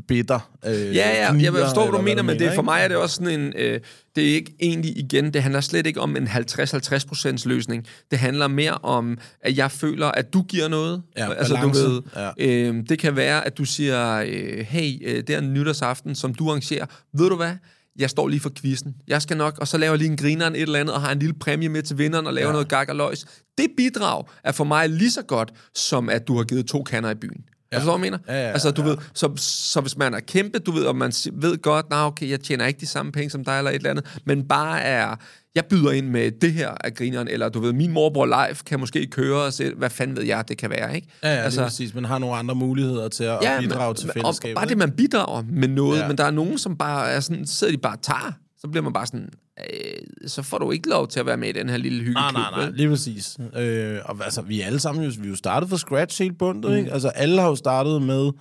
bitter. 0.07 0.51
Øh, 0.65 0.73
Ja, 0.95 1.31
ja, 1.31 1.33
jeg 1.33 1.53
forstår, 1.53 1.89
hvad 1.89 1.99
du 1.99 2.01
mener, 2.05 2.23
men 2.23 2.39
det, 2.39 2.51
for 2.55 2.61
mig 2.61 2.81
er 2.83 2.87
det 2.87 2.97
også 2.97 3.15
sådan 3.15 3.39
en... 3.39 3.53
Øh, 3.57 3.79
det 4.15 4.29
er 4.29 4.33
ikke 4.35 4.55
egentlig, 4.61 4.97
igen, 4.97 5.33
det 5.33 5.41
handler 5.43 5.61
slet 5.61 5.87
ikke 5.87 6.01
om 6.01 6.15
en 6.17 6.27
50-50% 6.27 7.41
løsning. 7.45 7.85
Det 8.11 8.19
handler 8.19 8.47
mere 8.47 8.77
om, 8.83 9.17
at 9.41 9.57
jeg 9.57 9.71
føler, 9.71 10.07
at 10.07 10.33
du 10.33 10.41
giver 10.41 10.67
noget. 10.67 11.01
Ja, 11.17 11.33
altså, 11.33 11.53
du 11.53 11.59
balance. 11.59 11.81
ved, 11.83 12.01
Ja. 12.15 12.31
øh, 12.39 12.83
det 12.89 12.99
kan 12.99 13.15
være, 13.15 13.45
at 13.45 13.57
du 13.57 13.65
siger, 13.65 14.23
øh, 14.27 14.57
hey, 14.69 14.91
øh, 15.07 15.17
det 15.27 15.29
er 15.29 15.39
en 15.39 15.53
nytårsaften, 15.53 16.15
som 16.15 16.33
du 16.33 16.49
arrangerer. 16.49 16.85
Ved 17.13 17.29
du 17.29 17.35
hvad? 17.35 17.51
Jeg 17.99 18.09
står 18.09 18.27
lige 18.27 18.39
for 18.39 18.51
quizzen. 18.61 18.95
Jeg 19.07 19.21
skal 19.21 19.37
nok, 19.37 19.57
og 19.57 19.67
så 19.67 19.77
laver 19.77 19.91
jeg 19.93 19.99
lige 19.99 20.09
en 20.11 20.17
grineren 20.17 20.55
et 20.55 20.61
eller 20.61 20.79
andet, 20.79 20.95
og 20.95 21.01
har 21.01 21.11
en 21.11 21.19
lille 21.19 21.33
præmie 21.33 21.69
med 21.69 21.81
til 21.83 21.97
vinderen, 21.97 22.27
og 22.27 22.33
laver 22.33 22.47
ja. 22.47 22.51
noget 22.51 22.67
gak 22.69 22.89
og 22.89 22.95
løjs. 22.95 23.25
Det 23.57 23.67
bidrag 23.77 24.23
er 24.43 24.51
for 24.51 24.63
mig 24.63 24.89
lige 24.89 25.11
så 25.11 25.21
godt, 25.21 25.53
som 25.75 26.09
at 26.09 26.27
du 26.27 26.37
har 26.37 26.43
givet 26.43 26.65
to 26.67 26.83
kander 26.83 27.09
i 27.09 27.15
byen. 27.15 27.41
Ja. 27.75 27.79
Altså, 27.79 27.91
hvad 27.97 28.05
jeg 28.05 28.11
mener? 28.11 28.17
Ja, 28.27 28.45
ja, 28.47 28.51
altså, 28.51 28.71
du 28.71 28.81
ja. 28.81 28.87
ved, 28.87 28.97
så, 29.13 29.29
så 29.37 29.81
hvis 29.81 29.97
man 29.97 30.13
er 30.13 30.19
kæmpe, 30.19 30.59
du 30.59 30.71
ved, 30.71 30.85
og 30.85 30.95
man 30.95 31.13
ved 31.33 31.61
godt, 31.61 31.89
nej, 31.89 31.99
okay, 32.05 32.29
jeg 32.29 32.39
tjener 32.39 32.65
ikke 32.65 32.79
de 32.79 32.85
samme 32.87 33.11
penge 33.11 33.29
som 33.29 33.43
dig, 33.43 33.57
eller 33.57 33.71
et 33.71 33.75
eller 33.75 33.89
andet, 33.89 34.17
men 34.25 34.47
bare 34.47 34.81
er, 34.81 35.15
jeg 35.55 35.65
byder 35.65 35.91
ind 35.91 36.07
med 36.09 36.31
det 36.41 36.53
her 36.53 36.69
af 36.83 36.93
grineren, 36.93 37.27
eller 37.27 37.49
du 37.49 37.59
ved, 37.59 37.73
min 37.73 37.91
morbror 37.91 38.25
live 38.25 38.55
kan 38.65 38.79
måske 38.79 39.07
køre 39.07 39.41
og 39.41 39.53
se, 39.53 39.73
hvad 39.77 39.89
fanden 39.89 40.17
ved 40.17 40.23
jeg, 40.23 40.43
det 40.47 40.57
kan 40.57 40.69
være, 40.69 40.95
ikke? 40.95 41.07
Ja, 41.23 41.33
ja 41.33 41.41
altså, 41.41 41.59
det 41.59 41.65
er 41.65 41.69
præcis. 41.69 41.93
Man 41.93 42.05
har 42.05 42.17
nogle 42.19 42.35
andre 42.35 42.55
muligheder 42.55 43.07
til 43.09 43.23
at 43.23 43.37
ja, 43.41 43.59
bidrage 43.59 43.89
men- 43.89 43.95
til 43.95 44.09
og 44.09 44.13
fællesskabet. 44.13 44.55
Bare 44.55 44.67
det, 44.67 44.77
man 44.77 44.91
bidrager 44.91 45.43
med 45.49 45.67
noget, 45.67 45.97
ja. 45.97 46.01
Ja. 46.01 46.07
men 46.07 46.17
der 46.17 46.23
er 46.23 46.31
nogen, 46.31 46.57
som 46.57 46.77
bare 46.77 47.09
er 47.09 47.19
sådan, 47.19 47.45
sidder 47.47 47.73
de 47.73 47.77
bare 47.77 47.95
og 47.95 48.01
tager, 48.01 48.31
så 48.61 48.67
bliver 48.67 48.83
man 48.83 48.93
bare 48.93 49.05
sådan, 49.05 49.29
øh, 49.59 50.27
så 50.27 50.41
får 50.41 50.57
du 50.57 50.71
ikke 50.71 50.89
lov 50.89 51.07
til 51.07 51.19
at 51.19 51.25
være 51.25 51.37
med 51.37 51.49
i 51.49 51.51
den 51.51 51.69
her 51.69 51.77
lille 51.77 51.97
Nej, 51.97 52.05
hyggeklub. 52.05 52.33
nej, 52.33 52.51
nej, 52.51 52.65
vel? 52.65 52.75
lige 52.75 52.89
præcis. 52.89 53.37
Øh, 53.55 53.99
og 54.05 54.23
altså, 54.23 54.41
vi 54.41 54.61
er 54.61 54.65
alle 54.65 54.79
sammen 54.79 55.03
jo, 55.03 55.11
vi 55.19 55.25
er 55.25 55.29
jo 55.29 55.35
startet 55.35 55.69
fra 55.69 55.77
scratch 55.77 56.21
helt 56.21 56.37
bundet, 56.37 56.71
mm. 56.71 56.77
ikke? 56.77 56.91
Altså, 56.91 57.09
alle 57.09 57.41
har 57.41 57.47
jo 57.47 57.55
startet 57.55 58.01
med, 58.01 58.31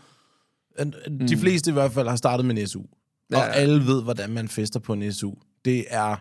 de 1.29 1.37
fleste 1.37 1.70
i 1.70 1.72
hvert 1.72 1.92
fald 1.92 2.09
har 2.09 2.16
startet 2.16 2.46
med 2.46 2.59
en 2.59 2.66
SU. 2.66 2.83
Ja. 3.31 3.38
Og 3.38 3.57
alle 3.57 3.87
ved, 3.87 4.03
hvordan 4.03 4.31
man 4.31 4.48
fester 4.48 4.81
på 4.81 4.92
en 4.92 5.12
SU. 5.12 5.33
Det 5.64 5.85
er 5.88 6.16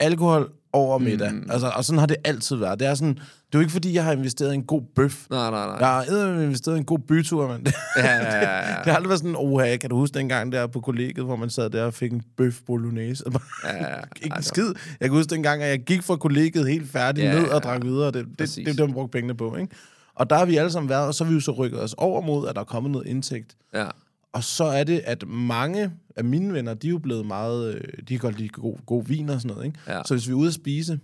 alkohol 0.00 0.52
over 0.72 0.98
middag. 0.98 1.32
Mm. 1.32 1.46
Altså, 1.50 1.68
og 1.76 1.84
sådan 1.84 1.98
har 1.98 2.06
det 2.06 2.16
altid 2.24 2.56
været. 2.56 2.80
Det 2.80 2.88
er 2.88 2.94
sådan, 2.94 3.14
det 3.14 3.22
er 3.52 3.58
jo 3.58 3.60
ikke 3.60 3.72
fordi, 3.72 3.94
jeg 3.94 4.04
har 4.04 4.12
investeret 4.12 4.52
i 4.52 4.54
en 4.54 4.62
god 4.64 4.82
bøf. 4.96 5.26
Nej, 5.30 5.50
nej, 5.50 5.66
nej. 5.66 5.76
Jeg 5.76 6.26
har 6.26 6.40
investeret 6.42 6.76
i 6.76 6.78
en 6.78 6.84
god 6.84 6.98
bytur, 6.98 7.48
men 7.52 7.66
det, 7.66 7.74
Ja, 7.96 8.02
ja, 8.16 8.36
ja, 8.36 8.56
ja. 8.56 8.76
det 8.84 8.86
har 8.86 8.94
aldrig 8.94 9.08
været 9.08 9.20
sådan, 9.20 9.36
oha, 9.36 9.76
kan 9.76 9.90
du 9.90 9.96
huske 9.96 10.14
dengang 10.18 10.52
der 10.52 10.66
på 10.66 10.80
kollegiet, 10.80 11.26
hvor 11.26 11.36
man 11.36 11.50
sad 11.50 11.70
der 11.70 11.84
og 11.84 11.94
fik 11.94 12.12
en 12.12 12.22
bøf 12.36 12.60
bolognese? 12.66 13.24
Ja, 13.64 13.74
ja, 13.76 13.88
ja. 13.88 13.96
ikke 14.16 14.26
en 14.26 14.32
Altså, 14.32 14.48
skid. 14.48 14.66
Jeg 15.00 15.08
kan 15.08 15.16
huske 15.16 15.30
dengang, 15.30 15.62
at 15.62 15.68
jeg 15.70 15.80
gik 15.80 16.02
fra 16.02 16.16
kollegiet 16.16 16.68
helt 16.68 16.90
færdig 16.90 17.22
Ja, 17.24 17.40
ned 17.40 17.48
og 17.48 17.62
drak 17.62 17.84
videre. 17.84 18.06
Det, 18.06 18.14
det, 18.14 18.24
det, 18.28 18.36
Præcis. 18.38 18.54
det 18.64 18.68
er 18.68 18.76
det, 18.76 18.80
man 18.86 18.92
brugte 18.92 19.12
pengene 19.12 19.34
på, 19.36 19.56
ikke? 19.56 19.74
Og 20.14 20.30
der 20.30 20.36
har 20.36 20.44
vi 20.44 20.56
alle 20.56 20.70
sammen 20.72 20.88
været, 20.90 21.06
og 21.06 21.14
så 21.14 21.24
har 21.24 21.28
vi 21.28 21.34
jo 21.34 21.40
så 21.40 21.52
rykket 21.52 21.82
os 21.82 21.94
over 21.98 22.20
mod, 22.20 22.48
at 22.48 22.54
der 22.54 22.60
er 22.60 22.64
kommet 22.64 22.92
noget 22.92 23.06
indtægt. 23.06 23.56
Ja. 23.74 23.86
Og 24.32 24.44
så 24.44 24.64
er 24.64 24.84
det, 24.84 25.00
at 25.04 25.24
mange 25.28 25.90
af 26.16 26.24
mine 26.24 26.52
venner, 26.52 26.74
de 26.74 26.86
er 26.86 26.90
jo 26.90 26.98
blevet 26.98 27.26
meget... 27.26 27.74
øh, 27.74 27.80
De 27.98 28.04
kan 28.06 28.18
godt 28.18 28.38
lide 28.38 28.48
god, 28.48 28.76
god 28.86 29.04
vin 29.04 29.28
og 29.28 29.40
sådan 29.40 29.54
noget, 29.54 29.66
ikke? 29.66 29.78
Ja. 29.88 30.00
Så 30.06 30.14
hvis 30.14 30.26
vi 30.28 30.32
er 30.32 30.36
ude 30.36 30.48
at 30.48 30.54
spise, 30.54 30.98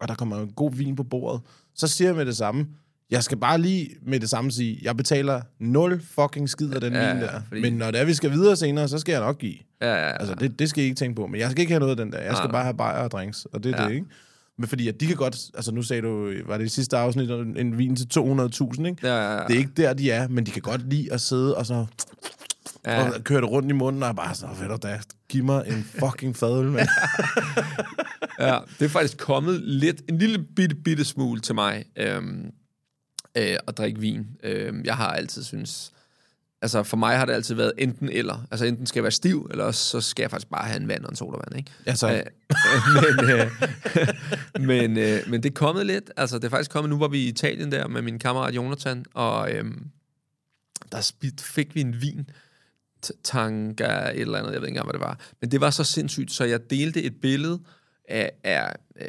og 0.00 0.08
der 0.08 0.14
kommer 0.14 0.36
en 0.42 0.50
god 0.56 0.72
vin 0.72 0.96
på 0.96 1.02
bordet, 1.02 1.40
så 1.74 1.88
siger 1.88 2.08
jeg 2.08 2.16
med 2.16 2.26
det 2.26 2.36
samme, 2.36 2.66
jeg 3.10 3.22
skal 3.24 3.38
bare 3.38 3.58
lige 3.60 3.88
med 4.06 4.20
det 4.20 4.30
samme 4.30 4.50
sige, 4.50 4.78
jeg 4.82 4.96
betaler 4.96 5.40
0 5.60 6.00
fucking 6.00 6.48
skid 6.48 6.70
af 6.74 6.80
den 6.80 6.92
Ja, 6.92 7.12
vin 7.12 7.22
ja, 7.22 7.26
der. 7.26 7.40
fordi- 7.48 7.60
Men 7.60 7.72
når 7.72 7.90
det 7.90 8.00
er, 8.00 8.04
vi 8.04 8.14
skal 8.14 8.30
videre 8.30 8.56
senere, 8.56 8.88
så 8.88 8.98
skal 8.98 9.12
jeg 9.12 9.20
nok 9.20 9.38
give. 9.38 9.54
Ja, 9.82 9.86
ja, 9.94 10.06
ja. 10.06 10.12
Altså, 10.18 10.34
det, 10.34 10.58
det 10.58 10.68
skal 10.68 10.82
I 10.82 10.86
ikke 10.86 10.96
tænke 10.96 11.16
på. 11.16 11.26
Men 11.26 11.40
jeg 11.40 11.50
skal 11.50 11.60
ikke 11.60 11.72
have 11.72 11.80
noget 11.80 11.90
af 11.90 11.96
den 12.04 12.12
der. 12.12 12.18
Jeg 12.18 12.36
skal 12.36 12.46
Nej. 12.46 12.52
bare 12.52 12.64
have 12.64 12.76
bajer 12.76 13.02
og 13.02 13.10
drinks, 13.10 13.44
og 13.52 13.64
det 13.64 13.74
er 13.74 13.82
Ja. 13.82 13.88
det, 13.88 13.94
ikke? 13.94 14.06
Men 14.58 14.68
fordi 14.68 14.88
at 14.88 15.00
de 15.00 15.06
kan 15.06 15.16
godt... 15.16 15.36
Altså, 15.54 15.72
nu 15.72 15.82
sagde 15.82 16.02
du, 16.02 16.30
var 16.46 16.58
det 16.58 16.64
i 16.64 16.68
sidste 16.68 16.96
afsnit, 16.96 17.30
en, 17.30 17.56
en 17.56 17.78
vin 17.78 17.96
til 17.96 18.06
200.000, 18.18 18.86
ikke? 18.86 18.96
Ja, 19.08 19.14
ja, 19.16 19.32
ja. 19.36 19.44
Det 19.46 19.54
er 19.54 19.58
ikke 19.58 19.72
der, 19.76 19.92
de 19.94 20.10
er, 20.10 20.28
men 20.28 20.46
de 20.46 20.50
kan 20.50 20.62
godt 20.62 20.90
lide 20.90 21.12
at 21.12 21.20
sidde 21.20 21.56
og 21.56 21.66
så 21.66 21.86
Ja. 22.86 23.10
og 23.10 23.24
køre 23.24 23.40
det 23.40 23.50
rundt 23.50 23.70
i 23.70 23.72
munden, 23.72 24.02
og 24.02 24.16
bare 24.16 24.34
så, 24.34 24.46
ved 24.60 24.68
du 24.68 24.78
da, 24.82 25.00
giv 25.28 25.44
mig 25.44 25.64
en 25.66 25.84
fucking 25.84 26.36
fadøl, 26.36 26.66
mand. 26.66 26.88
Ja, 28.38 28.58
det 28.78 28.84
er 28.84 28.88
faktisk 28.88 29.18
kommet 29.18 29.60
lidt, 29.60 30.02
en 30.08 30.18
lille 30.18 30.38
bitte, 30.56 30.76
bitte 30.76 31.04
smule 31.04 31.40
til 31.40 31.54
mig 31.54 31.84
øhm, 31.96 32.50
øh, 33.36 33.56
at 33.68 33.78
drikke 33.78 34.00
vin. 34.00 34.26
Øhm, 34.42 34.84
jeg 34.84 34.96
har 34.96 35.08
altid 35.08 35.42
synes 35.42 35.92
altså 36.62 36.82
for 36.82 36.96
mig 36.96 37.18
har 37.18 37.24
det 37.24 37.32
altid 37.32 37.54
været 37.54 37.72
enten 37.78 38.08
eller. 38.08 38.46
Altså 38.50 38.66
enten 38.66 38.86
skal 38.86 38.98
jeg 38.98 39.04
være 39.04 39.10
stiv, 39.10 39.48
eller 39.50 39.64
også 39.64 39.84
så 39.84 40.00
skal 40.00 40.22
jeg 40.22 40.30
faktisk 40.30 40.50
bare 40.50 40.64
have 40.64 40.80
en 40.80 40.88
vand 40.88 41.04
og 41.04 41.10
en 41.10 41.16
sodavand, 41.16 41.56
ikke? 41.56 41.70
Altså, 41.86 42.08
Øh, 42.08 42.22
men, 42.94 43.30
øh, 43.30 43.50
men, 44.68 44.98
øh, 44.98 45.20
men 45.30 45.42
det 45.42 45.50
er 45.50 45.54
kommet 45.54 45.86
lidt. 45.86 46.10
Altså, 46.16 46.38
det 46.38 46.44
er 46.44 46.48
faktisk 46.48 46.70
kommet, 46.70 46.90
nu 46.90 46.98
var 46.98 47.08
vi 47.08 47.18
i 47.18 47.28
Italien 47.28 47.72
der 47.72 47.88
med 47.88 48.02
min 48.02 48.18
kammerat 48.18 48.54
Jonathan, 48.54 49.04
og 49.14 49.52
øhm, 49.52 49.86
der 50.92 51.00
spid, 51.00 51.32
fik 51.40 51.74
vi 51.74 51.80
en 51.80 52.00
vin, 52.00 52.30
T- 53.06 53.20
Tanga, 53.24 53.84
et 54.10 54.20
eller 54.20 54.38
andet, 54.38 54.52
jeg 54.52 54.60
ved 54.60 54.68
ikke 54.68 54.78
engang, 54.78 54.86
hvad 54.86 54.92
det 54.92 55.00
var. 55.00 55.18
Men 55.40 55.50
det 55.50 55.60
var 55.60 55.70
så 55.70 55.84
sindssygt, 55.84 56.32
så 56.32 56.44
jeg 56.44 56.70
delte 56.70 57.02
et 57.02 57.14
billede 57.22 57.60
af, 58.08 58.30
af 58.44 58.74
øh, 59.00 59.08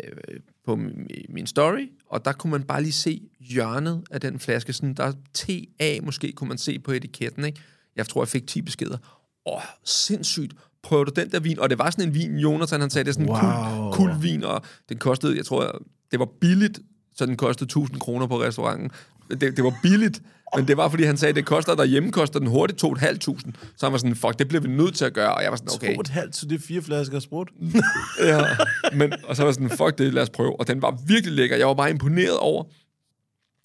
på 0.66 0.76
min, 0.76 1.08
min 1.30 1.48
story, 1.48 1.90
og 2.10 2.26
der 2.26 2.32
kunne 2.32 2.52
man 2.52 2.64
bare 2.64 2.82
lige 2.82 2.92
se 2.94 3.22
hjørnet 3.40 4.04
af 4.12 4.22
den 4.22 4.40
flaske. 4.40 4.74
Sådan, 4.74 4.94
der 4.94 5.04
er 5.04 5.14
TA, 5.34 6.00
måske 6.04 6.32
kunne 6.32 6.48
man 6.48 6.58
se 6.58 6.80
på 6.80 6.92
etiketten, 6.92 7.46
ikke? 7.46 7.60
Jeg 7.96 8.08
tror, 8.08 8.22
jeg 8.24 8.28
fik 8.28 8.48
10 8.48 8.62
beskeder. 8.62 8.98
Åh, 9.46 9.62
sindssygt. 9.86 10.54
Prøver 10.84 11.04
du 11.04 11.12
den 11.16 11.32
der 11.32 11.40
vin? 11.40 11.60
Og 11.60 11.70
det 11.70 11.80
var 11.80 11.90
sådan 11.90 12.08
en 12.08 12.14
vin, 12.14 12.38
Jonathan 12.38 12.82
han 12.82 12.90
sagde, 12.90 13.04
det 13.04 13.10
er 13.10 13.14
sådan 13.14 13.26
en 13.26 13.32
Wow. 13.32 13.92
kul, 13.92 14.10
kul 14.12 14.22
vin, 14.24 14.44
og 14.44 14.62
den 14.90 14.98
kostede, 14.98 15.38
jeg 15.38 15.46
tror, 15.46 15.82
det 16.12 16.20
var 16.20 16.28
billigt, 16.42 16.80
så 17.16 17.26
den 17.26 17.38
kostede 17.38 17.68
1000 17.68 18.00
kroner 18.00 18.28
på 18.28 18.42
restauranten. 18.42 18.92
Det, 19.30 19.42
det 19.42 19.64
var 19.64 19.74
billigt, 19.84 20.22
men 20.56 20.68
det 20.68 20.78
var, 20.78 20.90
fordi 20.90 21.04
han 21.04 21.18
sagde, 21.18 21.34
det 21.34 21.46
koster 21.46 21.76
derhjemme, 21.76 22.12
koster 22.12 22.40
den 22.40 22.48
hurtigt 22.48 22.84
2.500. 22.84 23.52
Så 23.78 23.86
han 23.86 23.92
var 23.92 23.98
sådan, 23.98 24.16
fuck, 24.16 24.40
det 24.40 24.48
bliver 24.48 24.62
vi 24.62 24.68
nødt 24.68 24.96
til 24.96 25.06
at 25.06 25.14
gøre. 25.14 25.34
Og 25.34 25.44
jeg 25.44 25.52
var 25.52 25.58
sådan, 25.58 25.72
okay. 25.76 25.94
To 25.94 25.98
og 25.98 26.02
et 26.02 26.08
halvt, 26.08 26.36
så 26.36 26.46
det 26.46 26.56
er 26.56 26.66
fire 26.68 26.82
flasker 26.82 27.20
sprut. 27.20 27.50
Ja, 28.24 28.46
men, 28.94 29.14
og 29.24 29.36
så 29.36 29.44
var 29.44 29.52
sådan, 29.52 29.70
fuck 29.70 29.98
det, 29.98 30.14
lad 30.14 30.24
os 30.24 30.30
prøve. 30.30 30.60
Og 30.60 30.68
den 30.68 30.82
var 30.82 30.98
virkelig 31.08 31.36
lækker. 31.36 31.58
Jeg 31.58 31.68
var 31.68 31.74
bare 31.74 31.90
imponeret 31.90 32.38
over, 32.38 32.64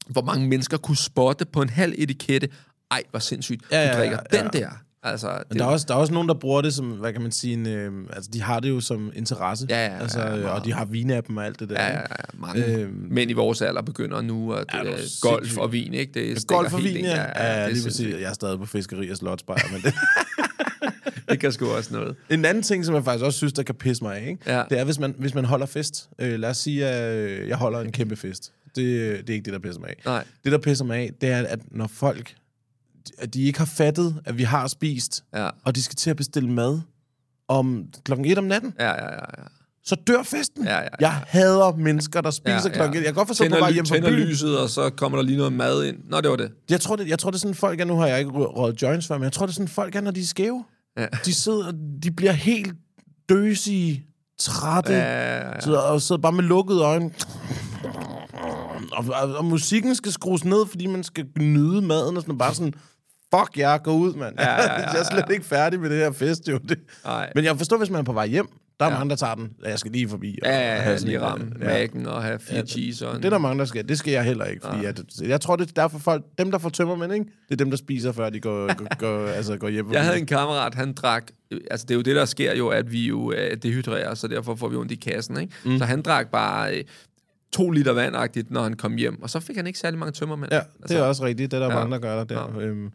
hvor 0.08 0.22
mange 0.22 0.48
mennesker 0.48 0.76
kunne 0.76 0.96
spotte 0.96 1.44
på 1.44 1.62
en 1.62 1.68
halv 1.68 1.94
etikette. 1.98 2.48
Ej, 2.90 3.02
hvor 3.10 3.18
sindssygt. 3.18 3.62
Ja, 3.70 3.82
ja, 3.82 3.92
du 3.92 3.98
drikker 3.98 4.18
ja, 4.32 4.38
ja. 4.38 4.42
den 4.42 4.52
der. 4.52 4.68
Altså, 5.04 5.28
det, 5.28 5.44
Men 5.50 5.58
der 5.58 5.64
er, 5.64 5.68
også, 5.68 5.86
der 5.88 5.94
er 5.94 5.98
også 5.98 6.12
nogen, 6.12 6.28
der 6.28 6.34
bruger 6.34 6.62
det 6.62 6.74
som, 6.74 6.86
hvad 6.90 7.12
kan 7.12 7.22
man 7.22 7.32
sige, 7.32 7.52
en, 7.54 7.66
øh, 7.66 7.92
altså 8.12 8.30
de 8.32 8.42
har 8.42 8.60
det 8.60 8.68
jo 8.68 8.80
som 8.80 9.12
interesse. 9.14 9.66
Ja, 9.70 9.86
ja, 9.86 9.92
ja, 9.94 9.98
altså, 10.00 10.20
ja, 10.20 10.48
og 10.48 10.64
de 10.64 10.72
har 10.72 10.84
vinappen 10.84 11.38
og 11.38 11.46
alt 11.46 11.60
det 11.60 11.68
der. 11.70 11.82
Ja, 11.82 11.90
ja, 11.92 11.98
ja. 12.00 12.04
Mange 12.34 12.64
Øhm. 12.66 13.06
mænd 13.10 13.30
i 13.30 13.34
vores 13.34 13.62
alder 13.62 13.82
begynder 13.82 14.20
nu 14.20 14.52
at 14.52 14.64
Er 14.68 14.82
du 14.82 14.88
øh, 14.88 14.94
golf 15.20 15.42
sindssyg? 15.44 15.58
og 15.60 15.72
vin, 15.72 15.94
ikke? 15.94 16.12
Det 16.14 16.38
stikker 16.40 16.56
Golf 16.56 16.74
og 16.74 16.82
vin, 16.84 16.96
ind. 16.96 17.06
ja. 17.06 17.20
ja, 17.22 17.52
ja 17.60 17.64
det, 17.64 17.72
lige 17.72 17.84
præcis. 17.84 17.96
sindssygt. 17.96 18.20
Jeg 18.22 18.28
er 18.30 18.34
stadig 18.34 18.58
på 18.58 18.66
fiskeri 18.66 19.10
og 19.10 19.16
slotsbajer, 19.16 19.72
men 19.72 19.82
det, 19.82 19.94
det 21.30 21.40
kan 21.40 21.52
sgu 21.52 21.66
også 21.66 21.94
noget. 21.94 22.16
En 22.30 22.44
anden 22.44 22.62
ting, 22.62 22.84
som 22.84 22.94
jeg 22.94 23.04
faktisk 23.04 23.24
også 23.24 23.36
synes, 23.36 23.52
der 23.52 23.62
kan 23.62 23.74
pisse 23.74 24.04
mig 24.04 24.16
af, 24.16 24.28
ikke? 24.30 24.38
Ja. 24.56 24.62
det 24.70 24.78
er, 24.78 24.84
hvis 24.84 24.98
man, 24.98 25.14
hvis 25.18 25.34
man 25.34 25.44
holder 25.44 25.66
fest. 25.66 26.08
Øh, 26.18 26.38
lad 26.40 26.50
os 26.50 26.56
sige, 26.56 26.86
at 26.86 27.14
øh, 27.16 27.48
jeg 27.48 27.56
holder 27.56 27.80
en 27.80 27.92
kæmpe 27.92 28.16
fest. 28.16 28.52
Det, 28.66 28.76
det 29.26 29.30
er 29.30 29.34
ikke 29.34 29.44
det, 29.44 29.52
der 29.52 29.58
pisser 29.58 29.80
mig 29.80 29.88
af. 29.90 29.96
Nej. 30.04 30.24
Det, 30.44 30.52
der 30.52 30.58
pisser 30.58 30.84
mig 30.84 30.98
af, 30.98 31.10
det 31.20 31.28
er, 31.28 31.46
at 31.46 31.58
når 31.70 31.86
folk 31.86 32.34
at 33.18 33.34
de 33.34 33.42
ikke 33.42 33.58
har 33.58 33.66
fattet, 33.66 34.20
at 34.24 34.38
vi 34.38 34.42
har 34.42 34.66
spist, 34.66 35.24
Ja. 35.34 35.48
og 35.64 35.74
de 35.76 35.82
skal 35.82 35.96
til 35.96 36.10
at 36.10 36.16
bestille 36.16 36.50
mad 36.50 36.80
om 37.48 37.84
klokken 38.04 38.26
1 38.26 38.38
om 38.38 38.44
natten, 38.44 38.74
Ja, 38.80 38.86
ja, 38.88 39.04
ja. 39.04 39.10
ja. 39.12 39.42
så 39.84 39.94
dør 40.06 40.22
festen. 40.22 40.64
Ja, 40.64 40.74
ja, 40.76 40.80
ja. 40.82 40.88
Jeg 41.00 41.22
hader 41.26 41.76
mennesker, 41.76 42.20
der 42.20 42.30
spiser 42.30 42.50
ja, 42.52 42.60
ja, 42.68 42.68
klokken 42.74 42.96
1. 42.96 42.96
Jeg 42.96 43.04
kan 43.04 43.14
godt 43.14 43.28
forstå 43.28 43.48
på 43.48 43.56
vej 43.58 43.72
hjem 43.72 43.86
fra 43.86 43.98
byen. 44.00 44.10
lyset, 44.18 44.58
og 44.58 44.70
så 44.70 44.90
kommer 44.90 45.18
der 45.18 45.22
lige 45.24 45.36
noget 45.36 45.52
mad 45.52 45.84
ind. 45.84 45.96
Nå, 46.10 46.20
det 46.20 46.30
var 46.30 46.36
det. 46.36 46.50
Jeg 46.70 46.80
tror, 46.80 46.96
det, 46.96 47.08
jeg 47.08 47.18
tror, 47.18 47.30
det 47.30 47.36
er 47.36 47.40
sådan 47.40 47.54
folk 47.54 47.80
er, 47.80 47.84
nu 47.84 47.96
har 47.96 48.06
jeg 48.06 48.18
ikke 48.18 48.30
rø- 48.30 48.56
røget 48.58 48.82
joints 48.82 49.06
før, 49.06 49.18
men 49.18 49.24
jeg 49.24 49.32
tror, 49.32 49.46
det 49.46 49.52
er 49.52 49.54
sådan 49.54 49.68
folk 49.68 49.94
er, 49.96 50.00
når 50.00 50.10
de 50.10 50.20
er 50.20 50.24
skæve. 50.24 50.64
Ja. 50.98 51.06
De 51.24 51.34
sidder, 51.34 51.72
de 52.02 52.10
bliver 52.10 52.32
helt 52.32 52.72
døsige, 53.28 54.04
trætte, 54.40 54.92
Ja, 54.92 55.38
ja, 55.38 55.70
ja. 55.70 55.76
og 55.76 56.02
sidder 56.02 56.20
bare 56.22 56.32
med 56.32 56.44
lukkede 56.44 56.80
øjne. 56.82 57.10
Og, 58.92 59.04
og, 59.22 59.36
og, 59.36 59.44
musikken 59.44 59.94
skal 59.94 60.12
skrues 60.12 60.44
ned, 60.44 60.66
fordi 60.66 60.86
man 60.86 61.02
skal 61.04 61.26
nyde 61.38 61.82
maden, 61.82 62.16
og 62.16 62.22
sådan 62.22 62.38
bare 62.38 62.54
sådan, 62.54 62.74
fuck 63.34 63.58
jer, 63.58 63.78
gå 63.78 63.92
ud, 63.92 64.14
mand. 64.14 64.34
Ja, 64.38 64.50
ja, 64.50 64.62
ja, 64.62 64.78
jeg 64.92 65.00
er 65.00 65.04
slet 65.04 65.24
ja. 65.28 65.32
ikke 65.32 65.44
færdig 65.46 65.80
med 65.80 65.90
det 65.90 65.98
her 65.98 66.12
fest, 66.12 66.48
jo. 66.48 66.58
Det. 66.68 66.78
Nej. 67.04 67.32
Men 67.34 67.44
jeg 67.44 67.56
forstår, 67.56 67.76
hvis 67.76 67.90
man 67.90 68.00
er 68.00 68.04
på 68.04 68.12
vej 68.12 68.26
hjem, 68.26 68.46
der 68.80 68.86
er 68.86 68.92
Ja. 68.92 68.98
mange, 68.98 69.10
der 69.10 69.16
tager 69.16 69.34
den. 69.34 69.50
Jeg 69.64 69.78
skal 69.78 69.92
lige 69.92 70.08
forbi. 70.08 70.38
Og, 70.42 70.48
Ja, 70.48 70.58
ja, 70.74 70.80
have 70.80 70.90
ja, 70.90 70.96
sådan 70.96 71.08
lige 71.08 71.18
en, 71.18 71.24
ramme 71.24 71.52
ja. 71.60 71.66
mækken 71.66 72.06
og 72.06 72.22
have 72.22 72.38
fire 72.38 72.66
cheese 72.66 73.08
og. 73.08 73.16
Det 73.16 73.24
er 73.24 73.30
der 73.30 73.38
mange, 73.38 73.58
der 73.58 73.64
skal. 73.64 73.88
Det 73.88 73.98
skal 73.98 74.12
jeg 74.12 74.24
heller 74.24 74.44
ikke. 74.44 74.66
Fordi 74.66 74.84
at, 74.84 75.00
jeg 75.22 75.40
tror, 75.40 75.56
det 75.56 75.68
er 75.68 75.82
derfor 75.82 75.98
folk... 75.98 76.24
Dem, 76.38 76.50
der 76.50 76.58
får 76.58 76.68
tømmermænd, 76.68 77.12
ikke? 77.12 77.24
Det 77.24 77.54
er 77.54 77.56
dem, 77.56 77.70
der 77.70 77.76
spiser, 77.76 78.12
før 78.12 78.30
de 78.30 78.40
går, 78.40 78.74
går, 78.74 78.96
går, 78.98 79.26
altså, 79.38 79.56
går 79.56 79.68
hjem. 79.68 79.92
Jeg 79.92 80.04
havde 80.04 80.18
en 80.18 80.26
kammerat, 80.26 80.74
han 80.74 80.92
drak... 80.92 81.24
Altså, 81.70 81.86
det 81.86 81.94
er 81.94 81.96
jo 81.96 82.02
det, 82.02 82.16
der 82.16 82.24
sker 82.24 82.54
jo, 82.54 82.68
at 82.68 82.92
vi 82.92 83.06
jo 83.06 83.32
øh, 83.32 83.56
dehydrerer, 83.62 84.14
så 84.14 84.28
derfor 84.28 84.54
får 84.54 84.68
vi 84.68 84.76
ondt 84.76 84.92
i 84.92 84.94
kassen, 84.94 85.40
ikke? 85.40 85.52
Mm. 85.64 85.78
Så 85.78 85.84
han 85.84 86.02
drak 86.02 86.30
bare 86.30 86.76
øh, 86.76 86.84
to 87.52 87.70
liter 87.70 87.92
vandagtigt, 87.92 88.50
når 88.50 88.62
han 88.62 88.74
kom 88.74 88.94
hjem, 88.96 89.22
og 89.22 89.30
så 89.30 89.40
fik 89.40 89.56
han 89.56 89.66
ikke 89.66 89.78
særlig 89.78 89.98
mange 89.98 90.12
tømmermænd. 90.12 90.52
Ja, 90.52 90.60
det 90.88 90.96
er 90.96 91.02
også 91.02 91.24
rigtigt. 91.24 91.50
Det 91.50 91.56
er 91.56 91.60
der 91.60 91.66
Ja. 91.66 91.72
ja. 91.72 91.78
mange, 91.78 91.92
der 91.92 91.98
gør 92.00 92.24
der. 92.24 92.24
der. 92.24 92.58
Øhm, 92.58 92.90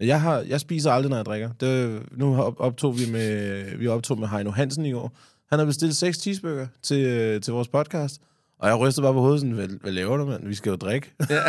jeg, 0.00 0.20
har, 0.20 0.38
jeg 0.40 0.60
spiser 0.60 0.90
aldrig, 0.90 1.10
når 1.10 1.16
jeg 1.16 1.26
drikker. 1.26 1.50
Det, 1.60 2.02
nu 2.12 2.36
optog 2.58 2.98
vi 2.98 3.12
med, 3.12 3.64
vi 3.78 3.86
optog 3.86 4.18
med 4.20 4.28
Heino 4.28 4.50
Hansen 4.50 4.84
i 4.86 4.92
år. 4.92 5.18
Han 5.50 5.58
har 5.58 5.66
bestilt 5.66 5.96
seks 5.96 6.18
cheeseburger 6.18 6.66
til, 6.82 7.06
øh, 7.06 7.40
til 7.40 7.52
vores 7.52 7.68
podcast. 7.68 8.20
Og 8.60 8.68
jeg 8.68 8.78
rystede 8.78 9.04
bare 9.04 9.12
på 9.12 9.20
hovedet 9.20 9.40
sådan, 9.40 9.54
hvad, 9.54 9.68
hvad 9.68 9.92
laver 9.92 10.16
du, 10.16 10.26
mand? 10.26 10.46
Vi 10.48 10.54
skal 10.54 10.70
jo 10.70 10.76
drikke. 10.76 11.12
Ja. 11.30 11.40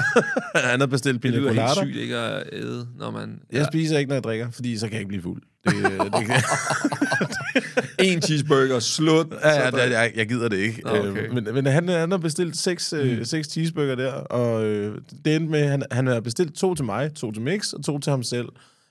han 0.69 0.79
har 0.79 0.87
bestilt 0.87 1.13
Det 1.13 1.21
pina 1.21 1.37
lyder 1.37 1.51
helt 1.53 1.59
colada. 1.69 1.81
sygt 1.91 1.97
ikke 2.01 2.17
at 2.17 2.43
æde, 2.53 2.87
når 2.97 3.11
man... 3.11 3.39
Jeg 3.51 3.65
spiser 3.65 3.97
ikke, 3.97 4.09
når 4.09 4.15
jeg 4.15 4.23
drikker, 4.23 4.51
fordi 4.51 4.77
så 4.77 4.85
kan 4.85 4.93
jeg 4.93 4.99
ikke 4.99 5.07
blive 5.07 5.21
fuld. 5.21 5.41
Det, 5.65 5.73
det, 5.73 6.43
En 7.99 8.21
cheeseburger, 8.21 8.79
slut. 8.79 9.27
Ja, 9.43 9.65
ja, 9.65 9.71
det, 9.71 9.91
jeg, 9.91 10.11
jeg 10.15 10.27
gider 10.29 10.49
det 10.49 10.57
ikke. 10.57 10.81
Nå, 10.85 10.89
okay. 10.89 11.27
Øh, 11.27 11.33
men 11.33 11.47
men 11.53 11.65
han, 11.65 11.87
han 11.89 12.11
har 12.11 12.17
bestilt 12.17 12.57
seks, 12.57 12.93
øh, 12.93 13.25
seks 13.25 13.47
cheeseburger 13.47 13.95
der, 13.95 14.11
og 14.13 14.65
øh, 14.65 14.97
det 15.25 15.35
endte 15.35 15.51
med, 15.51 15.67
han, 15.67 15.83
han 15.91 16.07
har 16.07 16.19
bestilt 16.19 16.55
to 16.55 16.75
til 16.75 16.85
mig, 16.85 17.13
to 17.15 17.31
til 17.31 17.41
Mix 17.41 17.73
og 17.73 17.83
to 17.85 17.99
til 17.99 18.11
ham 18.11 18.23
selv. 18.23 18.45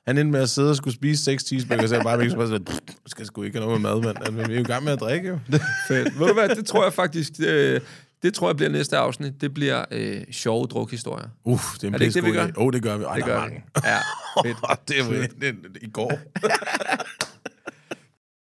Han 0.07 0.18
endte 0.18 0.33
med 0.33 0.40
at 0.40 0.48
sidde 0.50 0.70
og 0.70 0.76
skulle 0.76 0.94
spise 0.94 1.24
seks 1.24 1.44
cheeseburger, 1.44 1.87
så 1.87 1.94
jeg 1.94 2.04
bare 2.04 2.31
sådan, 2.31 2.64
"Pff, 2.64 2.78
jeg 2.87 2.94
skal 3.07 3.26
sgu 3.26 3.42
ikke 3.42 3.59
have 3.59 3.66
noget 3.66 3.81
med 3.81 3.90
mad, 3.90 4.02
mand. 4.02 4.16
Altså, 4.16 4.33
vi 4.33 4.52
er 4.52 4.57
jo 4.57 4.61
i 4.61 4.64
gang 4.64 4.85
med 4.85 4.92
at 4.92 5.00
drikke, 5.00 5.28
jo. 5.28 5.38
Fedt. 5.88 6.18
Ved 6.18 6.26
du 6.26 6.35
hvad, 6.35 6.48
det 6.48 6.66
tror 6.66 6.85
jeg 6.85 6.92
faktisk... 6.92 7.37
Det, 7.37 7.83
det 8.22 8.35
tror 8.35 8.48
jeg 8.48 8.57
bliver 8.57 8.70
næste 8.70 8.96
afsnit. 8.96 9.40
Det 9.40 9.54
bliver 9.54 9.85
øh, 9.90 10.20
sjove 10.31 10.66
drukhistorier. 10.66 11.28
Uff, 11.44 11.64
det 11.74 11.83
er 11.85 11.88
en 11.88 11.94
Er 11.94 11.98
det 11.98 12.04
ikke 12.04 12.14
det, 12.14 12.24
vi 12.24 12.33
gør? 12.33 12.44
Åh, 12.44 12.66
oh, 12.66 12.72
det 12.72 12.83
gør 12.83 12.96
vi. 12.96 13.04
Ej, 13.04 13.14
Det 13.16 13.24
der 13.24 13.31
er 13.33 13.35
gør 13.35 13.40
mange. 13.40 13.64
vi. 13.74 13.81
Ja, 13.85 13.98
fedt. 14.48 14.88
det 14.88 15.00
er 15.00 15.04
jo 15.16 15.22
det, 15.22 15.40
det, 15.40 15.78
i 15.83 15.90
går. 15.90 16.12